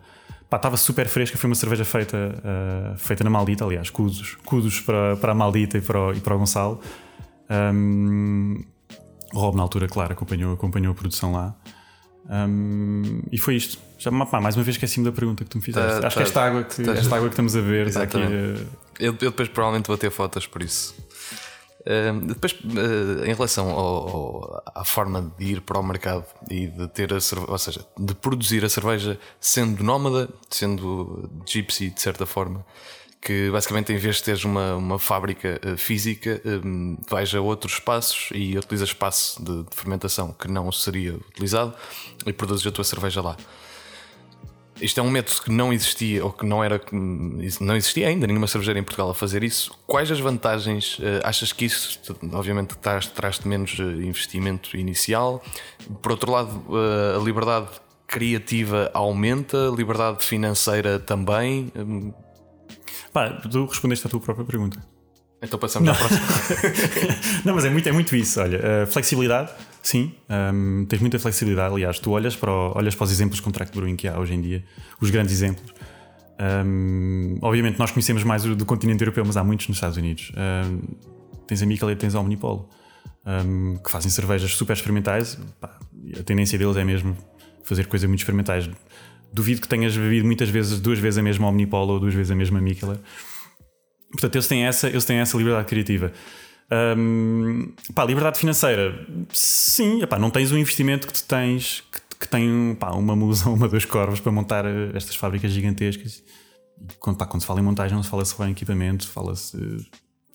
Estava 0.53 0.75
super 0.75 1.07
fresca, 1.07 1.37
foi 1.37 1.49
uma 1.49 1.55
cerveja 1.55 1.85
feita, 1.85 2.17
uh, 2.17 2.97
feita 2.97 3.23
na 3.23 3.29
Maldita, 3.29 3.63
aliás, 3.63 3.89
cudos, 3.89 4.35
cudos 4.43 4.81
para, 4.81 5.15
para 5.15 5.31
a 5.31 5.35
Maldita 5.35 5.77
e 5.77 5.81
para 5.81 5.99
o, 5.99 6.13
e 6.13 6.19
para 6.19 6.35
o 6.35 6.37
Gonçalo. 6.37 6.81
Um, 7.49 8.61
o 9.33 9.39
Rob, 9.39 9.55
na 9.55 9.63
altura, 9.63 9.87
claro, 9.87 10.13
acompanhou, 10.13 10.53
acompanhou 10.53 10.91
a 10.91 10.95
produção 10.95 11.31
lá. 11.33 11.55
Um, 12.29 13.21
e 13.31 13.37
foi 13.37 13.55
isto. 13.55 13.77
Já, 13.97 14.11
pá, 14.25 14.39
mais 14.39 14.55
uma 14.55 14.63
vez 14.63 14.75
esqueci-me 14.75 15.05
da 15.05 15.11
pergunta 15.11 15.43
que 15.43 15.49
tu 15.49 15.57
me 15.57 15.63
fizeste. 15.63 16.01
Tá, 16.01 16.07
Acho 16.07 16.15
tá, 16.15 16.21
que 16.21 16.27
esta 16.27 16.41
água 16.41 16.63
que, 16.63 16.83
tá, 16.83 16.91
esta 16.93 17.15
água 17.15 17.27
que 17.27 17.33
estamos 17.33 17.55
a 17.55 17.61
ver 17.61 17.87
está 17.87 18.03
aqui. 18.03 18.17
Uh... 18.17 18.67
Eu, 18.99 19.13
eu 19.19 19.31
depois 19.31 19.49
provavelmente 19.49 19.87
vou 19.87 19.97
ter 19.97 20.11
fotos 20.11 20.45
por 20.45 20.61
isso 20.61 20.95
depois, 22.27 22.53
uh, 22.53 23.25
em 23.25 23.33
relação 23.33 23.69
ao, 23.69 24.09
ao, 24.09 24.63
à 24.75 24.83
forma 24.83 25.33
de 25.37 25.45
ir 25.45 25.61
para 25.61 25.79
o 25.79 25.83
mercado 25.83 26.25
e 26.49 26.67
de 26.67 26.87
ter 26.87 27.13
a 27.13 27.19
cerveja, 27.19 27.51
ou 27.51 27.57
seja, 27.57 27.85
de 27.97 28.13
produzir 28.13 28.63
a 28.63 28.69
cerveja 28.69 29.19
sendo 29.39 29.83
nómada, 29.83 30.29
sendo 30.49 31.29
gypsy 31.45 31.89
de 31.89 32.01
certa 32.01 32.25
forma, 32.25 32.65
que 33.21 33.51
basicamente 33.51 33.93
em 33.93 33.97
vez 33.97 34.15
de 34.15 34.23
teres 34.23 34.43
uma, 34.43 34.75
uma 34.75 34.97
fábrica 34.97 35.61
uh, 35.63 35.77
física, 35.77 36.41
um, 36.43 36.97
vais 37.07 37.33
a 37.35 37.39
outros 37.39 37.73
espaços 37.73 38.29
e 38.33 38.57
utilizas 38.57 38.89
espaço 38.89 39.43
de, 39.43 39.63
de 39.63 39.75
fermentação 39.75 40.33
que 40.33 40.47
não 40.47 40.71
seria 40.71 41.13
utilizado 41.13 41.73
e 42.25 42.33
produzes 42.33 42.65
a 42.65 42.71
tua 42.71 42.83
cerveja 42.83 43.21
lá. 43.21 43.37
Isto 44.81 44.99
é 44.99 45.03
um 45.03 45.11
método 45.11 45.43
que 45.43 45.51
não 45.51 45.71
existia 45.71 46.25
ou 46.25 46.31
que 46.31 46.43
não 46.43 46.63
era 46.63 46.81
não 47.59 47.75
existia 47.75 48.07
ainda 48.07 48.25
nenhuma 48.25 48.47
cervejeira 48.47 48.79
em 48.79 48.83
Portugal 48.83 49.11
a 49.11 49.13
fazer 49.13 49.43
isso. 49.43 49.71
Quais 49.85 50.09
as 50.09 50.19
vantagens? 50.19 50.97
Uh, 50.97 51.21
achas 51.23 51.53
que 51.53 51.65
isso, 51.65 51.99
obviamente, 52.33 52.75
traz-te 52.75 53.47
menos 53.47 53.77
eh, 53.79 53.83
investimento 53.83 54.75
inicial? 54.75 55.43
Por 56.01 56.13
outro 56.13 56.31
lado, 56.31 56.63
uh, 56.67 57.19
a 57.19 57.23
liberdade 57.23 57.69
criativa 58.07 58.89
aumenta, 58.95 59.71
liberdade 59.77 60.25
financeira 60.25 60.97
também? 60.97 61.71
Pá, 63.13 63.29
tu 63.29 63.65
respondeste 63.65 64.07
à 64.07 64.09
tua 64.09 64.19
própria 64.19 64.45
pergunta. 64.45 64.79
Então 65.41 65.57
passamos 65.57 65.87
não. 65.87 65.93
à 65.93 65.97
próxima. 65.97 66.21
não, 67.43 67.55
mas 67.55 67.65
é 67.65 67.69
muito, 67.69 67.89
é 67.89 67.91
muito 67.91 68.15
isso. 68.15 68.39
Olha, 68.39 68.59
uh, 68.59 68.87
flexibilidade, 68.87 69.51
sim, 69.81 70.13
um, 70.29 70.85
tens 70.85 70.99
muita 70.99 71.17
flexibilidade. 71.17 71.73
Aliás, 71.73 71.99
tu 71.99 72.11
olhas 72.11 72.35
para, 72.35 72.51
o, 72.51 72.77
olhas 72.77 72.93
para 72.93 73.05
os 73.05 73.11
exemplos 73.11 73.37
de 73.37 73.41
contract 73.41 73.75
brewing 73.75 73.95
que 73.95 74.07
há 74.07 74.19
hoje 74.19 74.35
em 74.35 74.41
dia, 74.41 74.63
os 75.01 75.09
grandes 75.09 75.33
exemplos. 75.33 75.73
Um, 76.65 77.39
obviamente, 77.41 77.79
nós 77.79 77.91
conhecemos 77.91 78.23
mais 78.23 78.43
do 78.43 78.65
continente 78.65 79.03
europeu, 79.03 79.23
mas 79.25 79.35
há 79.35 79.43
muitos 79.43 79.67
nos 79.67 79.77
Estados 79.77 79.97
Unidos. 79.97 80.31
Um, 80.37 80.81
tens 81.47 81.61
a 81.61 81.65
Michelet, 81.65 81.99
tens 81.99 82.13
a 82.13 82.19
Omnipolo, 82.19 82.69
que 83.83 83.91
fazem 83.91 84.09
cervejas 84.11 84.55
super 84.55 84.73
experimentais. 84.73 85.37
Pá, 85.59 85.77
a 86.19 86.23
tendência 86.23 86.57
deles 86.57 86.77
é 86.77 86.83
mesmo 86.83 87.15
fazer 87.63 87.85
coisas 87.87 88.07
muito 88.07 88.19
experimentais 88.19 88.69
duvido 89.33 89.61
que 89.61 89.67
tenhas 89.67 89.95
bebido 89.95 90.25
muitas 90.25 90.49
vezes, 90.49 90.79
duas 90.79 90.99
vezes 90.99 91.17
a 91.17 91.21
mesma 91.21 91.47
Omnipolo 91.47 91.93
ou 91.93 91.99
duas 91.99 92.13
vezes 92.13 92.31
a 92.31 92.35
mesma 92.35 92.59
Mikkeller. 92.59 92.99
Portanto, 94.11 94.35
eles 94.35 94.47
têm 94.47 94.65
essa, 94.65 94.87
eles 94.87 95.05
têm 95.05 95.17
essa 95.17 95.37
liberdade 95.37 95.67
criativa. 95.67 96.11
Um, 96.97 97.73
pá, 97.93 98.05
liberdade 98.05 98.39
financeira, 98.39 99.05
sim, 99.33 100.01
epá, 100.01 100.17
não 100.17 100.29
tens 100.29 100.51
um 100.51 100.57
investimento 100.57 101.05
que 101.05 101.13
tu 101.13 101.23
tens 101.25 101.83
que, 101.91 101.99
que 102.21 102.27
tem 102.27 102.75
pá, 102.75 102.91
uma 102.91 103.15
musa 103.15 103.49
ou 103.49 103.55
uma 103.55 103.67
dos 103.67 103.85
corvos 103.85 104.19
para 104.19 104.31
montar 104.31 104.65
eh, 104.65 104.91
estas 104.93 105.15
fábricas 105.15 105.51
gigantescas. 105.51 106.23
Quando, 106.99 107.17
pá, 107.17 107.25
quando 107.25 107.41
se 107.41 107.47
fala 107.47 107.59
em 107.59 107.63
montagem, 107.63 107.95
não 107.95 108.03
se 108.03 108.09
fala 108.09 108.25
só 108.25 108.45
em 108.47 108.51
equipamento, 108.51 109.07
fala-se 109.07 109.57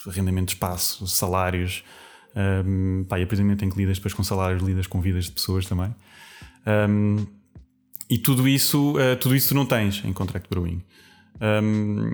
arrendamento 0.07 0.49
de 0.49 0.55
espaço, 0.55 1.07
salários. 1.07 1.83
Um, 2.37 3.05
pá, 3.05 3.19
e 3.19 3.23
a 3.23 3.27
partir 3.27 3.41
do 3.41 3.45
momento 3.45 3.65
em 3.65 3.71
que 3.71 3.77
lidas 3.79 3.97
depois 3.97 4.13
com 4.13 4.23
salários, 4.23 4.63
lidas 4.63 4.87
com 4.87 5.01
vidas 5.01 5.25
de 5.25 5.33
pessoas 5.33 5.67
também. 5.67 5.95
Um, 6.67 7.27
e 8.09 8.19
tudo 8.19 8.47
isso, 8.47 8.93
uh, 8.93 9.17
tudo 9.21 9.35
isso 9.35 9.55
não 9.55 9.67
tens 9.67 10.05
em 10.05 10.13
contract 10.13 10.49
brewing. 10.49 10.83
Um, 11.41 12.11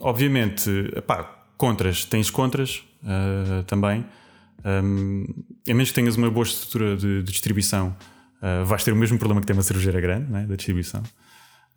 obviamente, 0.00 0.70
pá, 1.06 1.24
contras, 1.56 2.04
tens 2.04 2.30
contras 2.30 2.84
uh, 3.02 3.62
também. 3.64 4.04
Um, 4.64 5.24
a 5.68 5.74
menos 5.74 5.88
que 5.88 5.94
tenhas 5.94 6.16
uma 6.16 6.30
boa 6.30 6.44
estrutura 6.44 6.96
de, 6.96 7.22
de 7.22 7.32
distribuição, 7.32 7.96
uh, 8.42 8.64
vais 8.64 8.84
ter 8.84 8.92
o 8.92 8.96
mesmo 8.96 9.18
problema 9.18 9.40
que 9.40 9.46
tem 9.46 9.54
uma 9.54 9.62
cervejeira 9.62 10.00
grande, 10.00 10.30
né, 10.30 10.46
da 10.46 10.56
distribuição. 10.56 11.02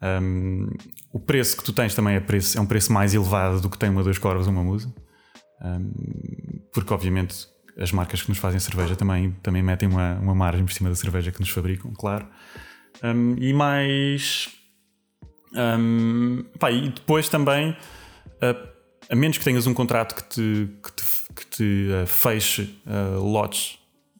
Um, 0.01 0.69
o 1.11 1.19
preço 1.19 1.57
que 1.57 1.63
tu 1.63 1.71
tens 1.71 1.95
também 1.95 2.15
é, 2.15 2.19
preço, 2.19 2.57
é 2.57 2.61
um 2.61 2.65
preço 2.65 2.91
mais 2.91 3.13
elevado 3.13 3.61
do 3.61 3.69
que 3.69 3.77
tem 3.77 3.89
uma 3.89 4.03
Dois 4.03 4.17
Corvos 4.17 4.45
ou 4.45 4.53
uma 4.53 4.63
Musa, 4.63 4.93
porque 6.73 6.93
obviamente 6.93 7.47
as 7.77 7.91
marcas 7.91 8.21
que 8.21 8.29
nos 8.29 8.37
fazem 8.37 8.59
cerveja 8.59 8.95
também, 8.95 9.31
também 9.41 9.63
metem 9.63 9.87
uma, 9.87 10.15
uma 10.15 10.35
margem 10.35 10.65
por 10.65 10.73
cima 10.73 10.89
da 10.89 10.95
cerveja 10.95 11.31
que 11.31 11.39
nos 11.39 11.49
fabricam, 11.49 11.91
claro. 11.93 12.27
Um, 13.03 13.35
e 13.37 13.53
mais. 13.53 14.49
Um, 15.53 16.43
pá, 16.59 16.71
e 16.71 16.89
depois 16.89 17.29
também, 17.29 17.71
uh, 17.71 18.67
a 19.09 19.15
menos 19.15 19.37
que 19.37 19.43
tenhas 19.43 19.67
um 19.67 19.73
contrato 19.73 20.15
que 20.15 20.23
te, 20.29 20.69
que 20.83 20.91
te, 20.91 21.03
que 21.35 21.45
te 21.47 21.87
uh, 22.03 22.07
feche 22.07 22.77
uh, 22.85 23.23
lotes, 23.23 23.79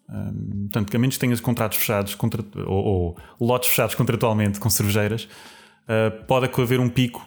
um, 0.09 0.67
portanto, 0.71 0.95
a 0.95 0.99
menos 0.99 1.15
que 1.15 1.19
tenhas 1.19 1.41
contratos 1.41 1.77
fechados 1.77 2.15
contra, 2.15 2.43
ou, 2.65 3.17
ou 3.39 3.47
lotes 3.47 3.69
fechados 3.69 3.95
contratualmente 3.95 4.59
com 4.59 4.69
cervejeiras, 4.69 5.23
uh, 5.23 6.23
pode 6.25 6.49
haver 6.61 6.79
um 6.79 6.89
pico, 6.89 7.25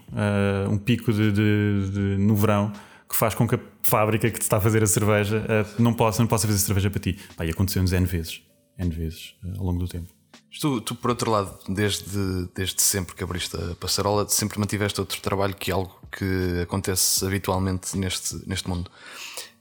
um 0.70 0.78
pico 0.78 1.12
de, 1.12 1.32
de, 1.32 1.90
de, 1.90 2.00
no 2.18 2.34
verão 2.34 2.72
que 3.08 3.16
faz 3.16 3.34
com 3.34 3.48
que 3.48 3.54
a 3.54 3.60
fábrica 3.82 4.30
que 4.30 4.38
te 4.38 4.42
está 4.42 4.58
a 4.58 4.60
fazer 4.60 4.82
a 4.82 4.86
cerveja 4.86 5.42
não, 5.78 5.94
possa, 5.94 6.22
não 6.22 6.28
possa 6.28 6.46
fazer 6.46 6.58
cerveja 6.58 6.90
para 6.90 7.00
ti. 7.00 7.18
Pá, 7.36 7.46
e 7.46 7.50
aconteceu-nos 7.50 7.92
N 7.92 8.04
vezes, 8.04 8.42
N 8.78 8.90
vezes 8.90 9.34
ao 9.56 9.64
longo 9.64 9.78
do 9.78 9.88
tempo. 9.88 10.17
Tu, 10.60 10.80
tu, 10.80 10.94
por 10.94 11.10
outro 11.10 11.30
lado, 11.30 11.58
desde, 11.68 12.48
desde 12.54 12.82
sempre 12.82 13.14
que 13.14 13.22
abriste 13.22 13.56
a 13.56 13.74
passarola, 13.74 14.28
sempre 14.28 14.58
mantiveste 14.58 14.98
outro 14.98 15.20
trabalho 15.20 15.54
que 15.54 15.70
é 15.70 15.74
algo 15.74 15.94
que 16.10 16.60
acontece 16.62 17.24
habitualmente 17.24 17.96
neste, 17.96 18.48
neste 18.48 18.68
mundo. 18.68 18.90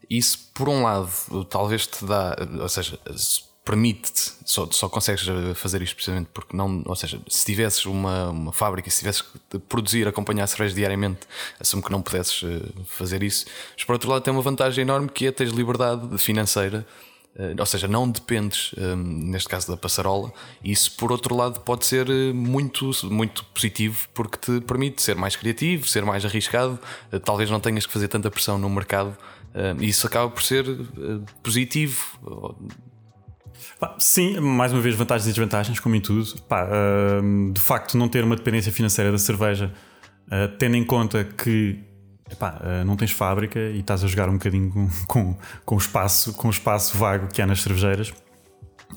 Isso, 0.09 0.49
por 0.53 0.69
um 0.69 0.83
lado, 0.83 1.45
talvez 1.49 1.85
te 1.85 2.05
dá, 2.05 2.35
ou 2.61 2.69
seja, 2.69 2.97
permite-te, 3.67 4.31
só, 4.45 4.65
só 4.71 4.87
consegues 4.87 5.25
fazer 5.55 5.81
isto 5.81 5.93
precisamente 5.93 6.29
porque 6.33 6.55
não, 6.55 6.81
ou 6.85 6.95
seja, 6.95 7.21
se 7.27 7.45
tivesses 7.45 7.85
uma, 7.85 8.29
uma 8.29 8.53
fábrica, 8.53 8.89
se 8.89 8.99
tivesses 8.99 9.21
que 9.21 9.59
produzir, 9.59 10.07
acompanhar 10.07 10.47
cerveja 10.47 10.73
diariamente, 10.73 11.27
assumo 11.59 11.83
que 11.83 11.91
não 11.91 12.01
pudesses 12.01 12.41
eh, 12.43 12.61
fazer 12.85 13.21
isso. 13.21 13.45
Mas 13.75 13.83
por 13.83 13.91
outro 13.91 14.09
lado, 14.09 14.23
tem 14.23 14.31
uma 14.31 14.41
vantagem 14.41 14.83
enorme 14.83 15.09
que 15.09 15.27
é 15.27 15.31
teres 15.33 15.51
liberdade 15.51 16.17
financeira 16.17 16.87
ou 17.57 17.65
seja, 17.65 17.87
não 17.87 18.09
dependes, 18.09 18.73
eh, 18.77 18.95
neste 18.95 19.47
caso 19.47 19.67
da 19.67 19.77
passarola, 19.77 20.33
isso 20.63 20.95
por 20.97 21.11
outro 21.11 21.35
lado 21.35 21.59
pode 21.59 21.85
ser 21.85 22.09
eh, 22.09 22.33
muito, 22.33 22.89
muito 23.03 23.45
positivo 23.45 24.07
porque 24.13 24.37
te 24.37 24.65
permite 24.65 25.03
ser 25.03 25.15
mais 25.15 25.35
criativo, 25.35 25.87
ser 25.87 26.03
mais 26.03 26.25
arriscado, 26.25 26.79
talvez 27.23 27.51
não 27.51 27.59
tenhas 27.59 27.85
que 27.85 27.93
fazer 27.93 28.07
tanta 28.07 28.31
pressão 28.31 28.57
no 28.57 28.69
mercado, 28.69 29.15
e 29.79 29.87
isso 29.87 30.05
acaba 30.05 30.29
por 30.29 30.43
ser 30.43 30.65
positivo. 31.41 32.19
Sim, 33.97 34.39
mais 34.39 34.71
uma 34.71 34.81
vez, 34.81 34.95
vantagens 34.95 35.25
e 35.25 35.29
desvantagens, 35.29 35.79
como 35.79 35.95
em 35.95 36.01
tudo. 36.01 36.25
de 37.53 37.61
facto, 37.61 37.97
não 37.97 38.07
ter 38.07 38.23
uma 38.23 38.35
dependência 38.35 38.71
financeira 38.71 39.11
da 39.11 39.17
cerveja, 39.17 39.73
tendo 40.59 40.75
em 40.75 40.83
conta 40.83 41.23
que 41.23 41.86
Epá, 42.29 42.59
eh, 42.63 42.83
não 42.83 42.95
tens 42.95 43.11
fábrica 43.11 43.59
e 43.59 43.79
estás 43.79 44.03
a 44.03 44.07
jogar 44.07 44.29
um 44.29 44.33
bocadinho 44.33 44.69
com, 44.69 44.89
com, 45.07 45.37
com, 45.65 45.75
o, 45.75 45.77
espaço, 45.77 46.33
com 46.33 46.47
o 46.47 46.51
espaço 46.51 46.97
vago 46.97 47.27
que 47.27 47.41
há 47.41 47.47
nas 47.47 47.61
cervejeiras, 47.61 48.13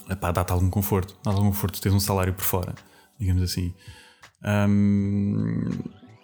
dá-te 0.08 0.52
algum 0.52 0.68
conforto. 0.68 1.16
Dá 1.22 1.30
algum 1.30 1.46
conforto 1.46 1.80
tens 1.80 1.94
um 1.94 2.00
salário 2.00 2.32
por 2.34 2.44
fora, 2.44 2.74
digamos 3.18 3.42
assim. 3.42 3.74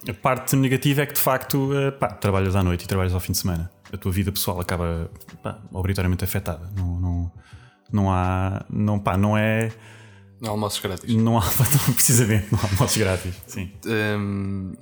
A 0.08 0.14
parte 0.14 0.54
negativa 0.56 1.02
é 1.02 1.06
que 1.06 1.14
de 1.14 1.20
facto 1.20 1.72
epá, 1.88 2.08
trabalhas 2.08 2.54
à 2.54 2.62
noite 2.62 2.84
e 2.84 2.88
trabalhas 2.88 3.12
ao 3.12 3.20
fim 3.20 3.32
de 3.32 3.38
semana. 3.38 3.70
A 3.92 3.96
tua 3.96 4.12
vida 4.12 4.30
pessoal 4.32 4.60
acaba 4.60 5.10
epá, 5.32 5.58
obrigatoriamente 5.72 6.24
afetada. 6.24 6.70
Não, 6.76 7.00
não, 7.00 7.32
não 7.92 8.12
há. 8.12 8.64
Não, 8.70 8.98
pá, 8.98 9.16
não 9.16 9.36
é. 9.36 9.72
Não 10.40 10.50
há 10.50 10.52
almoços 10.52 10.80
grátis. 10.80 11.14
Não 11.14 11.38
há, 11.38 11.42
não, 11.86 11.94
precisamente, 11.94 12.48
não 12.52 12.58
há 12.60 12.62
almoços 12.64 12.96
grátis. 12.96 13.34
Sim. 13.46 13.72
Um, 13.86 14.74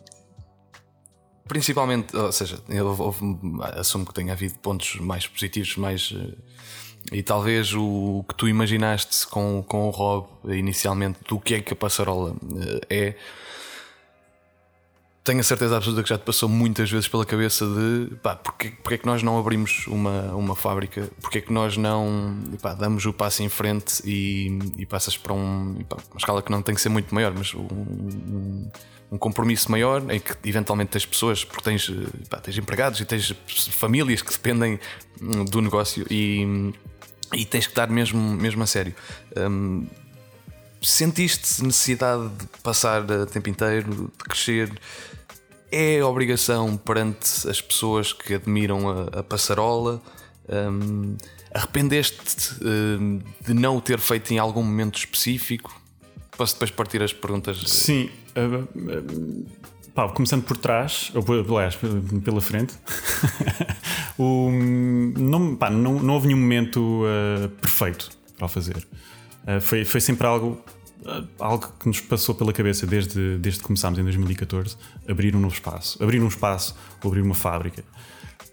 Principalmente, 1.46 2.16
ou 2.16 2.32
seja, 2.32 2.58
houve, 2.98 3.36
assumo 3.74 4.06
que 4.06 4.14
tenha 4.14 4.32
havido 4.32 4.58
pontos 4.60 4.96
mais 4.96 5.26
positivos, 5.26 5.76
mais. 5.76 6.14
Eh, 6.16 7.18
e 7.18 7.22
talvez 7.22 7.74
o 7.74 8.24
que 8.26 8.34
tu 8.34 8.48
imaginaste 8.48 9.26
com, 9.26 9.62
com 9.62 9.86
o 9.86 9.90
Rob 9.90 10.26
inicialmente 10.56 11.18
do 11.28 11.38
que 11.38 11.56
é 11.56 11.60
que 11.60 11.74
a 11.74 11.76
passarola 11.76 12.34
eh, 12.56 12.80
é. 12.88 13.16
Tenho 15.22 15.40
a 15.40 15.42
certeza 15.42 15.76
absoluta 15.76 16.02
que 16.02 16.08
já 16.08 16.18
te 16.18 16.24
passou 16.24 16.50
muitas 16.50 16.90
vezes 16.90 17.08
pela 17.08 17.24
cabeça 17.24 17.66
de 17.66 18.14
pá, 18.16 18.36
porque, 18.36 18.70
porque 18.70 18.94
é 18.94 18.98
que 18.98 19.06
nós 19.06 19.22
não 19.22 19.38
abrimos 19.38 19.86
uma, 19.86 20.34
uma 20.34 20.54
fábrica, 20.54 21.10
porque 21.20 21.38
é 21.38 21.40
que 21.40 21.52
nós 21.52 21.78
não 21.78 22.38
pá, 22.60 22.74
damos 22.74 23.04
o 23.06 23.12
passo 23.12 23.42
em 23.42 23.48
frente 23.48 24.02
e, 24.04 24.58
e 24.78 24.86
passas 24.86 25.16
para 25.16 25.32
um, 25.32 25.76
pá, 25.88 25.96
uma 26.10 26.18
escala 26.18 26.42
que 26.42 26.50
não 26.50 26.62
tem 26.62 26.74
que 26.74 26.80
ser 26.80 26.90
muito 26.90 27.14
maior, 27.14 27.32
mas 27.34 27.54
um, 27.54 27.60
um 27.60 28.70
um 29.10 29.18
compromisso 29.18 29.70
maior 29.70 30.02
em 30.10 30.18
que 30.18 30.34
eventualmente 30.44 30.90
tens 30.90 31.06
pessoas, 31.06 31.44
porque 31.44 31.62
tens, 31.62 31.88
eh, 31.88 32.26
pá, 32.28 32.38
tens 32.38 32.56
empregados 32.58 33.00
e 33.00 33.04
tens 33.04 33.34
famílias 33.70 34.22
que 34.22 34.32
dependem 34.32 34.78
hum, 35.20 35.44
do 35.44 35.60
negócio 35.60 36.06
e, 36.10 36.72
e 37.32 37.44
tens 37.44 37.66
que 37.66 37.74
dar 37.74 37.88
mesmo, 37.88 38.20
mesmo 38.20 38.62
a 38.62 38.66
sério. 38.66 38.94
Um, 39.36 39.86
sentiste 40.82 41.62
necessidade 41.62 42.28
de 42.28 42.46
passar 42.62 43.08
o 43.10 43.26
tempo 43.26 43.48
inteiro, 43.48 44.12
de 44.18 44.24
crescer? 44.24 44.70
É 45.70 46.04
obrigação 46.04 46.76
perante 46.76 47.48
as 47.48 47.60
pessoas 47.60 48.12
que 48.12 48.34
admiram 48.34 48.88
a, 48.88 49.20
a 49.20 49.22
passarola? 49.22 50.02
Um, 50.48 51.16
Arrependeste-te 51.54 52.64
um, 52.64 53.20
de 53.40 53.54
não 53.54 53.76
o 53.76 53.80
ter 53.80 54.00
feito 54.00 54.32
em 54.32 54.38
algum 54.38 54.62
momento 54.62 54.98
específico? 54.98 55.80
Posso 56.36 56.54
depois 56.54 56.72
partir 56.72 57.00
as 57.00 57.12
perguntas? 57.12 57.58
Sim. 57.70 58.10
Uh, 58.36 58.64
uh, 58.78 59.46
pá, 59.94 60.08
começando 60.08 60.42
por 60.42 60.56
trás, 60.56 61.12
ou 61.14 61.56
aliás, 61.56 61.78
pela 62.24 62.40
frente, 62.40 62.74
o, 64.18 64.50
não, 64.50 65.56
pá, 65.56 65.70
não, 65.70 66.00
não 66.00 66.14
houve 66.14 66.28
nenhum 66.28 66.40
momento 66.40 67.04
uh, 67.04 67.48
perfeito 67.60 68.10
para 68.36 68.46
o 68.46 68.48
fazer. 68.48 68.84
foi, 69.60 69.84
foi 69.84 70.00
sempre 70.00 70.26
algo, 70.26 70.60
algo 71.38 71.72
que 71.78 71.86
nos 71.86 72.00
passou 72.00 72.34
pela 72.34 72.52
cabeça 72.52 72.84
desde, 72.86 73.38
desde 73.38 73.60
que 73.60 73.66
começámos 73.66 73.98
em 73.98 74.02
2014 74.02 74.76
abrir 75.08 75.36
um 75.36 75.40
novo 75.40 75.54
espaço. 75.54 76.02
Abrir 76.02 76.20
um 76.20 76.28
espaço 76.28 76.74
ou 77.02 77.10
abrir 77.10 77.22
uma 77.22 77.34
fábrica. 77.34 77.84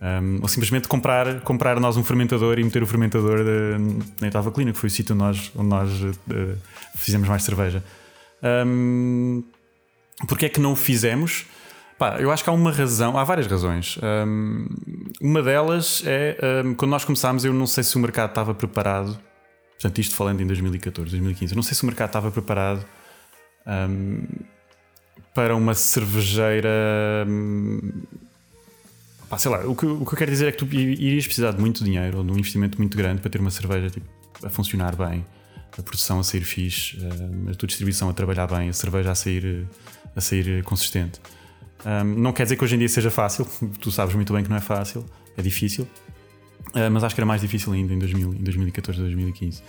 Um, 0.02 0.40
ou 0.42 0.48
simplesmente 0.48 0.88
comprar, 0.88 1.42
comprar 1.42 1.80
nós 1.80 1.96
um 1.96 2.04
fermentador 2.04 2.58
e 2.58 2.64
meter 2.64 2.82
o 2.82 2.88
fermentador 2.88 3.44
de, 3.44 4.02
na 4.20 4.28
Etava 4.28 4.52
Clínica, 4.52 4.74
que 4.74 4.80
foi 4.80 4.88
o 4.88 4.92
sítio 4.92 5.14
onde 5.14 5.24
nós, 5.24 5.52
onde 5.56 5.70
nós 5.70 6.02
uh, 6.02 6.58
fizemos 6.96 7.28
mais 7.28 7.44
cerveja. 7.44 7.84
Um, 8.66 9.44
Porquê 10.28 10.46
é 10.46 10.50
que 10.50 10.60
não 10.60 10.74
o 10.74 10.76
fizemos? 10.76 11.46
Pá, 12.02 12.20
eu 12.20 12.32
acho 12.32 12.44
que 12.44 12.50
há 12.50 12.54
uma 12.54 12.72
razão, 12.72 13.16
há 13.18 13.24
várias 13.24 13.46
razões. 13.46 14.00
Um, 14.02 14.68
uma 15.22 15.44
delas 15.44 16.02
é 16.04 16.36
um, 16.66 16.74
quando 16.74 16.90
nós 16.90 17.06
começámos, 17.06 17.46
eu 17.46 17.54
não 17.54 17.68
sei 17.68 17.84
se 17.84 17.96
o 17.96 18.00
mercado 18.00 18.30
estava 18.30 18.56
preparado. 18.56 19.20
Portanto, 19.74 20.00
isto 20.00 20.16
falando 20.16 20.42
em 20.42 20.48
2014, 20.48 21.12
2015, 21.12 21.54
eu 21.54 21.56
não 21.56 21.62
sei 21.64 21.76
se 21.76 21.84
o 21.84 21.86
mercado 21.86 22.10
estava 22.10 22.32
preparado 22.32 22.84
um, 23.68 24.26
para 25.34 25.56
uma 25.56 25.74
cervejeira. 25.74 26.70
Pá, 29.30 29.38
sei 29.38 29.52
lá, 29.52 29.60
o 29.66 29.76
que, 29.76 29.86
o 29.86 30.04
que 30.06 30.14
eu 30.14 30.18
quero 30.18 30.32
dizer 30.32 30.48
é 30.48 30.52
que 30.52 30.58
tu 30.58 30.66
irias 30.74 31.26
precisar 31.26 31.52
de 31.52 31.62
muito 31.62 31.84
dinheiro 31.84 32.18
ou 32.18 32.24
de 32.24 32.32
um 32.32 32.36
investimento 32.36 32.80
muito 32.80 32.98
grande 32.98 33.22
para 33.22 33.30
ter 33.30 33.40
uma 33.40 33.52
cerveja 33.52 33.90
tipo, 33.90 34.08
a 34.44 34.50
funcionar 34.50 34.96
bem, 34.96 35.24
a 35.78 35.82
produção 35.84 36.20
a 36.20 36.24
sair 36.24 36.42
fixe, 36.42 36.98
a 37.48 37.54
tua 37.54 37.68
distribuição 37.68 38.10
a 38.10 38.14
trabalhar 38.14 38.48
bem, 38.48 38.70
a 38.70 38.74
cerveja 38.74 39.12
a 39.12 39.16
sair 39.16 39.68
a 40.16 40.22
sair 40.22 40.64
consistente. 40.64 41.20
Um, 41.86 42.04
não 42.04 42.32
quer 42.32 42.44
dizer 42.44 42.56
que 42.56 42.64
hoje 42.64 42.76
em 42.76 42.80
dia 42.80 42.90
seja 42.90 43.10
fácil, 43.10 43.48
tu 43.82 43.92
sabes 43.92 44.14
muito 44.14 44.34
bem 44.34 44.44
que 44.44 44.50
não 44.50 44.58
é 44.58 44.62
fácil, 44.62 45.06
é 45.36 45.42
difícil, 45.42 45.88
uh, 46.76 46.92
mas 46.92 47.04
acho 47.04 47.16
que 47.16 47.22
era 47.22 47.26
mais 47.26 47.42
difícil 47.42 47.74
ainda 47.74 47.94
em, 47.94 48.00
2000, 48.00 48.34
em 48.34 48.44
2014, 48.44 49.00
2015. 49.00 49.64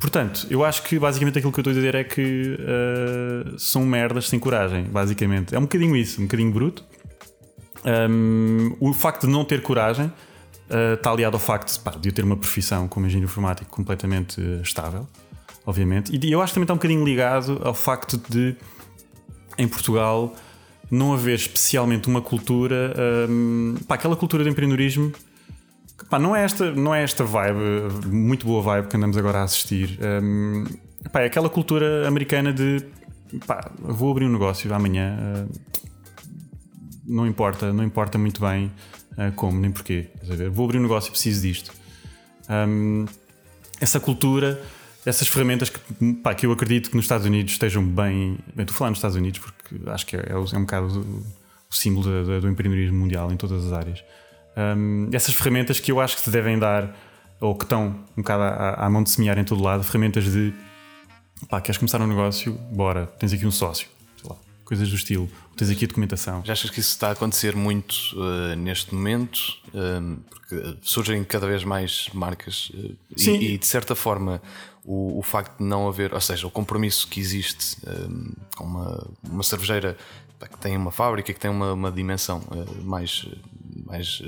portanto, 0.00 0.46
eu 0.50 0.64
acho 0.64 0.82
que 0.82 0.98
basicamente 0.98 1.38
aquilo 1.38 1.52
que 1.52 1.60
eu 1.60 1.62
estou 1.62 1.72
a 1.72 1.74
dizer 1.74 1.94
é 1.94 2.04
que 2.04 2.58
uh, 2.58 3.58
são 3.58 3.86
merdas 3.86 4.28
sem 4.28 4.38
coragem, 4.38 4.84
basicamente. 4.84 5.54
É 5.54 5.58
um 5.58 5.62
bocadinho 5.62 5.96
isso, 5.96 6.20
um 6.20 6.24
bocadinho 6.24 6.52
bruto. 6.52 6.84
Um, 7.84 8.76
o 8.78 8.92
facto 8.92 9.26
de 9.26 9.32
não 9.32 9.44
ter 9.44 9.60
coragem 9.60 10.06
uh, 10.06 10.94
está 10.94 11.10
aliado 11.10 11.36
ao 11.36 11.40
facto 11.40 11.76
pá, 11.80 11.92
de 11.92 12.08
eu 12.08 12.12
ter 12.12 12.24
uma 12.24 12.36
profissão 12.36 12.86
como 12.86 13.06
engenheiro 13.06 13.28
informático 13.28 13.70
completamente 13.70 14.40
uh, 14.40 14.62
estável, 14.62 15.06
obviamente. 15.66 16.12
E 16.14 16.32
eu 16.32 16.40
acho 16.40 16.52
que 16.52 16.54
também 16.54 16.64
está 16.64 16.74
um 16.74 16.76
bocadinho 16.76 17.04
ligado 17.04 17.60
ao 17.64 17.74
facto 17.74 18.20
de, 18.28 18.56
em 19.58 19.68
Portugal, 19.68 20.34
não 20.90 21.12
haver 21.12 21.36
especialmente 21.36 22.08
uma 22.08 22.20
cultura, 22.20 22.94
um, 23.28 23.76
aquela 23.88 24.16
cultura 24.16 24.44
de 24.44 24.50
empreendedorismo. 24.50 25.12
Pá, 26.10 26.18
não, 26.18 26.36
é 26.36 26.44
esta, 26.44 26.70
não 26.72 26.94
é 26.94 27.02
esta 27.02 27.24
vibe, 27.24 27.58
muito 28.06 28.46
boa 28.46 28.62
vibe 28.62 28.88
que 28.88 28.96
andamos 28.96 29.16
agora 29.16 29.38
a 29.38 29.42
assistir. 29.44 29.98
Um, 30.22 30.64
pá, 31.10 31.20
é 31.20 31.26
aquela 31.26 31.48
cultura 31.48 32.06
americana 32.06 32.52
de 32.52 32.84
pá, 33.46 33.70
vou 33.78 34.10
abrir 34.10 34.26
um 34.26 34.32
negócio 34.32 34.72
amanhã, 34.74 35.16
uh, 35.18 35.60
não 37.06 37.26
importa, 37.26 37.72
não 37.72 37.84
importa 37.84 38.18
muito 38.18 38.40
bem 38.40 38.70
uh, 39.12 39.32
como 39.34 39.58
nem 39.58 39.70
porquê. 39.70 40.10
Vou 40.52 40.66
abrir 40.66 40.78
um 40.78 40.82
negócio 40.82 41.10
preciso 41.10 41.42
disto. 41.42 41.72
Um, 42.48 43.06
essa 43.80 43.98
cultura, 43.98 44.62
essas 45.04 45.28
ferramentas 45.28 45.68
que, 45.68 46.12
pá, 46.22 46.34
que 46.34 46.46
eu 46.46 46.52
acredito 46.52 46.90
que 46.90 46.96
nos 46.96 47.04
Estados 47.04 47.26
Unidos 47.26 47.52
estejam 47.52 47.84
bem. 47.84 48.38
Bem, 48.54 48.64
estou 48.64 48.74
a 48.74 48.78
falar 48.78 48.90
nos 48.90 48.98
Estados 48.98 49.16
Unidos 49.16 49.40
porque 49.40 49.90
acho 49.90 50.06
que 50.06 50.16
é, 50.16 50.26
é, 50.30 50.36
um 50.36 50.62
bocado 50.62 51.00
o, 51.00 51.26
o 51.70 51.74
símbolo 51.74 52.04
do, 52.24 52.40
do 52.40 52.48
empreendedorismo 52.48 52.98
mundial 52.98 53.32
em 53.32 53.36
todas 53.36 53.66
as 53.66 53.72
áreas. 53.72 54.04
Um, 54.56 55.08
essas 55.12 55.34
ferramentas 55.34 55.80
que 55.80 55.90
eu 55.90 56.00
acho 56.00 56.16
que 56.16 56.22
se 56.22 56.30
devem 56.30 56.58
dar, 56.58 56.94
ou 57.40 57.54
que 57.54 57.64
estão 57.64 57.98
um 58.16 58.22
bocado 58.22 58.42
à, 58.42 58.74
à 58.74 58.90
mão 58.90 59.02
de 59.02 59.10
semear 59.10 59.38
em 59.38 59.44
todo 59.44 59.62
lado, 59.62 59.82
ferramentas 59.82 60.24
de 60.24 60.52
pá, 61.48 61.60
queres 61.60 61.78
começar 61.78 62.00
um 62.00 62.06
negócio? 62.06 62.52
Bora, 62.70 63.06
tens 63.18 63.32
aqui 63.32 63.46
um 63.46 63.50
sócio 63.50 63.88
coisas 64.72 64.88
do 64.88 64.96
estilo. 64.96 65.30
Tens 65.54 65.68
aqui 65.68 65.84
a 65.84 65.88
documentação. 65.88 66.42
Já 66.44 66.54
achas 66.54 66.70
que 66.70 66.80
isso 66.80 66.88
está 66.88 67.08
a 67.08 67.12
acontecer 67.12 67.54
muito 67.54 67.94
uh, 68.14 68.56
neste 68.56 68.94
momento? 68.94 69.38
Uh, 69.68 70.16
porque 70.30 70.78
surgem 70.80 71.22
cada 71.24 71.46
vez 71.46 71.62
mais 71.62 72.08
marcas 72.14 72.70
uh, 72.70 72.96
Sim. 73.14 73.36
E, 73.36 73.54
e, 73.54 73.58
de 73.58 73.66
certa 73.66 73.94
forma 73.94 74.40
o, 74.84 75.18
o, 75.18 75.22
facto 75.22 75.58
de 75.58 75.64
não 75.64 75.88
haver, 75.88 76.12
ou 76.12 76.20
seja, 76.20 76.46
o 76.46 76.50
compromisso 76.50 77.06
que 77.08 77.20
existe 77.20 77.76
com 78.56 78.64
uma, 78.64 79.10
uma 79.22 79.42
cervejeira 79.42 79.96
que 80.40 80.58
tem 80.58 80.76
uma 80.76 80.90
fábrica, 80.90 81.32
que 81.32 81.38
tem 81.38 81.50
uma, 81.50 81.72
uma 81.72 81.92
dimensão 81.92 82.42
mais, 82.82 83.26
mais 83.86 84.20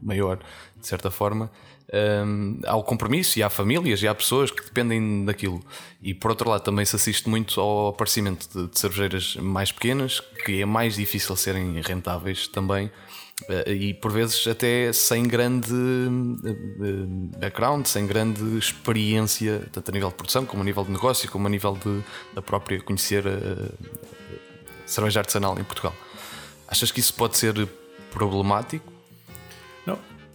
maior, 0.00 0.38
de 0.80 0.86
certa 0.86 1.10
forma, 1.10 1.50
um, 2.26 2.60
ao 2.66 2.82
compromisso 2.82 3.38
e 3.38 3.42
há 3.42 3.50
famílias 3.50 4.02
e 4.02 4.08
há 4.08 4.14
pessoas 4.14 4.50
que 4.50 4.62
dependem 4.64 5.24
daquilo. 5.24 5.62
E 6.02 6.14
por 6.14 6.30
outro 6.30 6.48
lado, 6.48 6.62
também 6.62 6.84
se 6.84 6.96
assiste 6.96 7.28
muito 7.28 7.60
ao 7.60 7.88
aparecimento 7.88 8.48
de, 8.48 8.68
de 8.68 8.78
cervejeiras 8.78 9.36
mais 9.36 9.70
pequenas, 9.70 10.20
que 10.44 10.62
é 10.62 10.66
mais 10.66 10.96
difícil 10.96 11.36
serem 11.36 11.80
rentáveis 11.80 12.48
também. 12.48 12.90
Uh, 13.48 13.70
e 13.70 13.94
por 13.94 14.12
vezes 14.12 14.46
até 14.46 14.92
sem 14.92 15.26
grande 15.26 15.72
uh, 15.72 17.38
background, 17.38 17.86
sem 17.86 18.06
grande 18.06 18.56
experiência, 18.56 19.68
tanto 19.72 19.90
a 19.90 19.92
nível 19.92 20.08
de 20.10 20.14
produção, 20.14 20.46
como 20.46 20.62
a 20.62 20.64
nível 20.64 20.84
de 20.84 20.92
negócio, 20.92 21.30
como 21.30 21.46
a 21.46 21.50
nível 21.50 21.76
de, 21.76 22.02
da 22.34 22.42
própria 22.42 22.80
conhecer 22.80 23.26
a, 23.26 23.30
a 23.30 24.86
cerveja 24.86 25.20
artesanal 25.20 25.58
em 25.58 25.64
Portugal. 25.64 25.94
Achas 26.68 26.90
que 26.92 27.00
isso 27.00 27.14
pode 27.14 27.36
ser 27.36 27.68
problemático? 28.10 28.92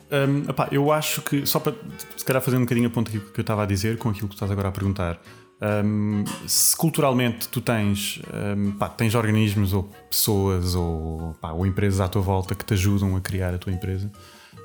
Um, 0.10 0.50
epá, 0.50 0.70
eu 0.72 0.92
acho 0.92 1.22
que, 1.22 1.46
só 1.46 1.60
para 1.60 1.74
se 2.16 2.24
calhar 2.24 2.42
fazer 2.42 2.56
um 2.56 2.62
bocadinho 2.62 2.88
a 2.88 2.90
ponto 2.90 3.12
que 3.12 3.18
eu 3.18 3.42
estava 3.42 3.64
a 3.64 3.66
dizer 3.66 3.98
com 3.98 4.10
aquilo 4.10 4.30
que 4.30 4.36
estás 4.36 4.50
agora 4.50 4.70
a 4.70 4.72
perguntar, 4.72 5.22
um, 5.62 6.24
se 6.48 6.76
culturalmente 6.76 7.48
tu 7.50 7.62
tens, 7.62 8.22
um, 8.34 8.72
pá, 8.74 8.90
tens 8.90 9.16
organismos 9.16 9.74
ou 9.74 9.84
pessoas 10.10 10.76
ou, 10.76 11.36
pá, 11.42 11.52
ou, 11.52 11.66
empresas 11.66 12.00
à 12.00 12.08
tua 12.08 12.22
volta 12.22 12.54
que 12.54 12.64
te 12.64 12.74
ajudam 12.74 13.16
a 13.16 13.22
criar 13.22 13.54
a 13.54 13.58
tua 13.58 13.74
empresa, 13.74 14.12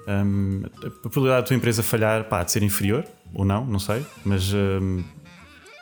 a 0.06 1.08
probabilidade 1.08 1.42
da 1.42 1.46
tua 1.46 1.56
empresa 1.56 1.82
falhar 1.82 2.24
pá, 2.24 2.42
de 2.42 2.52
ser 2.52 2.62
inferior 2.62 3.06
ou 3.32 3.44
não, 3.44 3.64
não 3.64 3.78
sei, 3.78 4.04
mas 4.24 4.52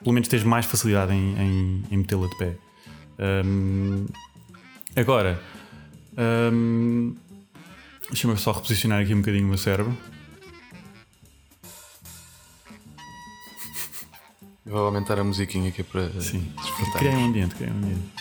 pelo 0.00 0.12
menos 0.12 0.28
tens 0.28 0.44
mais 0.44 0.66
facilidade 0.66 1.12
em, 1.12 1.34
em, 1.38 1.84
em 1.90 1.96
metê-la 1.96 2.26
de 2.26 2.38
pé. 2.38 2.56
agora. 4.94 5.40
Deixa-me 8.11 8.36
só 8.36 8.50
reposicionar 8.50 9.02
aqui 9.02 9.14
um 9.14 9.18
bocadinho 9.20 9.44
o 9.44 9.48
meu 9.48 9.58
cérebro. 9.58 9.96
Vou 14.64 14.86
aumentar 14.86 15.18
a 15.18 15.24
musiquinha 15.24 15.70
aqui 15.70 15.82
para 15.82 16.08
Sim. 16.20 16.52
desfrutar. 16.56 16.98
Criei 16.98 17.14
um 17.14 17.26
ambiente, 17.26 17.54
criei 17.54 17.72
um 17.72 17.76
ambiente. 17.76 18.12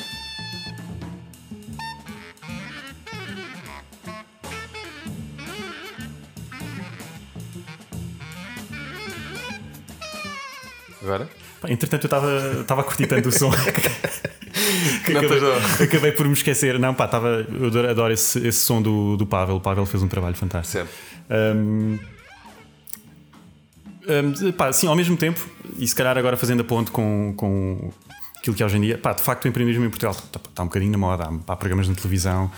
Agora? 11.02 11.30
entretanto, 11.68 12.08
eu 12.08 12.62
estava 12.62 12.82
a 12.82 12.84
curtir 12.86 13.08
tanto 13.08 13.30
o 13.30 13.32
som. 13.32 13.52
que 15.06 15.18
acabei, 15.18 15.40
acabei, 15.84 16.12
por 16.14 16.26
me 16.26 16.34
esquecer. 16.34 16.80
Não, 16.80 16.94
pá, 16.94 17.08
tava, 17.08 17.46
eu 17.50 17.68
adoro, 17.68 17.90
adoro 17.90 18.14
esse, 18.14 18.40
esse, 18.48 18.60
som 18.60 18.82
do, 18.82 19.18
do 19.18 19.26
Pavel. 19.26 19.58
O 19.58 19.62
Pavel 19.62 19.86
fez 19.86 20.02
um 20.02 20.08
trabalho 20.08 20.36
fantástico. 20.36 20.88
Certo. 20.88 20.90
Um, 21.30 22.00
um, 24.10 24.52
pá, 24.52 24.72
sim, 24.74 24.88
ao 24.88 24.96
mesmo 24.96 25.16
tempo, 25.16 25.46
e 25.78 25.88
se 25.88 25.96
calhar 25.96 26.18
agora 26.18 26.36
fazendo 26.38 26.62
a 26.62 26.64
ponte 26.64 26.92
com, 26.92 27.34
com 27.36 27.92
aquilo 28.38 28.56
que 28.56 28.64
é 28.64 28.66
hoje 28.66 28.78
em 28.78 28.82
dia, 28.82 28.98
pá, 28.98 29.14
de 29.14 29.22
facto 29.22 29.46
o 29.46 29.48
empreendedorismo 29.48 29.86
em 29.86 29.90
Portugal 29.90 30.14
está, 30.14 30.40
está 30.40 30.64
um 30.64 30.68
bocadinho 30.68 30.92
na 30.92 30.98
moda. 30.98 31.26
Há, 31.26 31.54
há, 31.54 31.56
programas 31.56 31.88
na 31.88 31.96
televisão, 31.96 32.52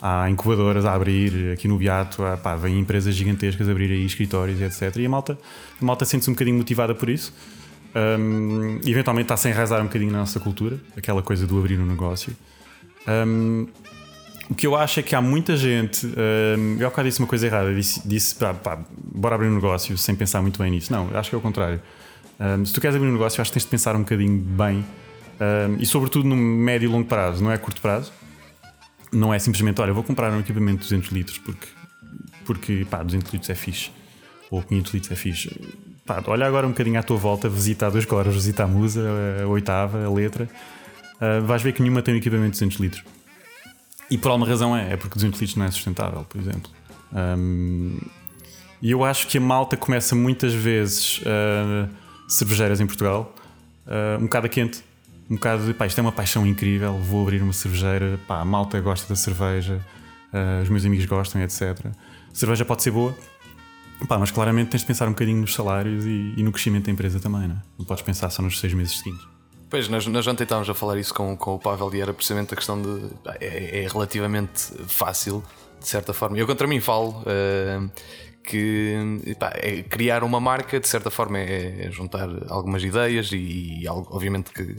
há 0.00 0.28
incubadoras 0.30 0.84
a 0.84 0.94
abrir, 0.94 1.52
aqui 1.52 1.66
no 1.68 1.78
Beato, 1.78 2.24
há, 2.24 2.36
pá, 2.36 2.56
vêm 2.56 2.78
empresas 2.78 3.14
gigantescas 3.14 3.68
a 3.68 3.70
abrir 3.70 3.90
aí 3.90 4.04
escritórios, 4.04 4.60
etc. 4.60 4.96
E 4.96 5.06
a 5.06 5.08
malta, 5.08 5.38
a 5.80 5.84
malta 5.84 6.04
sente-se 6.04 6.30
um 6.30 6.34
bocadinho 6.34 6.58
motivada 6.58 6.94
por 6.94 7.08
isso 7.08 7.32
um, 7.94 8.80
eventualmente 8.86 9.24
está 9.24 9.36
sem 9.36 9.52
enraizar 9.52 9.80
um 9.80 9.84
bocadinho 9.84 10.12
na 10.12 10.18
nossa 10.18 10.38
cultura, 10.38 10.78
aquela 10.96 11.22
coisa 11.22 11.46
do 11.46 11.58
abrir 11.58 11.80
um 11.80 11.86
negócio. 11.86 12.36
Um, 13.06 13.66
o 14.50 14.54
que 14.54 14.66
eu 14.66 14.74
acho 14.74 15.00
é 15.00 15.02
que 15.02 15.14
há 15.14 15.20
muita 15.20 15.56
gente. 15.56 16.06
Um, 16.06 16.76
eu 16.78 16.90
há 16.94 17.02
disse 17.02 17.18
uma 17.18 17.28
coisa 17.28 17.46
errada, 17.46 17.74
disse, 17.74 18.06
disse 18.06 18.34
pá, 18.34 18.54
pá, 18.54 18.78
bora 18.90 19.34
abrir 19.34 19.48
um 19.48 19.54
negócio 19.54 19.96
sem 19.98 20.14
pensar 20.14 20.40
muito 20.40 20.58
bem 20.58 20.70
nisso. 20.70 20.92
Não, 20.92 21.10
acho 21.14 21.30
que 21.30 21.36
é 21.36 21.38
o 21.38 21.42
contrário. 21.42 21.80
Um, 22.40 22.64
se 22.64 22.72
tu 22.72 22.80
queres 22.80 22.96
abrir 22.96 23.08
um 23.08 23.12
negócio, 23.12 23.40
acho 23.40 23.50
que 23.50 23.54
tens 23.54 23.64
de 23.64 23.70
pensar 23.70 23.94
um 23.94 24.00
bocadinho 24.00 24.38
bem 24.38 24.84
um, 25.40 25.76
e, 25.78 25.86
sobretudo, 25.86 26.26
no 26.26 26.36
médio 26.36 26.88
e 26.88 26.92
longo 26.92 27.06
prazo, 27.06 27.42
não 27.42 27.52
é 27.52 27.58
curto 27.58 27.80
prazo. 27.80 28.12
Não 29.12 29.32
é 29.32 29.38
simplesmente, 29.38 29.80
olha, 29.80 29.92
vou 29.92 30.02
comprar 30.02 30.32
um 30.32 30.40
equipamento 30.40 30.82
de 30.82 30.84
200 30.84 31.10
litros 31.10 31.38
porque, 31.38 31.66
porque 32.44 32.86
pá, 32.90 33.02
200 33.02 33.32
litros 33.32 33.50
é 33.50 33.54
fixe 33.54 33.90
ou 34.50 34.62
500 34.62 34.94
litros 34.94 35.12
é 35.12 35.14
fixe 35.14 35.50
pá, 36.04 36.22
olha 36.26 36.46
agora 36.46 36.66
um 36.66 36.70
bocadinho 36.70 36.98
à 36.98 37.02
tua 37.02 37.16
volta, 37.16 37.48
visita 37.48 37.86
a 37.86 37.90
dois 37.90 38.04
coros, 38.04 38.34
visita 38.34 38.64
a 38.64 38.66
musa, 38.66 39.02
a 39.42 39.46
oitava, 39.46 40.04
a 40.04 40.10
letra, 40.10 40.48
uh, 41.16 41.44
vais 41.44 41.62
ver 41.62 41.72
que 41.72 41.80
nenhuma 41.80 42.02
tem 42.02 42.14
um 42.14 42.16
equipamento 42.18 42.52
de 42.52 42.64
200 42.64 42.78
litros. 42.78 43.17
E 44.10 44.16
por 44.16 44.30
alguma 44.30 44.46
razão 44.46 44.76
é, 44.76 44.92
é 44.92 44.96
porque 44.96 45.14
200 45.14 45.40
litros 45.40 45.56
não 45.56 45.66
é 45.66 45.70
sustentável, 45.70 46.24
por 46.24 46.40
exemplo. 46.40 46.70
Um, 47.12 47.98
e 48.80 48.90
eu 48.90 49.04
acho 49.04 49.26
que 49.26 49.38
a 49.38 49.40
malta 49.40 49.76
começa 49.76 50.14
muitas 50.14 50.54
vezes 50.54 51.18
uh, 51.18 51.88
cervejeiras 52.28 52.80
em 52.80 52.86
Portugal 52.86 53.34
uh, 53.86 54.18
um 54.18 54.24
bocado 54.24 54.46
a 54.46 54.48
quente. 54.48 54.82
Um 55.30 55.34
bocado 55.34 55.66
de 55.66 55.74
pá, 55.74 55.86
isto 55.86 55.98
é 55.98 56.00
uma 56.00 56.12
paixão 56.12 56.46
incrível, 56.46 56.94
vou 56.98 57.22
abrir 57.22 57.42
uma 57.42 57.52
cervejeira, 57.52 58.18
pá, 58.26 58.40
a 58.40 58.44
malta 58.44 58.80
gosta 58.80 59.06
da 59.06 59.16
cerveja, 59.16 59.78
uh, 60.32 60.62
os 60.62 60.70
meus 60.70 60.86
amigos 60.86 61.04
gostam, 61.04 61.42
etc. 61.42 61.86
Cerveja 62.32 62.64
pode 62.64 62.82
ser 62.82 62.92
boa, 62.92 63.14
Pá, 64.06 64.16
mas 64.16 64.30
claramente 64.30 64.70
tens 64.70 64.80
de 64.82 64.86
pensar 64.86 65.08
um 65.08 65.10
bocadinho 65.10 65.40
nos 65.40 65.54
salários 65.54 66.04
e, 66.06 66.34
e, 66.36 66.42
no 66.42 66.52
crescimento 66.52 66.84
da 66.84 66.92
empresa 66.92 67.18
também, 67.18 67.48
não 67.48 67.56
é? 67.56 67.62
Não 67.76 67.84
podes 67.84 68.02
pensar 68.04 68.30
só 68.30 68.40
nos 68.40 68.60
seis 68.60 68.72
meses 68.72 68.96
seguintes. 68.96 69.26
Pois, 69.70 69.86
nós, 69.88 70.06
nós 70.06 70.26
ontem 70.26 70.44
estávamos 70.44 70.70
a 70.70 70.74
falar 70.74 70.98
isso 70.98 71.12
com, 71.12 71.36
com 71.36 71.54
o 71.54 71.58
Pavel 71.58 71.94
e 71.94 72.00
era 72.00 72.14
precisamente 72.14 72.54
a 72.54 72.56
questão 72.56 72.80
de. 72.80 73.10
É, 73.40 73.84
é 73.84 73.88
relativamente 73.88 74.62
fácil, 74.86 75.44
de 75.78 75.86
certa 75.86 76.14
forma. 76.14 76.38
Eu 76.38 76.46
contra 76.46 76.66
mim 76.66 76.80
falo 76.80 77.22
uh, 77.22 77.90
que 78.42 78.96
pá, 79.38 79.52
é 79.54 79.82
criar 79.82 80.24
uma 80.24 80.40
marca, 80.40 80.80
de 80.80 80.88
certa 80.88 81.10
forma, 81.10 81.38
é, 81.38 81.86
é 81.86 81.90
juntar 81.90 82.28
algumas 82.48 82.82
ideias 82.82 83.30
e, 83.32 83.82
e 83.82 83.88
obviamente, 83.88 84.50
que 84.52 84.76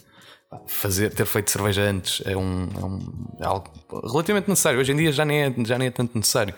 fazer, 0.66 1.14
ter 1.14 1.26
feito 1.26 1.52
cerveja 1.52 1.84
antes 1.84 2.24
é, 2.26 2.36
um, 2.36 2.68
é, 2.76 2.86
um, 2.86 3.38
é 3.40 3.46
algo 3.46 3.72
relativamente 4.12 4.50
necessário. 4.50 4.80
Hoje 4.80 4.92
em 4.92 4.96
dia 4.96 5.12
já 5.12 5.24
nem 5.24 5.44
é, 5.44 5.54
já 5.66 5.78
nem 5.78 5.90
é 5.90 5.92
tanto 5.92 6.18
necessário. 6.18 6.56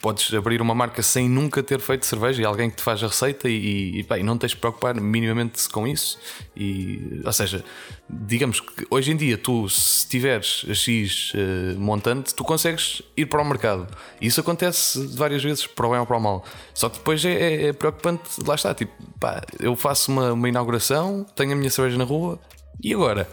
Podes 0.00 0.32
abrir 0.32 0.62
uma 0.62 0.74
marca 0.74 1.02
sem 1.02 1.28
nunca 1.28 1.62
ter 1.62 1.78
feito 1.80 2.06
cerveja 2.06 2.40
e 2.40 2.44
alguém 2.44 2.70
que 2.70 2.76
te 2.76 2.82
faz 2.82 3.04
a 3.04 3.08
receita 3.08 3.48
e, 3.48 3.98
e, 3.98 4.02
bem, 4.02 4.22
não 4.22 4.38
tens 4.38 4.52
de 4.52 4.56
preocupar 4.56 4.98
minimamente 4.98 5.68
com 5.68 5.86
isso. 5.86 6.18
E, 6.56 7.20
ou 7.24 7.32
seja, 7.32 7.62
digamos 8.08 8.58
que 8.60 8.86
hoje 8.90 9.12
em 9.12 9.16
dia 9.16 9.36
tu, 9.36 9.68
se 9.68 10.08
tiveres 10.08 10.64
a 10.68 10.74
X 10.74 11.32
uh, 11.34 11.78
montante, 11.78 12.34
tu 12.34 12.42
consegues 12.42 13.02
ir 13.16 13.26
para 13.26 13.42
o 13.42 13.44
mercado. 13.44 13.86
Isso 14.20 14.40
acontece 14.40 15.06
várias 15.14 15.44
vezes, 15.44 15.66
para 15.66 15.86
o 15.86 15.90
bem 15.90 16.00
ou 16.00 16.06
para 16.06 16.16
o 16.16 16.20
mal. 16.20 16.44
Só 16.72 16.88
que 16.88 16.98
depois 16.98 17.22
é, 17.24 17.32
é, 17.32 17.66
é 17.66 17.72
preocupante, 17.72 18.22
lá 18.46 18.54
está, 18.54 18.74
tipo, 18.74 18.92
pá, 19.20 19.42
eu 19.60 19.76
faço 19.76 20.10
uma, 20.10 20.32
uma 20.32 20.48
inauguração, 20.48 21.24
tenho 21.36 21.52
a 21.52 21.56
minha 21.56 21.70
cerveja 21.70 21.98
na 21.98 22.04
rua 22.04 22.40
e 22.82 22.94
agora? 22.94 23.28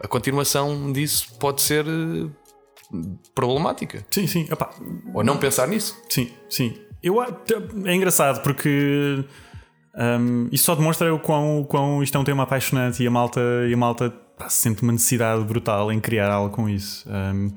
A 0.00 0.08
continuação 0.08 0.92
disso 0.92 1.32
pode 1.38 1.62
ser 1.62 1.86
eh, 1.86 2.28
problemática. 3.34 4.04
Sim, 4.10 4.26
sim. 4.26 4.48
Ou 5.14 5.24
não 5.24 5.36
pensar 5.36 5.66
nisso. 5.68 6.00
Sim, 6.08 6.30
sim. 6.48 6.74
Eu, 7.02 7.20
é 7.22 7.94
engraçado 7.94 8.42
porque 8.42 9.24
um, 9.94 10.48
isso 10.52 10.64
só 10.64 10.74
demonstra 10.74 11.12
o 11.14 11.18
quão, 11.18 11.60
o 11.60 11.64
quão 11.64 12.02
isto 12.02 12.16
é 12.16 12.20
um 12.20 12.24
tema 12.24 12.44
apaixonante 12.44 13.02
e 13.02 13.06
a 13.06 13.10
malta, 13.10 13.40
e 13.68 13.74
a 13.74 13.76
malta 13.76 14.10
pá, 14.38 14.48
sente 14.48 14.82
uma 14.82 14.92
necessidade 14.92 15.44
brutal 15.44 15.92
em 15.92 16.00
criar 16.00 16.30
algo 16.30 16.54
com 16.54 16.68
isso. 16.68 17.08
Um, 17.08 17.50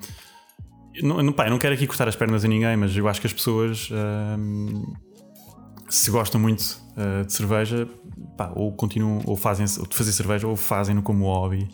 não, 1.01 1.31
pá, 1.31 1.49
não 1.49 1.57
quero 1.57 1.75
aqui 1.75 1.85
cortar 1.85 2.07
as 2.07 2.15
pernas 2.15 2.43
a 2.43 2.47
ninguém, 2.47 2.75
mas 2.75 2.95
eu 2.95 3.07
acho 3.07 3.21
que 3.21 3.27
as 3.27 3.33
pessoas 3.33 3.89
um, 3.91 4.93
se 5.89 6.09
gostam 6.09 6.39
muito 6.39 6.61
uh, 6.61 7.25
de 7.25 7.33
cerveja, 7.33 7.87
pá, 8.37 8.51
ou 8.55 8.71
continuam, 8.73 9.21
ou 9.25 9.35
fazem 9.35 9.65
ou 9.79 9.87
de 9.87 9.95
fazer 9.95 10.11
cerveja, 10.11 10.47
ou 10.47 10.55
fazem-no 10.55 11.01
como 11.01 11.25
hobby, 11.25 11.69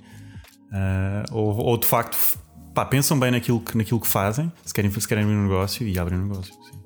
uh, 0.71 1.33
ou, 1.35 1.55
ou 1.55 1.77
de 1.77 1.87
facto 1.87 2.17
pá, 2.73 2.85
pensam 2.85 3.19
bem 3.19 3.31
naquilo 3.31 3.59
que, 3.59 3.77
naquilo 3.77 3.99
que 3.99 4.07
fazem, 4.07 4.51
se 4.65 4.73
querem, 4.73 4.91
se 4.91 5.07
querem 5.07 5.23
abrir 5.23 5.35
um 5.35 5.43
negócio 5.43 5.87
e 5.87 5.97
abrem 5.97 6.19
um 6.19 6.27
negócio. 6.27 6.53
Sim. 6.53 6.81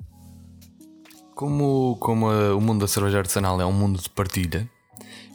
Como, 1.34 1.96
como 2.00 2.30
a, 2.30 2.54
o 2.56 2.60
mundo 2.60 2.80
da 2.80 2.88
cerveja 2.88 3.18
artesanal 3.18 3.60
é 3.60 3.66
um 3.66 3.72
mundo 3.72 4.00
de 4.00 4.08
partilha, 4.08 4.68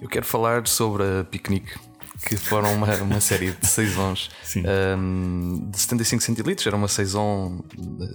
eu 0.02 0.10
quero 0.10 0.26
falar 0.26 0.68
sobre 0.68 1.04
a 1.04 1.24
Piquenique, 1.24 1.74
que 2.28 2.36
foram 2.36 2.74
uma, 2.74 2.88
uma 2.97 3.20
série 3.22 3.52
de 3.52 3.68
saisons 3.68 4.30
um, 4.97 5.70
de 5.70 5.80
75 5.80 6.24
centilitros. 6.24 6.66
Era 6.66 6.76
uma 6.76 6.88
saison 6.88 7.64
eh, 7.78 8.14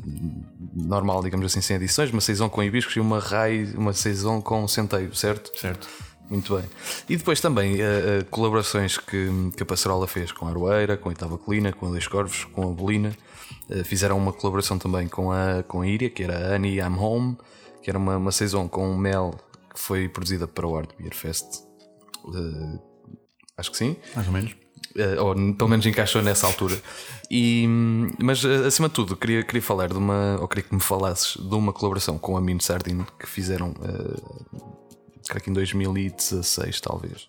normal, 0.75 1.23
digamos 1.23 1.47
assim, 1.47 1.61
sem 1.61 1.77
adições, 1.77 2.11
uma 2.11 2.21
saison 2.21 2.49
com 2.49 2.63
hibiscos 2.63 2.97
e 2.97 3.01
uma 3.01 3.21
rai, 3.21 3.73
uma 3.77 3.93
saison 3.93 4.41
com 4.41 4.67
centeio, 4.67 5.15
certo? 5.15 5.57
Certo. 5.59 5.89
Muito 6.29 6.57
bem. 6.57 6.65
E 7.09 7.17
depois 7.17 7.41
também 7.41 7.75
uh, 7.75 8.21
uh, 8.21 8.25
colaborações 8.31 8.99
que, 8.99 9.29
que 9.57 9.63
a 9.63 9.67
Passarola 9.67 10.07
fez 10.07 10.33
com 10.33 10.47
a 10.47 10.51
Aroeira, 10.51 10.97
com 10.97 11.09
a 11.09 11.13
Itavaclina, 11.13 11.73
com 11.73 11.87
a 11.87 11.91
Dois 11.91 12.07
Corvos, 12.09 12.45
com 12.45 12.63
a 12.69 12.73
Bolina. 12.73 13.17
Uh, 13.71 13.85
fizeram 13.85 14.19
uma 14.19 14.33
colaboração 14.33 14.79
também 14.79 15.07
com 15.09 15.31
a, 15.31 15.63
com 15.63 15.83
a 15.83 15.87
Iria, 15.87 16.11
que 16.11 16.25
era 16.25 16.37
a 16.37 16.57
Annie 16.57 16.79
I'm 16.79 16.99
Home, 16.99 17.37
que 17.83 17.91
era 17.91 17.99
uma, 17.99 18.17
uma 18.17 18.33
saison 18.33 18.69
com 18.69 18.97
mel 18.97 19.35
que 19.73 19.79
foi 19.79 20.09
produzida 20.09 20.49
para 20.49 20.67
o 20.67 20.77
Art 20.77 20.91
Beer 20.99 21.15
Fest. 21.15 21.63
acho 23.57 23.71
que 23.71 23.77
sim. 23.77 23.97
Mais 24.15 24.27
ou 24.27 24.33
menos. 24.33 24.57
ou 25.21 25.55
pelo 25.55 25.71
menos 25.71 25.87
encaixou 25.87 26.23
nessa 26.23 26.47
altura. 26.47 26.77
E, 27.31 27.67
mas 28.19 28.45
acima 28.45 28.89
de 28.89 28.95
tudo, 28.95 29.17
queria, 29.17 29.45
queria 29.45 29.63
falar 29.63 29.89
de 29.89 29.99
uma, 29.99 30.39
ou 30.41 30.49
queria 30.49 30.65
que 30.65 30.75
me 30.75 30.81
falasses 30.81 31.37
de 31.37 31.55
uma 31.55 31.73
colaboração 31.73 32.19
com 32.19 32.37
a 32.37 32.41
Min 32.41 32.59
Sardine 32.59 33.05
que 33.19 33.29
fizeram 33.29 33.75
creio 35.29 35.45
que 35.45 35.51
em 35.51 35.55
2016 35.55 36.81
talvez. 36.81 37.29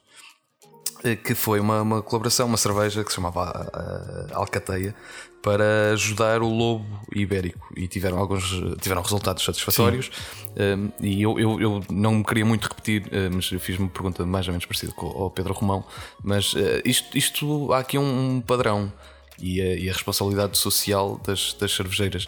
Eh, 1.03 1.15
que 1.15 1.35
foi 1.35 1.59
uma, 1.59 1.81
uma 1.81 2.01
colaboração, 2.01 2.47
uma 2.47 2.57
cerveja 2.57 3.03
que 3.03 3.09
se 3.09 3.15
chamava 3.15 3.51
uh, 3.51 4.35
Alcateia 4.35 4.95
para 5.43 5.91
ajudar 5.93 6.41
o 6.41 6.49
lobo 6.49 6.85
ibérico. 7.13 7.71
E 7.75 7.87
tiveram 7.87 8.17
alguns 8.17 8.49
tiveram 8.81 9.01
resultados 9.01 9.43
satisfatórios. 9.43 10.11
Um, 10.59 10.89
e 10.99 11.21
eu, 11.21 11.39
eu, 11.39 11.61
eu, 11.61 11.83
não 11.89 12.15
me 12.15 12.23
queria 12.23 12.45
muito 12.45 12.67
repetir 12.67 13.03
uh, 13.07 13.33
mas 13.33 13.47
fiz 13.47 13.77
uma 13.77 13.87
pergunta 13.87 14.25
mais 14.25 14.47
ou 14.47 14.51
menos 14.51 14.65
parecida 14.65 14.91
com 14.93 15.05
o 15.05 15.29
Pedro 15.29 15.53
Romão. 15.53 15.85
Mas 16.23 16.53
uh, 16.53 16.81
isto, 16.83 17.17
isto 17.17 17.71
há 17.71 17.79
aqui 17.79 17.97
um, 17.97 18.41
padrão 18.41 18.91
e 19.39 19.61
a, 19.61 19.75
e 19.75 19.89
a 19.89 19.93
responsabilidade 19.93 20.57
social 20.57 21.21
das, 21.23 21.53
das 21.53 21.71
cervejeiras. 21.73 22.27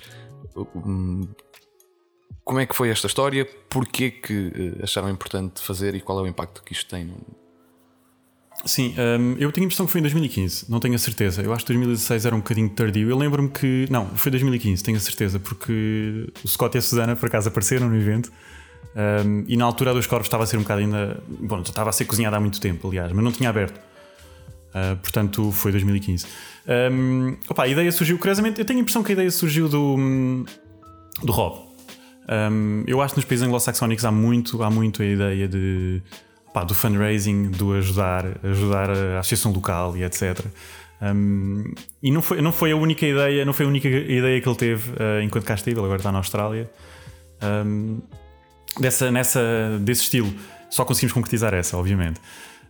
Um, 0.75 1.27
como 2.49 2.59
é 2.59 2.65
que 2.65 2.75
foi 2.75 2.89
esta 2.89 3.05
história? 3.05 3.47
Porquê 3.69 4.09
que 4.09 4.51
eh, 4.79 4.83
acharam 4.83 5.07
importante 5.07 5.61
fazer 5.61 5.93
e 5.93 6.01
qual 6.01 6.17
é 6.17 6.23
o 6.23 6.27
impacto 6.27 6.63
que 6.63 6.73
isto 6.73 6.89
tem? 6.89 7.13
Sim, 8.65 8.95
um, 8.97 9.35
eu 9.37 9.51
tenho 9.51 9.65
a 9.65 9.67
impressão 9.67 9.85
que 9.85 9.91
foi 9.91 9.99
em 9.99 10.01
2015, 10.01 10.65
não 10.67 10.79
tenho 10.79 10.95
a 10.95 10.97
certeza. 10.97 11.43
Eu 11.43 11.53
acho 11.53 11.63
que 11.63 11.67
2016 11.73 12.25
era 12.25 12.35
um 12.35 12.39
bocadinho 12.39 12.67
tardio. 12.71 13.07
Eu 13.07 13.15
lembro-me 13.15 13.49
que. 13.49 13.85
Não, 13.91 14.07
foi 14.15 14.31
2015, 14.31 14.83
tenho 14.83 14.97
a 14.97 14.99
certeza, 14.99 15.39
porque 15.39 16.27
o 16.43 16.47
Scott 16.47 16.75
e 16.75 16.79
a 16.79 16.81
Susana 16.81 17.15
por 17.15 17.27
acaso 17.27 17.49
apareceram 17.49 17.87
no 17.87 17.95
evento. 17.95 18.31
Um, 18.95 19.43
e 19.47 19.55
na 19.55 19.65
altura 19.65 19.93
dos 19.93 20.07
corvos 20.07 20.25
estava 20.25 20.43
a 20.43 20.47
ser 20.47 20.57
um 20.57 20.61
bocado 20.61 20.81
ainda. 20.81 21.21
Bom, 21.27 21.61
estava 21.61 21.91
a 21.91 21.93
ser 21.93 22.05
cozinhada 22.05 22.37
há 22.37 22.39
muito 22.39 22.59
tempo, 22.59 22.87
aliás, 22.87 23.11
mas 23.11 23.23
não 23.23 23.31
tinha 23.31 23.51
aberto. 23.51 23.77
Uh, 24.69 24.97
portanto, 24.97 25.51
foi 25.51 25.71
2015. 25.71 26.25
Um, 26.91 27.37
opa, 27.47 27.65
a 27.65 27.67
ideia 27.67 27.91
surgiu, 27.91 28.17
curiosamente, 28.17 28.59
eu 28.59 28.65
tenho 28.65 28.79
a 28.79 28.81
impressão 28.81 29.03
que 29.03 29.11
a 29.11 29.13
ideia 29.13 29.29
surgiu 29.29 29.69
do, 29.69 30.43
do 31.21 31.31
Rob. 31.31 31.68
Um, 32.27 32.83
eu 32.85 33.01
acho 33.01 33.13
que 33.13 33.19
nos 33.19 33.25
países 33.25 33.45
anglo-saxónicos 33.45 34.05
há 34.05 34.11
muito, 34.11 34.61
há 34.63 34.69
muito 34.69 35.01
a 35.01 35.05
ideia 35.05 35.47
de, 35.47 36.01
pá, 36.53 36.63
do 36.63 36.75
fundraising, 36.75 37.51
do 37.51 37.73
ajudar, 37.73 38.25
ajudar 38.43 38.89
a 38.89 39.19
associação 39.19 39.51
local 39.51 39.95
e 39.97 40.03
etc. 40.03 40.45
Um, 41.01 41.73
e 42.03 42.11
não 42.11 42.21
foi, 42.21 42.41
não 42.41 42.51
foi 42.51 42.71
a 42.71 42.75
única 42.75 43.05
ideia, 43.05 43.45
não 43.45 43.53
foi 43.53 43.65
a 43.65 43.69
única 43.69 43.87
ideia 43.87 44.41
que 44.41 44.49
ele 44.49 44.57
teve 44.57 44.91
uh, 44.91 45.21
enquanto 45.23 45.45
cá 45.45 45.55
esteve, 45.55 45.79
ele 45.79 45.85
agora 45.85 45.99
está 45.99 46.11
na 46.11 46.17
Austrália. 46.19 46.69
Um, 47.41 47.99
dessa, 48.79 49.11
nessa, 49.11 49.41
desse 49.81 50.03
estilo. 50.03 50.31
Só 50.69 50.85
conseguimos 50.85 51.13
concretizar 51.13 51.53
essa, 51.53 51.77
obviamente. 51.77 52.19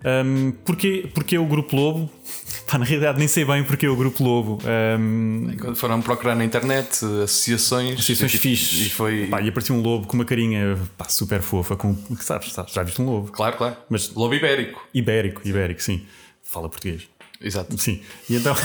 Um, 0.06 0.52
porque, 0.64 1.10
porque 1.14 1.38
o 1.38 1.45
Grupo 1.45 1.76
Lobo? 1.76 2.10
Pá, 2.70 2.78
na 2.78 2.86
realidade, 2.86 3.18
nem 3.18 3.28
sei 3.28 3.43
bem 3.43 3.64
porque 3.64 3.88
o 3.88 3.95
Grupo 3.95 4.24
Lobo. 4.24 4.60
Um, 4.64 5.52
Quando 5.60 5.76
foram 5.76 6.02
procurar 6.02 6.36
na 6.36 6.45
internet 6.45 7.04
associações, 7.24 7.93
associações 7.93 8.36
fixes. 8.36 8.88
E, 8.88 8.89
foi... 8.89 9.28
pá, 9.28 9.41
e 9.41 9.50
apareceu 9.50 9.76
um 9.76 9.82
lobo 9.82 10.06
com 10.08 10.14
uma 10.14 10.26
carinha 10.26 10.78
pá, 10.97 11.06
super 11.06 11.41
fofa. 11.41 11.76
Com, 11.76 11.97
sabes, 12.20 12.54
sabes, 12.54 12.74
já 12.74 12.84
viste 12.84 13.02
um 13.02 13.06
lobo? 13.06 13.32
Claro, 13.32 13.58
claro. 13.58 13.76
Mas, 13.89 14.14
lobo 14.14 14.36
ibérico. 14.36 14.88
Ibérico, 14.93 15.41
ibérico, 15.43 15.82
sim. 15.82 16.06
Fala 16.43 16.70
português. 16.70 17.08
Exato. 17.41 17.78
Sim. 17.78 18.02
E 18.30 18.36
então. 18.36 18.56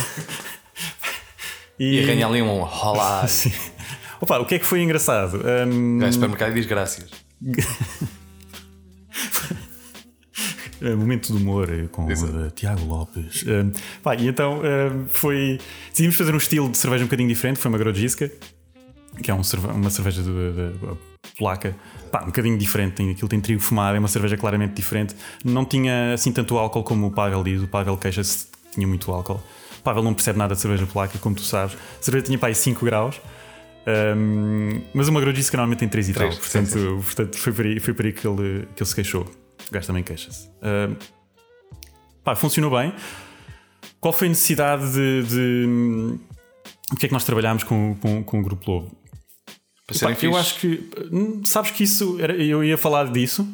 e, 1.78 2.00
e 2.00 2.04
arranha 2.04 2.26
ali 2.26 2.42
um 2.42 2.60
olá. 2.60 3.26
Sim. 3.28 3.52
Opa, 4.20 4.38
o 4.38 4.46
que 4.46 4.56
é 4.56 4.58
que 4.58 4.64
foi 4.64 4.82
engraçado? 4.82 5.36
Um... 5.66 5.98
Vai 5.98 6.08
ao 6.08 6.12
supermercado 6.12 6.50
e 6.52 6.54
diz 6.54 6.66
graças. 6.66 7.10
Eh, 10.84 10.94
momento 10.94 11.32
de 11.32 11.42
humor 11.42 11.72
eh, 11.72 11.88
com 11.90 12.04
uh, 12.04 12.50
Tiago 12.54 12.84
Lopes. 12.84 13.42
Uh, 13.42 13.72
pá, 14.02 14.14
e 14.14 14.28
então 14.28 14.58
uh, 14.58 15.06
foi. 15.08 15.58
Decidimos 15.88 16.14
fazer 16.14 16.34
um 16.34 16.36
estilo 16.36 16.68
de 16.68 16.76
cerveja 16.76 17.04
um 17.04 17.06
bocadinho 17.06 17.28
diferente. 17.28 17.58
Foi 17.58 17.70
uma 17.70 17.78
Grodziska, 17.78 18.30
que 19.22 19.30
é 19.30 19.34
um 19.34 19.42
cerve 19.42 19.66
uma 19.68 19.88
cerveja 19.88 20.22
de, 20.22 20.30
placa. 21.38 21.74
Pá, 22.12 22.22
um 22.22 22.26
bocadinho 22.26 22.58
diferente. 22.58 22.96
Tem, 22.96 23.10
aquilo 23.10 23.28
tem 23.28 23.40
trigo 23.40 23.62
fumado, 23.62 23.96
é 23.96 23.98
uma 23.98 24.08
cerveja 24.08 24.36
claramente 24.36 24.74
diferente. 24.74 25.16
Não 25.42 25.64
tinha 25.64 26.12
assim 26.12 26.30
tanto 26.30 26.58
álcool 26.58 26.82
como 26.82 27.06
o 27.06 27.10
Pavel 27.10 27.42
diz. 27.42 27.62
O 27.62 27.66
Pavel 27.66 27.96
queixa-se 27.96 28.48
tinha 28.70 28.86
muito 28.86 29.10
álcool. 29.10 29.42
O 29.78 29.82
Pavel 29.82 30.02
não 30.02 30.12
percebe 30.12 30.38
nada 30.38 30.54
de 30.54 30.60
cerveja 30.60 30.86
placa, 30.86 31.18
como 31.18 31.34
tu 31.34 31.42
sabes. 31.42 31.78
A 31.98 32.02
cerveja 32.02 32.26
tinha 32.26 32.38
pá, 32.38 32.48
aí 32.48 32.54
5 32.54 32.84
graus. 32.84 33.18
Um, 33.86 34.82
mas 34.92 35.08
uma 35.08 35.20
Grodziska 35.20 35.56
normalmente 35.56 35.78
tem 35.78 35.88
3 35.88 36.10
e 36.10 36.12
tal. 36.12 36.28
Portanto, 36.28 37.00
portanto 37.02 37.38
foi, 37.38 37.52
por 37.54 37.64
aí, 37.64 37.80
foi 37.80 37.94
por 37.94 38.04
aí 38.04 38.12
que 38.12 38.26
ele, 38.26 38.68
que 38.76 38.82
ele 38.82 38.88
se 38.88 38.94
queixou. 38.94 39.43
O 39.68 39.72
gajo 39.72 39.86
também 39.86 40.02
queixa-se. 40.02 40.48
Uh, 40.48 40.96
pá, 42.22 42.34
funcionou 42.34 42.70
bem. 42.70 42.92
Qual 44.00 44.12
foi 44.12 44.28
a 44.28 44.30
necessidade 44.30 44.92
de. 44.92 45.22
de... 45.22 46.18
O 46.92 46.96
que 46.96 47.06
é 47.06 47.08
que 47.08 47.14
nós 47.14 47.24
trabalhámos 47.24 47.64
com, 47.64 47.96
com, 47.96 48.22
com 48.22 48.40
o 48.40 48.42
Grupo 48.42 48.70
Lobo? 48.70 49.04
Pá, 49.86 50.16
eu 50.22 50.36
acho 50.36 50.60
que. 50.60 50.90
Hum, 51.10 51.42
sabes 51.44 51.70
que 51.70 51.84
isso. 51.84 52.18
Era, 52.20 52.34
eu 52.34 52.62
ia 52.64 52.78
falar 52.78 53.10
disso. 53.10 53.46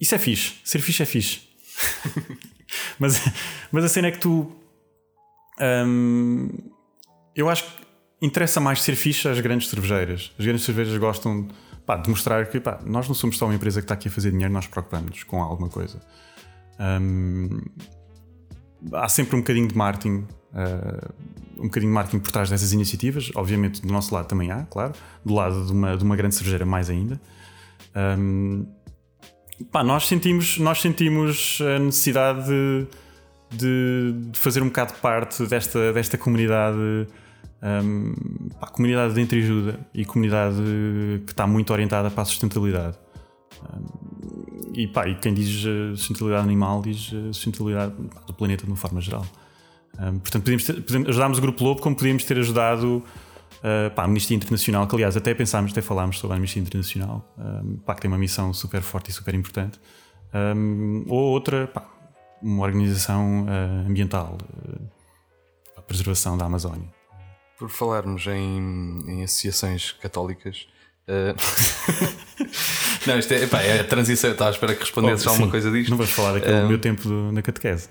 Isso 0.00 0.14
é 0.14 0.18
fixe. 0.18 0.54
Ser 0.64 0.80
fixe 0.80 1.02
é 1.02 1.06
fixe. 1.06 1.40
mas, 2.98 3.20
mas 3.72 3.84
a 3.84 3.88
cena 3.88 4.08
é 4.08 4.10
que 4.10 4.18
tu. 4.18 4.50
Hum, 5.60 6.48
eu 7.34 7.48
acho 7.48 7.64
que 7.64 7.70
interessa 8.22 8.60
mais 8.60 8.82
ser 8.82 8.94
fixe 8.94 9.28
às 9.28 9.40
grandes 9.40 9.68
cervejeiras. 9.68 10.32
As 10.38 10.44
grandes 10.44 10.64
cervejeiras 10.64 11.00
gostam 11.00 11.48
pá, 11.86 11.96
demonstrar 11.96 12.46
que 12.46 12.58
pá, 12.60 12.80
nós 12.84 13.06
não 13.06 13.14
somos 13.14 13.38
só 13.38 13.46
uma 13.46 13.54
empresa 13.54 13.80
que 13.80 13.84
está 13.84 13.94
aqui 13.94 14.08
a 14.08 14.10
fazer 14.10 14.32
dinheiro, 14.32 14.52
nós 14.52 14.66
preocupamos 14.66 15.22
com 15.22 15.40
alguma 15.40 15.68
coisa. 15.68 16.00
Um, 16.78 17.60
há 18.92 19.08
sempre 19.08 19.36
um 19.36 19.38
bocadinho 19.38 19.68
de 19.68 19.76
marketing, 19.76 20.26
uh, 20.52 21.14
um 21.58 21.64
bocadinho 21.64 21.90
de 21.90 21.94
marketing 21.94 22.18
por 22.18 22.32
trás 22.32 22.50
dessas 22.50 22.72
iniciativas. 22.72 23.30
Obviamente, 23.36 23.80
do 23.80 23.92
nosso 23.92 24.12
lado 24.12 24.26
também 24.26 24.50
há, 24.50 24.64
claro, 24.64 24.92
do 25.24 25.32
lado 25.32 25.64
de 25.64 25.72
uma, 25.72 25.96
de 25.96 26.04
uma 26.04 26.16
grande 26.16 26.34
cervejeira, 26.34 26.66
mais 26.66 26.90
ainda. 26.90 27.20
Um, 27.94 28.66
pá, 29.70 29.84
nós 29.84 30.08
sentimos, 30.08 30.58
nós 30.58 30.80
sentimos 30.80 31.60
a 31.62 31.78
necessidade 31.78 32.46
de, 32.46 32.86
de, 33.50 34.30
de, 34.30 34.38
fazer 34.38 34.60
um 34.60 34.66
bocado 34.66 34.94
parte 34.94 35.46
desta, 35.46 35.92
desta 35.92 36.18
comunidade 36.18 37.06
Um, 37.62 38.14
pá, 38.60 38.66
comunidade 38.68 39.14
de 39.14 39.20
entreajuda 39.20 39.80
e 39.94 40.04
comunidade 40.04 40.56
que 41.24 41.32
está 41.32 41.46
muito 41.46 41.72
orientada 41.72 42.10
para 42.10 42.22
a 42.22 42.24
sustentabilidade. 42.26 42.98
Um, 43.62 44.16
e, 44.76 44.86
pá, 44.86 45.08
e 45.08 45.14
quem 45.14 45.32
diz 45.32 45.64
eh, 45.64 45.96
sustentabilidade 45.96 46.44
animal 46.44 46.82
diz 46.82 47.10
eh, 47.12 47.32
sustentabilidade 47.32 47.94
do 48.26 48.34
planeta 48.34 48.64
de 48.64 48.70
uma 48.70 48.76
forma 48.76 49.00
geral. 49.00 49.26
Um, 49.98 50.18
portanto, 50.18 50.42
podíamos, 50.42 50.64
ter, 50.64 50.74
podíamos 50.82 51.08
ajudámos 51.08 51.38
o 51.38 51.40
Grupo 51.40 51.64
Lobo 51.64 51.80
como 51.80 51.96
podíamos 51.96 52.24
ter 52.24 52.36
ajudado 52.36 53.02
uh, 53.58 53.94
pá, 53.94 54.02
a 54.02 54.04
Amnistia 54.04 54.36
Internacional, 54.36 54.86
que 54.86 54.94
aliás 54.94 55.16
até 55.16 55.32
pensámos, 55.32 55.72
até 55.72 55.80
falámos 55.80 56.18
sobre 56.18 56.34
a 56.34 56.36
Amnistia 56.36 56.60
Internacional, 56.60 57.26
um, 57.38 57.76
pá, 57.78 57.94
que 57.94 58.02
tem 58.02 58.10
uma 58.10 58.18
missão 58.18 58.52
super 58.52 58.82
forte 58.82 59.10
e 59.10 59.14
super 59.14 59.34
importante, 59.34 59.80
um, 60.54 61.04
ou 61.08 61.32
outra, 61.32 61.66
pá, 61.66 61.88
uma 62.42 62.62
organização 62.64 63.44
uh, 63.44 63.88
ambiental, 63.88 64.36
uh, 64.42 64.82
a 65.78 65.80
preservação 65.80 66.36
da 66.36 66.44
Amazónia. 66.44 66.94
Por 67.58 67.70
falarmos 67.70 68.26
em, 68.26 69.04
em 69.06 69.24
associações 69.24 69.92
católicas. 69.92 70.66
não, 73.06 73.18
isto 73.18 73.32
é, 73.32 73.46
pá, 73.46 73.62
é 73.62 73.80
a 73.80 73.84
transição. 73.84 74.30
Eu 74.30 74.32
estava 74.32 74.50
à 74.50 74.52
espera 74.52 74.74
que 74.74 74.80
respondesses 74.80 75.26
oh, 75.26 75.30
alguma 75.30 75.50
coisa 75.50 75.70
disto. 75.70 75.90
Não 75.90 75.96
vais 75.96 76.10
falar 76.10 76.34
daquele 76.34 76.66
meu 76.66 76.78
tempo 76.78 77.02
do, 77.02 77.32
na 77.32 77.42
catequese. 77.42 77.88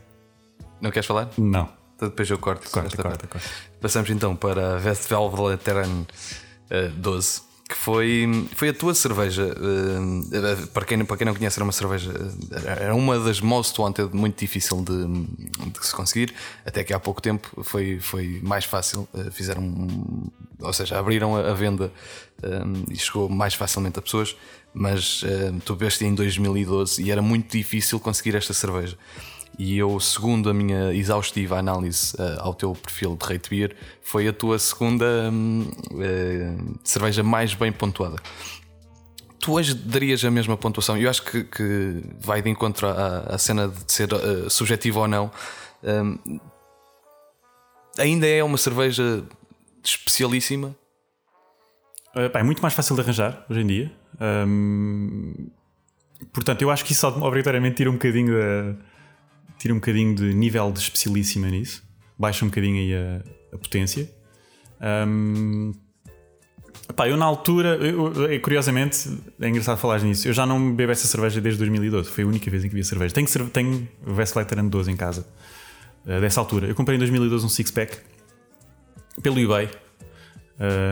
Não 0.82 0.92
queres 0.92 1.08
falar? 1.08 1.30
Não. 1.38 1.70
Então 1.96 2.10
depois 2.10 2.30
eu 2.30 2.38
corto. 2.38 2.70
Corta, 2.70 3.02
corta, 3.02 3.28
corta. 3.28 3.50
Passamos 3.80 4.10
então 4.10 4.36
para 4.36 4.82
Westvelveleteren 4.84 6.02
uh, 6.02 6.90
12, 6.98 7.42
que 7.68 7.76
foi, 7.76 8.48
foi 8.54 8.70
a 8.70 8.74
tua 8.74 8.94
cerveja. 8.94 9.44
Uh, 9.58 10.68
para, 10.68 10.86
quem, 10.86 11.04
para 11.04 11.18
quem 11.18 11.26
não 11.26 11.34
conhece, 11.34 11.58
era 11.58 11.64
uma 11.64 11.72
cerveja. 11.72 12.12
Era 12.64 12.96
uma 12.96 13.18
das 13.20 13.42
most 13.42 13.80
wanted, 13.82 14.14
muito 14.14 14.40
difícil 14.40 14.84
de, 14.84 15.08
de 15.72 15.86
se 15.86 15.94
conseguir. 15.94 16.34
Até 16.64 16.84
que 16.84 16.94
há 16.94 17.00
pouco 17.00 17.22
tempo 17.22 17.64
foi, 17.64 18.00
foi 18.00 18.40
mais 18.44 18.66
fácil. 18.66 19.08
Uh, 19.14 19.32
fizeram. 19.32 19.90
Ou 20.60 20.74
seja, 20.74 21.00
abriram 21.00 21.36
a, 21.36 21.54
venda 21.54 21.92
e 22.90 22.98
chegou 22.98 23.28
mais 23.28 23.54
facilmente 23.54 24.00
a 24.00 24.02
pessoas. 24.02 24.36
Mas 24.74 25.24
tu 25.64 25.76
veste 25.76 26.06
em 26.06 26.14
2012 26.16 27.02
e 27.02 27.12
era 27.12 27.22
muito 27.22 27.58
difícil 27.58 28.00
conseguir 28.00 28.36
esta 28.36 28.54
cerveja. 28.54 28.98
E 29.58 29.78
eu, 29.78 30.00
segundo 30.00 30.50
a 30.50 30.54
minha 30.54 30.94
exaustiva 30.94 31.58
análise 31.58 32.16
uh, 32.18 32.42
ao 32.42 32.54
teu 32.54 32.74
perfil 32.74 33.16
de 33.16 33.26
Rate 33.26 33.50
Beer, 33.50 33.76
foi 34.02 34.28
a 34.28 34.34
tua 34.34 34.60
segunda 34.60 35.06
um, 35.32 35.70
uh, 35.92 36.80
cerveja 36.84 37.24
mais 37.24 37.54
bem 37.54 37.72
pontuada. 37.72 38.18
Tu 39.40 39.54
hoje 39.54 39.74
darias 39.74 40.26
a 40.26 40.32
mesma 40.32 40.58
pontuação? 40.58 40.98
Eu 40.98 41.10
acho 41.10 41.24
que, 41.24 41.44
que 41.44 42.02
vai 42.20 42.42
de 42.42 42.50
encontro 42.50 42.88
à, 42.88 43.20
à 43.36 43.38
cena 43.38 43.68
de 43.68 43.92
ser 43.92 44.12
uh, 44.12 44.50
subjetiva 44.50 45.02
ou 45.02 45.08
não. 45.08 45.32
Um, 45.84 46.40
ainda 47.98 48.28
é 48.28 48.44
uma 48.44 48.58
cerveja 48.58 49.24
especialíssima? 49.84 50.76
é 52.34 52.44
muito 52.44 52.62
mais 52.62 52.74
fácil 52.74 52.96
de 52.96 53.02
arranjar 53.02 53.46
hoje 53.50 53.60
em 53.60 53.68
dia. 53.68 53.92
Um, 54.48 55.50
portanto, 56.34 56.62
eu 56.62 56.72
acho 56.72 56.86
que 56.86 56.94
isso 56.94 57.06
obrigatoriamente 57.06 57.76
tira 57.76 57.90
um 57.90 57.94
bocadinho 57.94 58.34
da 58.34 58.76
tira 59.66 59.74
um 59.74 59.78
bocadinho 59.78 60.14
de 60.14 60.32
nível 60.36 60.72
de 60.72 60.78
especialíssima 60.78 61.48
nisso, 61.48 61.84
baixa 62.20 62.46
um 62.46 62.50
bocadinho 62.50 62.76
aí 62.76 62.94
a, 62.94 63.56
a 63.56 63.58
potência. 63.58 64.08
Um, 65.08 65.74
pá, 66.96 67.10
eu 67.10 67.18
na 67.18 67.26
altura, 67.26 67.70
eu, 67.78 68.14
eu, 68.14 68.42
curiosamente, 68.42 69.10
é 69.42 69.50
engraçado 69.50 69.80
falar 69.80 70.00
nisso. 70.02 70.28
Eu 70.28 70.34
já 70.34 70.46
não 70.46 70.72
bebo 70.72 70.92
essa 70.92 71.08
cerveja 71.08 71.42
desde 71.42 71.58
2012, 71.58 72.12
foi 72.12 72.24
a 72.24 72.28
única 72.28 72.52
vez 72.52 72.64
em 72.64 72.70
que 72.70 72.76
vi 72.76 72.84
cerveja. 72.84 73.16
Tenho, 73.16 73.50
tenho 73.50 73.88
Vesleteran 74.06 74.68
12 74.68 74.92
em 74.92 74.96
casa, 74.96 75.26
uh, 76.06 76.22
dessa 76.22 76.40
altura. 76.40 76.68
Eu 76.68 76.76
comprei 76.76 76.96
em 76.98 77.00
2012 77.00 77.44
um 77.44 77.50
six-pack 77.50 77.98
pelo 79.24 79.40
eBay, 79.40 79.68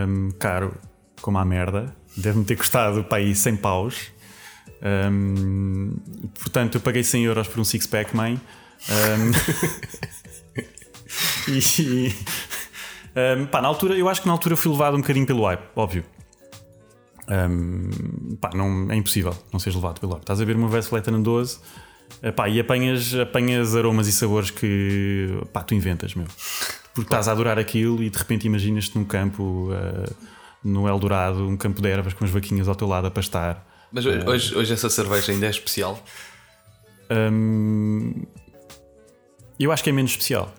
um, 0.08 0.32
caro 0.40 0.76
como 1.22 1.38
a 1.38 1.46
merda, 1.46 1.96
deve-me 2.18 2.44
ter 2.44 2.56
custado 2.56 3.04
para 3.04 3.20
aí 3.20 3.36
100 3.36 3.56
paus. 3.58 4.12
Um, 5.12 5.96
portanto, 6.40 6.80
eu 6.80 6.82
paguei 6.82 7.04
100 7.04 7.26
euros 7.26 7.48
por 7.48 7.60
um 7.60 7.64
six-pack 7.64 8.16
mãe. 8.16 8.42
Um, 8.90 9.32
e, 11.52 12.14
um, 13.40 13.46
pá, 13.46 13.62
na 13.62 13.68
altura, 13.68 13.96
eu 13.96 14.10
acho 14.10 14.22
que 14.22 14.28
na 14.28 14.34
altura 14.34 14.56
fui 14.56 14.72
levado 14.72 14.96
um 14.96 15.02
bocadinho 15.02 15.26
pelo 15.26 15.46
hype, 15.46 15.64
óbvio. 15.76 16.06
Um, 17.30 18.36
pá, 18.36 18.50
não, 18.54 18.92
é 18.92 18.96
impossível 18.96 19.34
não 19.52 19.60
seres 19.60 19.76
levado 19.76 20.00
pelo 20.00 20.14
hype. 20.14 20.24
Estás 20.24 20.42
a 20.42 20.46
ver 20.46 20.56
uma 20.56 20.68
Vesseleta 20.68 21.12
12 21.12 21.60
pá, 22.36 22.48
e 22.48 22.60
apanhas, 22.60 23.14
apanhas 23.16 23.76
aromas 23.76 24.08
e 24.08 24.12
sabores 24.12 24.52
que 24.52 25.42
pá, 25.52 25.62
tu 25.62 25.74
inventas, 25.74 26.16
meu. 26.16 26.28
Porque 26.94 27.08
estás 27.08 27.28
a 27.28 27.32
adorar 27.32 27.58
aquilo 27.58 28.04
e 28.04 28.10
de 28.10 28.18
repente 28.18 28.46
imaginas-te 28.46 28.98
num 28.98 29.04
campo, 29.04 29.72
uh, 29.72 30.16
no 30.64 30.88
Eldorado, 30.88 31.48
um 31.48 31.58
campo 31.58 31.82
de 31.82 31.90
ervas 31.90 32.14
com 32.14 32.24
as 32.24 32.30
vaquinhas 32.30 32.68
ao 32.68 32.76
teu 32.76 32.88
lado 32.88 33.08
a 33.08 33.12
pastar. 33.12 33.68
Mas 33.92 34.06
hoje, 34.06 34.56
hoje 34.56 34.74
essa 34.74 34.90
cerveja 34.90 35.32
ainda 35.32 35.48
é 35.48 35.50
especial? 35.50 36.04
Um, 37.10 38.24
eu 39.60 39.72
acho 39.72 39.84
que 39.84 39.90
é 39.90 39.94
menos 39.94 40.12
especial. 40.12 40.54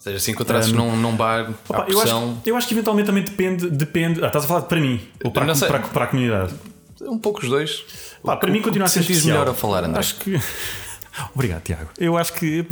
seja, 0.00 0.18
se 0.18 0.30
encontrasses 0.30 0.72
um, 0.72 0.76
num, 0.76 0.96
num 0.96 1.16
bar, 1.16 1.52
opa, 1.68 1.84
eu, 1.88 2.00
acho, 2.00 2.38
eu 2.46 2.56
acho 2.56 2.66
que 2.66 2.74
eventualmente 2.74 3.06
também 3.06 3.22
depende. 3.22 3.68
depende 3.68 4.24
ah, 4.24 4.28
estás 4.28 4.44
a 4.44 4.48
falar 4.48 4.62
para 4.62 4.80
mim 4.80 5.00
ou 5.22 5.30
para, 5.30 5.52
a, 5.52 5.56
para, 5.56 5.78
para, 5.80 6.04
a 6.04 6.08
comunidade? 6.08 6.54
Um 7.02 7.18
pouco 7.18 7.40
os 7.40 7.48
dois. 7.48 7.84
Pá, 8.24 8.36
para 8.36 8.48
o, 8.48 8.52
mim 8.52 8.62
continua 8.62 8.86
a 8.86 8.88
ser 8.88 9.00
especial. 9.00 9.38
melhor 9.38 9.48
a 9.50 9.54
falar, 9.54 9.84
André. 9.84 10.00
Acho 10.00 10.16
que. 10.16 10.40
Obrigado, 11.34 11.62
Tiago. 11.62 11.90
Eu 11.98 12.16
acho 12.16 12.32
que. 12.32 12.66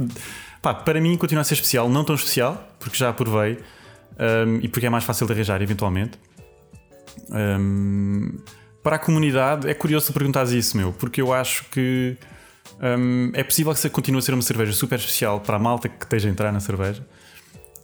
Pá, 0.62 0.72
para 0.72 1.00
mim 1.00 1.16
continua 1.16 1.42
a 1.42 1.44
ser 1.44 1.54
especial, 1.54 1.88
não 1.88 2.02
tão 2.02 2.14
especial, 2.14 2.66
porque 2.78 2.96
já 2.96 3.12
provei 3.12 3.58
um, 4.18 4.58
e 4.62 4.68
porque 4.68 4.86
é 4.86 4.90
mais 4.90 5.04
fácil 5.04 5.26
de 5.26 5.32
arranjar 5.32 5.60
eventualmente. 5.62 6.18
Um, 7.30 8.38
para 8.82 8.96
a 8.96 8.98
comunidade, 8.98 9.68
é 9.68 9.74
curioso 9.74 10.12
perguntares 10.12 10.50
isso, 10.52 10.76
meu, 10.76 10.92
porque 10.92 11.20
eu 11.20 11.32
acho 11.32 11.64
que 11.70 12.16
um, 12.80 13.30
é 13.34 13.42
possível 13.42 13.74
que 13.74 13.90
continue 13.90 14.18
a 14.18 14.22
ser 14.22 14.34
uma 14.34 14.42
cerveja 14.42 14.72
super 14.72 14.98
especial 14.98 15.40
para 15.40 15.56
a 15.56 15.58
malta 15.58 15.88
que 15.88 16.04
esteja 16.04 16.28
a 16.28 16.30
entrar 16.30 16.52
na 16.52 16.60
cerveja 16.60 17.04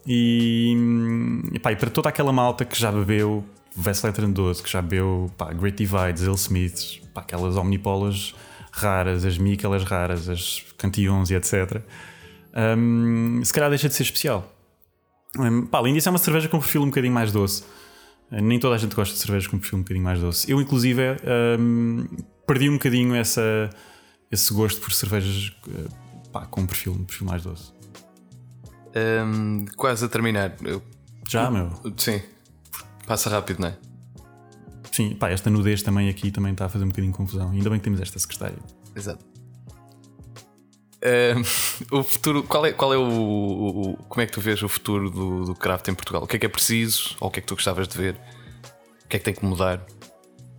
e, 0.06 0.76
pá, 1.62 1.72
e 1.72 1.76
para 1.76 1.90
toda 1.90 2.08
aquela 2.08 2.32
malta 2.32 2.64
que 2.64 2.78
já 2.78 2.92
bebeu 2.92 3.44
Vesletran 3.76 4.30
12, 4.30 4.62
que 4.62 4.70
já 4.70 4.82
bebeu 4.82 5.30
pá, 5.36 5.52
Great 5.52 5.76
Divides, 5.76 6.22
Ale 6.22 6.36
Smiths, 6.36 7.00
pá, 7.12 7.22
aquelas 7.22 7.56
omnipolas 7.56 8.34
raras, 8.70 9.24
as 9.24 9.38
Mikelas 9.38 9.84
raras, 9.84 10.28
as 10.28 10.64
Cantillons 10.76 11.30
e 11.30 11.34
etc. 11.34 11.80
Um, 12.54 13.40
se 13.42 13.52
calhar 13.52 13.70
deixa 13.70 13.88
de 13.88 13.94
ser 13.94 14.02
especial. 14.02 14.52
Um, 15.38 15.66
pá, 15.66 15.78
além 15.78 15.94
disso, 15.94 16.08
é 16.08 16.12
uma 16.12 16.18
cerveja 16.18 16.48
com 16.48 16.58
perfil 16.58 16.82
um 16.82 16.86
bocadinho 16.86 17.14
mais 17.14 17.32
doce. 17.32 17.64
Nem 18.30 18.58
toda 18.58 18.74
a 18.74 18.78
gente 18.78 18.94
gosta 18.94 19.14
de 19.14 19.20
cervejas 19.20 19.46
com 19.46 19.58
perfil 19.58 19.78
um 19.78 19.82
bocadinho 19.82 20.04
mais 20.04 20.20
doce. 20.20 20.50
Eu, 20.50 20.60
inclusive, 20.60 21.02
um, 21.58 22.06
perdi 22.46 22.68
um 22.68 22.74
bocadinho 22.74 23.14
essa, 23.14 23.70
esse 24.34 24.52
gosto 24.52 24.80
por 24.80 24.92
cervejas 24.92 25.52
eh, 25.68 25.88
pá, 26.32 26.44
com 26.46 26.62
um 26.62 26.66
perfil, 26.66 26.92
um 26.92 27.04
perfil 27.04 27.26
mais 27.26 27.42
doce. 27.42 27.72
Um, 28.94 29.64
quase 29.76 30.04
a 30.04 30.08
terminar. 30.08 30.54
Eu... 30.62 30.82
Já, 31.28 31.50
meu? 31.50 31.72
Sim. 31.96 32.20
Passa 33.06 33.30
rápido, 33.30 33.60
não 33.60 33.68
é? 33.68 33.76
Sim, 34.92 35.14
pá, 35.14 35.30
esta 35.30 35.50
nudez 35.50 35.82
também 35.82 36.08
aqui 36.08 36.30
também 36.30 36.52
está 36.52 36.66
a 36.66 36.68
fazer 36.68 36.84
um 36.84 36.88
bocadinho 36.88 37.12
de 37.12 37.16
confusão. 37.16 37.50
Ainda 37.50 37.70
bem 37.70 37.78
que 37.78 37.84
temos 37.84 38.00
esta 38.00 38.18
secretária. 38.18 38.58
Exato. 38.94 39.24
Um, 41.04 41.42
o 41.98 42.02
futuro, 42.02 42.42
qual 42.44 42.64
é, 42.66 42.72
qual 42.72 42.92
é 42.92 42.96
o, 42.96 43.02
o, 43.02 43.96
Como 44.08 44.22
é 44.22 44.26
que 44.26 44.32
tu 44.32 44.40
vês 44.40 44.62
o 44.62 44.68
futuro 44.68 45.10
do, 45.10 45.44
do 45.46 45.54
craft 45.54 45.88
em 45.88 45.94
Portugal? 45.94 46.22
O 46.22 46.26
que 46.26 46.36
é 46.36 46.38
que 46.38 46.46
é 46.46 46.48
preciso? 46.48 47.16
Ou 47.20 47.28
o 47.28 47.30
que 47.30 47.40
é 47.40 47.42
que 47.42 47.48
tu 47.48 47.54
gostavas 47.54 47.88
de 47.88 47.96
ver? 47.96 48.14
O 49.04 49.08
que 49.08 49.16
é 49.16 49.18
que 49.18 49.24
tem 49.24 49.34
que 49.34 49.44
mudar? 49.44 49.84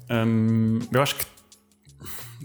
Um, 0.10 0.80
eu 0.92 1.02
acho 1.02 1.16
que 1.16 1.26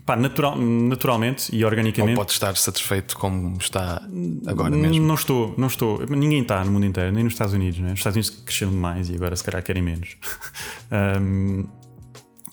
Pá, 0.05 0.17
natural, 0.17 0.57
naturalmente 0.57 1.55
e 1.55 1.65
organicamente. 1.65 2.19
Ou 2.19 2.25
pode 2.25 2.33
estar 2.33 2.57
satisfeito 2.57 3.17
como 3.17 3.57
está 3.59 4.03
agora 4.47 4.71
mesmo? 4.71 5.07
Não 5.07 5.15
estou, 5.15 5.55
não 5.57 5.67
estou. 5.69 6.05
Ninguém 6.09 6.43
está 6.43 6.65
no 6.65 6.73
mundo 6.73 6.87
inteiro, 6.87 7.13
nem 7.13 7.25
nos 7.25 7.35
Estados 7.35 7.55
Unidos. 7.55 7.79
Né? 7.81 7.93
Os 7.93 7.99
Estados 7.99 8.17
Unidos 8.17 8.31
cresceram 8.45 8.73
demais 8.73 9.11
e 9.11 9.15
agora 9.15 9.35
se 9.37 9.45
calhar 9.45 9.63
querem 9.63 9.83
menos. 9.83 10.17
um, 11.21 11.67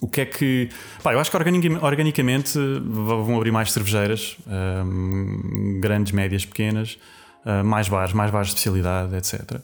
o 0.01 0.07
que 0.07 0.21
é 0.21 0.25
que. 0.25 0.69
Pá, 1.01 1.13
eu 1.13 1.19
acho 1.19 1.31
que 1.31 1.37
organicamente 1.37 2.59
vão 2.85 3.37
abrir 3.37 3.51
mais 3.51 3.71
cervejeiras, 3.71 4.37
um, 4.47 5.79
grandes, 5.81 6.11
médias, 6.11 6.45
pequenas, 6.45 6.97
uh, 7.45 7.63
mais 7.63 7.87
bares, 7.87 8.13
mais 8.13 8.29
bares 8.29 8.49
de 8.49 8.55
especialidade, 8.55 9.15
etc. 9.15 9.61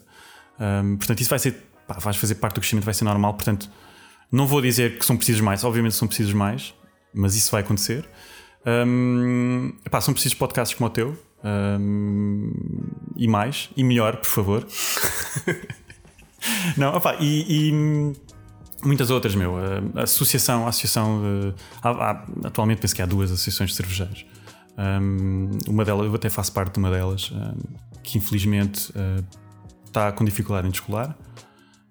Um, 0.58 0.96
portanto, 0.96 1.20
isso 1.20 1.30
vai 1.30 1.38
ser. 1.38 1.70
Pá, 1.86 1.98
vai 2.00 2.14
fazer 2.14 2.36
parte 2.36 2.54
do 2.54 2.60
crescimento, 2.60 2.84
vai 2.84 2.94
ser 2.94 3.04
normal. 3.04 3.34
Portanto, 3.34 3.70
não 4.32 4.46
vou 4.46 4.60
dizer 4.60 4.98
que 4.98 5.04
são 5.04 5.16
precisos 5.16 5.40
mais, 5.40 5.62
obviamente 5.62 5.94
são 5.94 6.08
precisos 6.08 6.32
mais, 6.32 6.74
mas 7.14 7.36
isso 7.36 7.50
vai 7.50 7.62
acontecer. 7.62 8.08
Um, 8.66 9.72
epá, 9.84 10.00
são 10.00 10.14
precisos 10.14 10.36
podcasts 10.36 10.76
como 10.76 10.88
o 10.88 10.90
teu 10.90 11.16
um, 11.44 12.50
e 13.16 13.28
mais, 13.28 13.70
e 13.76 13.84
melhor, 13.84 14.16
por 14.16 14.26
favor. 14.26 14.66
Não, 16.76 16.96
epá, 16.96 17.16
e, 17.20 17.68
e, 17.68 17.72
muitas 18.82 19.10
outras, 19.10 19.34
meu. 19.34 19.54
A, 19.94 20.02
associação, 20.02 20.66
a 20.66 20.70
associação 20.70 21.22
de, 21.22 21.54
há, 21.82 21.90
há, 21.90 22.26
atualmente 22.44 22.80
penso 22.80 22.94
que 22.94 23.02
há 23.02 23.06
duas 23.06 23.30
associações 23.30 23.70
de 23.70 23.76
cervejeiros. 23.76 24.26
Um, 24.76 25.50
uma 25.68 25.84
delas, 25.84 26.06
eu 26.06 26.14
até 26.14 26.28
faço 26.28 26.52
parte 26.52 26.74
de 26.74 26.78
uma 26.78 26.90
delas, 26.90 27.32
que 28.02 28.18
infelizmente 28.18 28.90
uh, 28.90 29.24
está 29.84 30.10
com 30.12 30.24
dificuldade 30.24 30.66
em 30.66 30.70
descolar. 30.70 31.16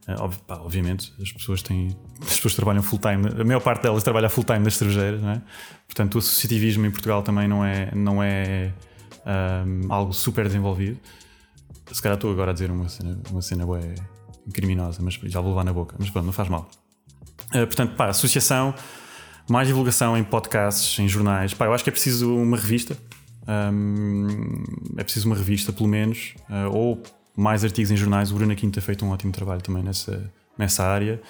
Uh, 0.07 0.29
obviamente, 0.49 1.13
as 1.21 1.31
pessoas 1.31 1.61
têm. 1.61 1.95
As 2.21 2.35
pessoas 2.35 2.55
trabalham 2.55 2.81
full 2.81 2.99
time, 2.99 3.41
a 3.41 3.43
maior 3.43 3.59
parte 3.59 3.83
delas 3.83 4.03
trabalha 4.03 4.29
full 4.29 4.43
time 4.43 4.59
nas 4.59 4.75
cervejeiras, 4.75 5.21
não 5.21 5.31
é? 5.31 5.41
Portanto, 5.87 6.15
o 6.15 6.17
associativismo 6.19 6.85
em 6.85 6.91
Portugal 6.91 7.21
também 7.21 7.47
não 7.47 7.65
é, 7.65 7.91
não 7.93 8.23
é 8.23 8.71
um, 9.25 9.91
algo 9.91 10.13
super 10.13 10.45
desenvolvido. 10.45 10.99
Se 11.91 12.01
calhar 12.01 12.15
estou 12.15 12.31
agora 12.31 12.51
a 12.51 12.53
dizer 12.53 12.71
uma 12.71 12.87
cena, 12.89 13.19
uma 13.29 13.41
cena 13.41 13.65
ué, 13.65 13.95
criminosa, 14.51 15.01
mas 15.01 15.15
já 15.15 15.39
vou 15.39 15.51
levar 15.51 15.63
na 15.63 15.73
boca. 15.73 15.95
Mas 15.99 16.09
pronto, 16.09 16.25
não 16.25 16.33
faz 16.33 16.49
mal. 16.49 16.69
Uh, 17.53 17.67
portanto, 17.67 17.95
pá, 17.95 18.07
associação, 18.07 18.73
mais 19.49 19.67
divulgação 19.67 20.17
em 20.17 20.23
podcasts, 20.23 20.97
em 20.99 21.07
jornais. 21.07 21.53
Pá, 21.53 21.65
eu 21.65 21.73
acho 21.73 21.83
que 21.83 21.89
é 21.89 21.93
preciso 21.93 22.33
uma 22.33 22.57
revista. 22.57 22.97
Um, 23.47 24.63
é 24.97 25.03
preciso 25.03 25.27
uma 25.27 25.35
revista, 25.35 25.73
pelo 25.73 25.89
menos, 25.89 26.33
uh, 26.49 26.73
ou 26.73 27.03
mais 27.35 27.63
artigos 27.63 27.91
em 27.91 27.97
jornais. 27.97 28.31
O 28.31 28.35
Bruno 28.35 28.55
Quinta 28.55 28.75
tem 28.79 28.83
feito 28.83 29.05
um 29.05 29.11
ótimo 29.11 29.31
trabalho 29.31 29.61
também 29.61 29.83
nessa, 29.83 30.31
nessa 30.57 30.83
área. 30.83 31.21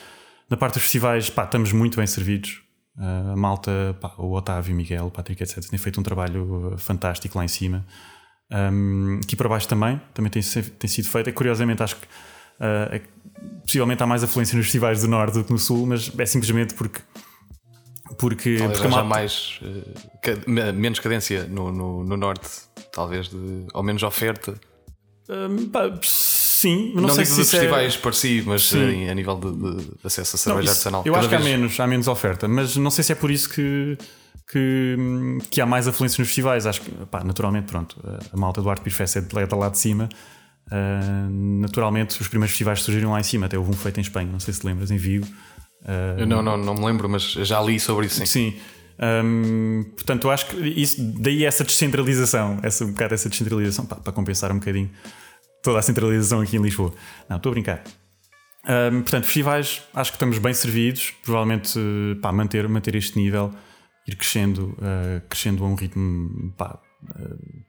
Na 0.53 0.57
parte 0.57 0.75
dos 0.75 0.83
festivais, 0.83 1.31
pá, 1.31 1.45
estamos 1.45 1.71
muito 1.71 1.97
bem 1.97 2.05
servidos. 2.05 2.61
Uh, 2.95 3.31
a 3.31 3.35
malta, 3.35 3.97
pá, 3.99 4.13
o 4.19 4.33
Otávio, 4.33 4.71
o 4.71 4.77
Miguel, 4.77 5.07
o 5.07 5.09
Patrick, 5.09 5.41
etc., 5.41 5.67
têm 5.67 5.79
feito 5.79 5.99
um 5.99 6.03
trabalho 6.03 6.75
fantástico 6.77 7.39
lá 7.39 7.43
em 7.43 7.47
cima. 7.47 7.83
Um, 8.51 9.19
aqui 9.23 9.35
para 9.35 9.49
baixo 9.49 9.67
também, 9.67 9.99
também 10.13 10.29
tem, 10.29 10.43
tem 10.43 10.87
sido 10.87 11.07
feito. 11.09 11.27
É, 11.27 11.33
curiosamente, 11.33 11.81
acho 11.81 11.95
que 11.95 12.05
uh, 12.05 12.93
é, 12.93 13.01
possivelmente 13.63 14.03
há 14.03 14.05
mais 14.05 14.23
afluência 14.23 14.55
nos 14.55 14.67
festivais 14.67 15.01
do 15.01 15.07
Norte 15.07 15.39
do 15.39 15.43
que 15.43 15.51
no 15.51 15.57
Sul, 15.57 15.87
mas 15.87 16.11
é 16.19 16.25
simplesmente 16.27 16.75
porque. 16.75 17.01
Porque, 18.19 18.57
talvez 18.57 18.79
porque 18.79 18.93
malta... 18.93 19.09
mais 19.09 19.59
uh, 19.63 20.71
menos 20.71 20.99
cadência 20.99 21.45
no, 21.45 21.71
no, 21.71 22.03
no 22.03 22.15
Norte, 22.15 22.47
talvez, 22.91 23.27
de, 23.27 23.65
ou 23.73 23.81
menos 23.81 24.03
oferta 24.03 24.53
um, 25.29 25.69
pá, 25.69 25.89
sim, 26.63 26.91
não, 26.95 27.03
não 27.03 27.09
sei 27.09 27.25
se 27.25 27.35
de 27.35 27.41
é- 27.41 27.45
festivais 27.45 27.95
é... 27.95 27.97
por 27.97 28.15
si, 28.15 28.43
mas 28.45 28.73
em, 28.73 29.09
a 29.09 29.13
nível 29.13 29.35
de, 29.35 29.51
de, 29.51 29.91
acesso 30.03 30.35
a 30.35 30.39
cerveja 30.39 30.69
artesanal. 30.71 31.03
Eu 31.05 31.15
acho 31.15 31.27
vez... 31.27 31.41
que 31.41 31.47
há 31.47 31.51
menos, 31.51 31.79
há 31.79 31.87
menos 31.87 32.07
oferta, 32.07 32.47
mas 32.47 32.77
não 32.77 32.89
sei 32.89 33.03
se 33.03 33.11
é 33.11 33.15
por 33.15 33.29
isso 33.29 33.49
que, 33.49 33.97
que, 34.49 34.97
que 35.49 35.59
há 35.59 35.65
mais 35.65 35.87
afluência 35.87 36.21
nos 36.21 36.29
festivais. 36.29 36.65
Acho 36.65 36.81
que, 36.81 36.91
pá, 37.07 37.23
naturalmente, 37.23 37.65
pronto, 37.65 37.97
a 38.31 38.37
malta 38.37 38.61
do 38.61 38.69
Art 38.69 38.81
Beer 38.81 38.95
Fest 38.95 39.17
é 39.17 39.21
de 39.21 39.55
lá 39.55 39.69
de 39.69 39.77
cima. 39.77 40.07
Uh, 40.67 41.29
naturalmente, 41.61 42.19
os 42.19 42.27
primeiros 42.27 42.51
festivais 42.51 42.81
surgiram 42.81 43.11
lá 43.11 43.19
em 43.19 43.23
cima. 43.23 43.47
Até 43.47 43.57
houve 43.57 43.71
um 43.71 43.73
feito 43.73 43.99
em 43.99 44.01
Espanha, 44.01 44.29
não 44.31 44.39
sei 44.39 44.53
se 44.53 44.65
lembras, 44.65 44.89
em 44.89 44.97
Vigo. 44.97 45.27
Uh, 45.81 46.25
não, 46.25 46.41
não, 46.41 46.57
não 46.57 46.75
me 46.75 46.85
lembro, 46.85 47.09
mas 47.09 47.23
já 47.23 47.61
li 47.61 47.79
sobre 47.79 48.05
isso. 48.05 48.19
Sim. 48.19 48.25
sim. 48.25 48.55
Um, 48.99 49.83
portanto, 49.95 50.27
eu 50.27 50.31
acho 50.31 50.45
que 50.45 50.55
isso, 50.55 50.95
daí 51.19 51.43
essa 51.43 51.63
descentralização, 51.63 52.59
essa, 52.63 52.85
um 52.85 52.91
bocado 52.91 53.13
essa 53.13 53.27
descentralização, 53.27 53.85
pá, 53.85 53.95
para 53.95 54.13
compensar 54.13 54.51
um 54.51 54.59
bocadinho 54.59 54.89
toda 55.63 55.79
a 55.79 55.81
centralização 55.81 56.41
aqui 56.41 56.57
em 56.57 56.61
Lisboa. 56.61 56.93
Não, 57.27 57.37
estou 57.37 57.49
a 57.49 57.53
brincar. 57.53 57.83
Um, 58.65 59.01
portanto, 59.01 59.25
festivais, 59.25 59.81
acho 59.93 60.11
que 60.11 60.15
estamos 60.15 60.37
bem 60.37 60.53
servidos, 60.53 61.11
provavelmente 61.23 61.79
pá, 62.21 62.31
manter, 62.31 62.67
manter 62.69 62.95
este 62.95 63.17
nível, 63.17 63.51
ir 64.07 64.15
crescendo, 64.15 64.77
uh, 64.77 65.21
crescendo 65.27 65.63
a 65.63 65.67
um 65.67 65.75
ritmo 65.75 66.53
pá, 66.57 66.79
uh, 67.09 67.63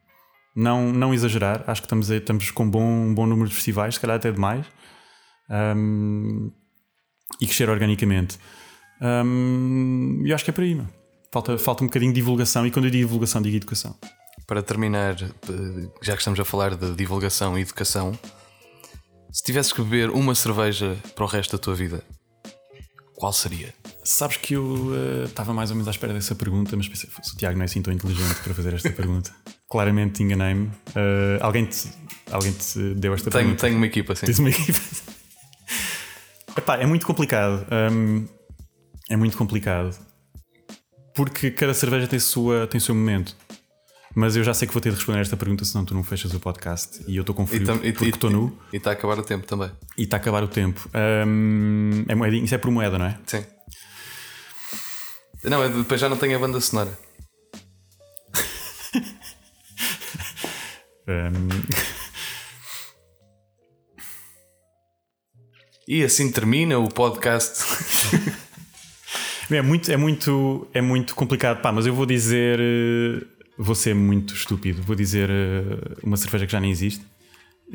não, 0.55 0.93
não 0.93 1.15
exagerar. 1.15 1.65
Acho 1.67 1.81
que 1.81 1.87
estamos, 1.87 2.11
estamos 2.11 2.51
com 2.51 2.69
bom, 2.69 2.83
um 2.83 3.15
bom 3.15 3.27
número 3.27 3.49
de 3.49 3.55
festivais, 3.55 3.95
se 3.95 4.01
calhar 4.01 4.17
até 4.17 4.31
demais, 4.31 4.67
um, 5.77 6.53
e 7.41 7.47
crescer 7.47 7.69
organicamente. 7.71 8.39
E 10.25 10.31
eu 10.31 10.35
acho 10.35 10.45
que 10.45 10.51
é 10.51 10.53
por 10.53 10.63
aí, 10.63 10.75
não? 10.75 10.89
Falta, 11.33 11.59
falta 11.59 11.83
um 11.83 11.89
bocadinho 11.89 12.13
de 12.13 12.21
divulgação, 12.21 12.65
e 12.65 12.71
quando 12.71 12.85
eu 12.85 12.91
digo 12.93 13.07
divulgação, 13.07 13.43
digo 13.43 13.57
educação. 13.57 13.97
Para 14.47 14.63
terminar, 14.63 15.17
já 16.03 16.13
que 16.13 16.19
estamos 16.19 16.39
a 16.39 16.45
falar 16.45 16.75
de 16.75 16.95
divulgação 16.95 17.59
e 17.59 17.63
educação, 17.63 18.19
se 19.33 19.43
tivesses 19.43 19.73
que 19.73 19.83
beber 19.83 20.11
uma 20.11 20.35
cerveja 20.35 20.97
para 21.15 21.25
o 21.25 21.27
resto 21.27 21.57
da 21.57 21.59
tua 21.59 21.75
vida, 21.75 22.05
qual 23.17 23.33
seria? 23.33 23.73
Sabes 24.05 24.37
que 24.37 24.55
eu 24.55 24.65
uh, 24.65 25.25
estava 25.25 25.55
mais 25.55 25.71
ou 25.71 25.77
menos 25.77 25.89
à 25.89 25.91
espera 25.93 26.13
dessa 26.13 26.35
pergunta, 26.35 26.77
mas 26.77 26.89
pensei, 26.89 27.09
o 27.09 27.37
Tiago 27.37 27.57
não 27.57 27.63
é 27.63 27.65
assim 27.65 27.81
tão 27.81 27.93
inteligente 27.93 28.41
para 28.43 28.53
fazer 28.53 28.75
esta 28.75 28.91
pergunta. 28.93 29.35
Claramente 29.71 30.23
enganei-me. 30.23 30.67
Uh, 30.67 31.41
alguém, 31.41 31.65
te, 31.65 31.89
alguém 32.31 32.53
te 32.53 32.95
deu 32.95 33.15
esta 33.15 33.31
tenho, 33.31 33.45
pergunta? 33.45 33.67
Tenho 33.67 33.77
uma 33.77 33.87
equipa, 33.87 34.15
sim. 34.15 34.27
Tens 34.27 34.39
uma 34.39 34.51
equipa. 34.51 34.81
Epá, 36.59 36.77
é 36.77 36.87
muito 36.87 37.07
complicado. 37.07 37.67
Um, 37.91 38.27
é 39.09 39.17
muito 39.17 39.37
complicado 39.37 39.97
porque 41.15 41.51
cada 41.51 41.73
cerveja 41.73 42.07
tem, 42.07 42.19
sua, 42.19 42.67
tem 42.67 42.79
o 42.79 42.81
seu 42.81 42.95
momento. 42.95 43.37
Mas 44.15 44.37
eu 44.37 44.45
já 44.45 44.55
sei 44.55 44.69
que 44.69 44.75
vou 44.75 44.81
ter 44.81 44.91
de 44.91 44.97
responder 44.97 45.21
esta 45.21 45.37
pergunta, 45.37 45.65
senão 45.65 45.85
tu 45.85 45.93
não 45.93 46.05
fechas 46.05 46.33
o 46.33 46.39
podcast 46.39 47.03
e 47.09 47.17
eu 47.17 47.23
estou 47.23 47.35
com 47.35 47.45
frio 47.47 47.81
e 47.83 47.93
porque 47.93 48.11
estou 48.11 48.31
nu. 48.31 48.57
E 48.73 48.77
está 48.77 48.91
a 48.91 48.93
acabar 48.93 49.19
o 49.19 49.25
tempo 49.25 49.45
também. 49.45 49.73
E 49.99 50.03
está 50.05 50.19
a 50.19 50.21
acabar 50.21 50.45
o 50.45 50.49
tempo. 50.49 50.89
Um, 51.27 52.05
é 52.07 52.15
moedinho, 52.15 52.45
isso 52.45 52.55
é 52.55 52.59
por 52.59 52.71
moeda, 52.71 52.97
não 52.97 53.07
é? 53.07 53.19
Sim. 53.27 53.45
Não, 55.43 55.69
depois 55.83 56.01
já 56.01 56.09
não 56.09 56.17
tenho 56.17 56.37
a 56.37 56.39
banda 56.39 56.61
sonora. 56.61 56.97
um... 61.09 61.49
E 65.89 66.05
assim 66.05 66.31
termina 66.31 66.79
o 66.79 66.89
podcast. 66.89 67.65
É 69.51 69.61
muito, 69.61 69.93
é 69.93 69.97
muito, 69.97 70.67
é 70.73 70.81
muito 70.81 71.15
complicado, 71.15 71.61
pá, 71.61 71.71
mas 71.71 71.87
eu 71.87 71.95
vou 71.95 72.07
dizer, 72.07 72.59
eh, 72.59 73.21
vou 73.59 73.75
ser 73.75 73.95
muito 73.95 74.35
estúpido, 74.35 74.83
vou 74.83 74.97
dizer 74.97 75.31
eh, 75.31 75.97
uma 76.03 76.17
cerveja 76.17 76.47
que 76.47 76.53
já 76.53 76.61
nem 76.61 76.71
existe, 76.71 77.05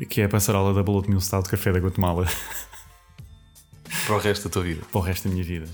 que 0.08 0.20
é 0.20 0.24
a 0.24 0.28
passarola 0.28 0.74
da 0.74 0.82
Blood 0.82 1.08
Mill 1.08 1.18
de 1.18 1.48
Café 1.48 1.72
da 1.72 1.78
Guatemala. 1.78 2.26
Para 4.06 4.14
o 4.14 4.18
resto 4.18 4.48
da 4.48 4.52
tua 4.52 4.62
vida. 4.62 4.82
Para 4.90 5.00
o 5.00 5.02
resto 5.02 5.28
da 5.28 5.34
minha 5.34 5.44
vida. 5.44 5.68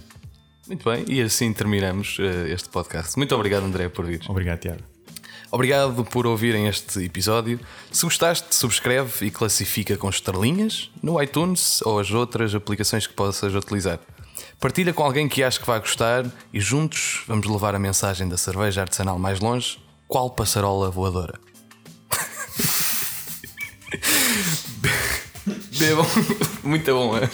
Muito 0.66 0.88
bem, 0.88 1.04
e 1.08 1.20
assim 1.22 1.52
terminamos 1.52 2.18
uh, 2.18 2.46
este 2.48 2.68
podcast. 2.68 3.16
Muito 3.16 3.34
obrigado, 3.34 3.64
André, 3.64 3.88
por 3.88 4.04
vir. 4.04 4.20
Obrigado, 4.28 4.58
Tiago. 4.58 4.82
Obrigado 5.50 6.04
por 6.04 6.26
ouvirem 6.26 6.66
este 6.66 7.04
episódio. 7.04 7.60
Se 7.92 8.04
gostaste, 8.04 8.52
subscreve 8.54 9.26
e 9.26 9.30
classifica 9.30 9.96
com 9.96 10.10
estrelinhas 10.10 10.90
no 11.00 11.22
iTunes 11.22 11.80
ou 11.82 12.00
as 12.00 12.10
outras 12.10 12.54
aplicações 12.54 13.06
que 13.06 13.14
possas 13.14 13.54
utilizar. 13.54 14.00
Partilha 14.58 14.92
com 14.92 15.04
alguém 15.04 15.28
que 15.28 15.42
acha 15.42 15.60
que 15.60 15.66
vai 15.66 15.78
gostar 15.78 16.26
e 16.52 16.58
juntos 16.58 17.22
vamos 17.28 17.46
levar 17.46 17.74
a 17.74 17.78
mensagem 17.78 18.28
da 18.28 18.36
cerveja 18.36 18.80
artesanal 18.80 19.18
mais 19.18 19.38
longe. 19.38 19.78
Qual 20.08 20.30
passarola 20.30 20.90
voadora? 20.90 21.38
Bebam. 25.78 26.06
Muito 26.62 26.92
bom, 26.92 27.16
é? 27.16 27.28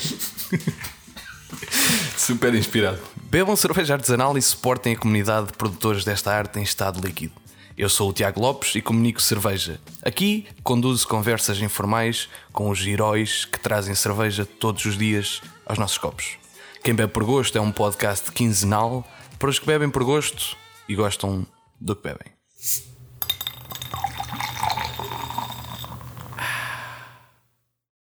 Super 2.16 2.54
inspirado. 2.54 2.98
Bebam 3.24 3.56
cerveja 3.56 3.94
artesanal 3.94 4.36
e 4.36 4.42
suportem 4.42 4.94
a 4.94 4.98
comunidade 4.98 5.48
de 5.48 5.52
produtores 5.54 6.04
desta 6.04 6.32
arte 6.32 6.58
em 6.58 6.62
estado 6.62 7.00
líquido. 7.00 7.34
Eu 7.76 7.88
sou 7.88 8.10
o 8.10 8.12
Tiago 8.12 8.40
Lopes 8.40 8.74
e 8.74 8.82
comunico 8.82 9.20
cerveja. 9.20 9.80
Aqui 10.02 10.46
conduzo 10.62 11.08
conversas 11.08 11.60
informais 11.60 12.28
com 12.52 12.68
os 12.68 12.86
heróis 12.86 13.44
que 13.44 13.58
trazem 13.58 13.94
cerveja 13.94 14.44
todos 14.44 14.84
os 14.84 14.98
dias 14.98 15.40
aos 15.64 15.78
nossos 15.78 15.98
copos. 15.98 16.36
Quem 16.82 16.94
Bebe 16.94 17.12
por 17.12 17.24
Gosto 17.24 17.56
é 17.56 17.60
um 17.60 17.72
podcast 17.72 18.30
quinzenal 18.32 19.06
para 19.38 19.50
os 19.50 19.58
que 19.58 19.66
bebem 19.66 19.88
por 19.88 20.04
gosto 20.04 20.56
e 20.88 20.94
gostam 20.94 21.46
do 21.80 21.96
que 21.96 22.02
bebem. 22.02 22.41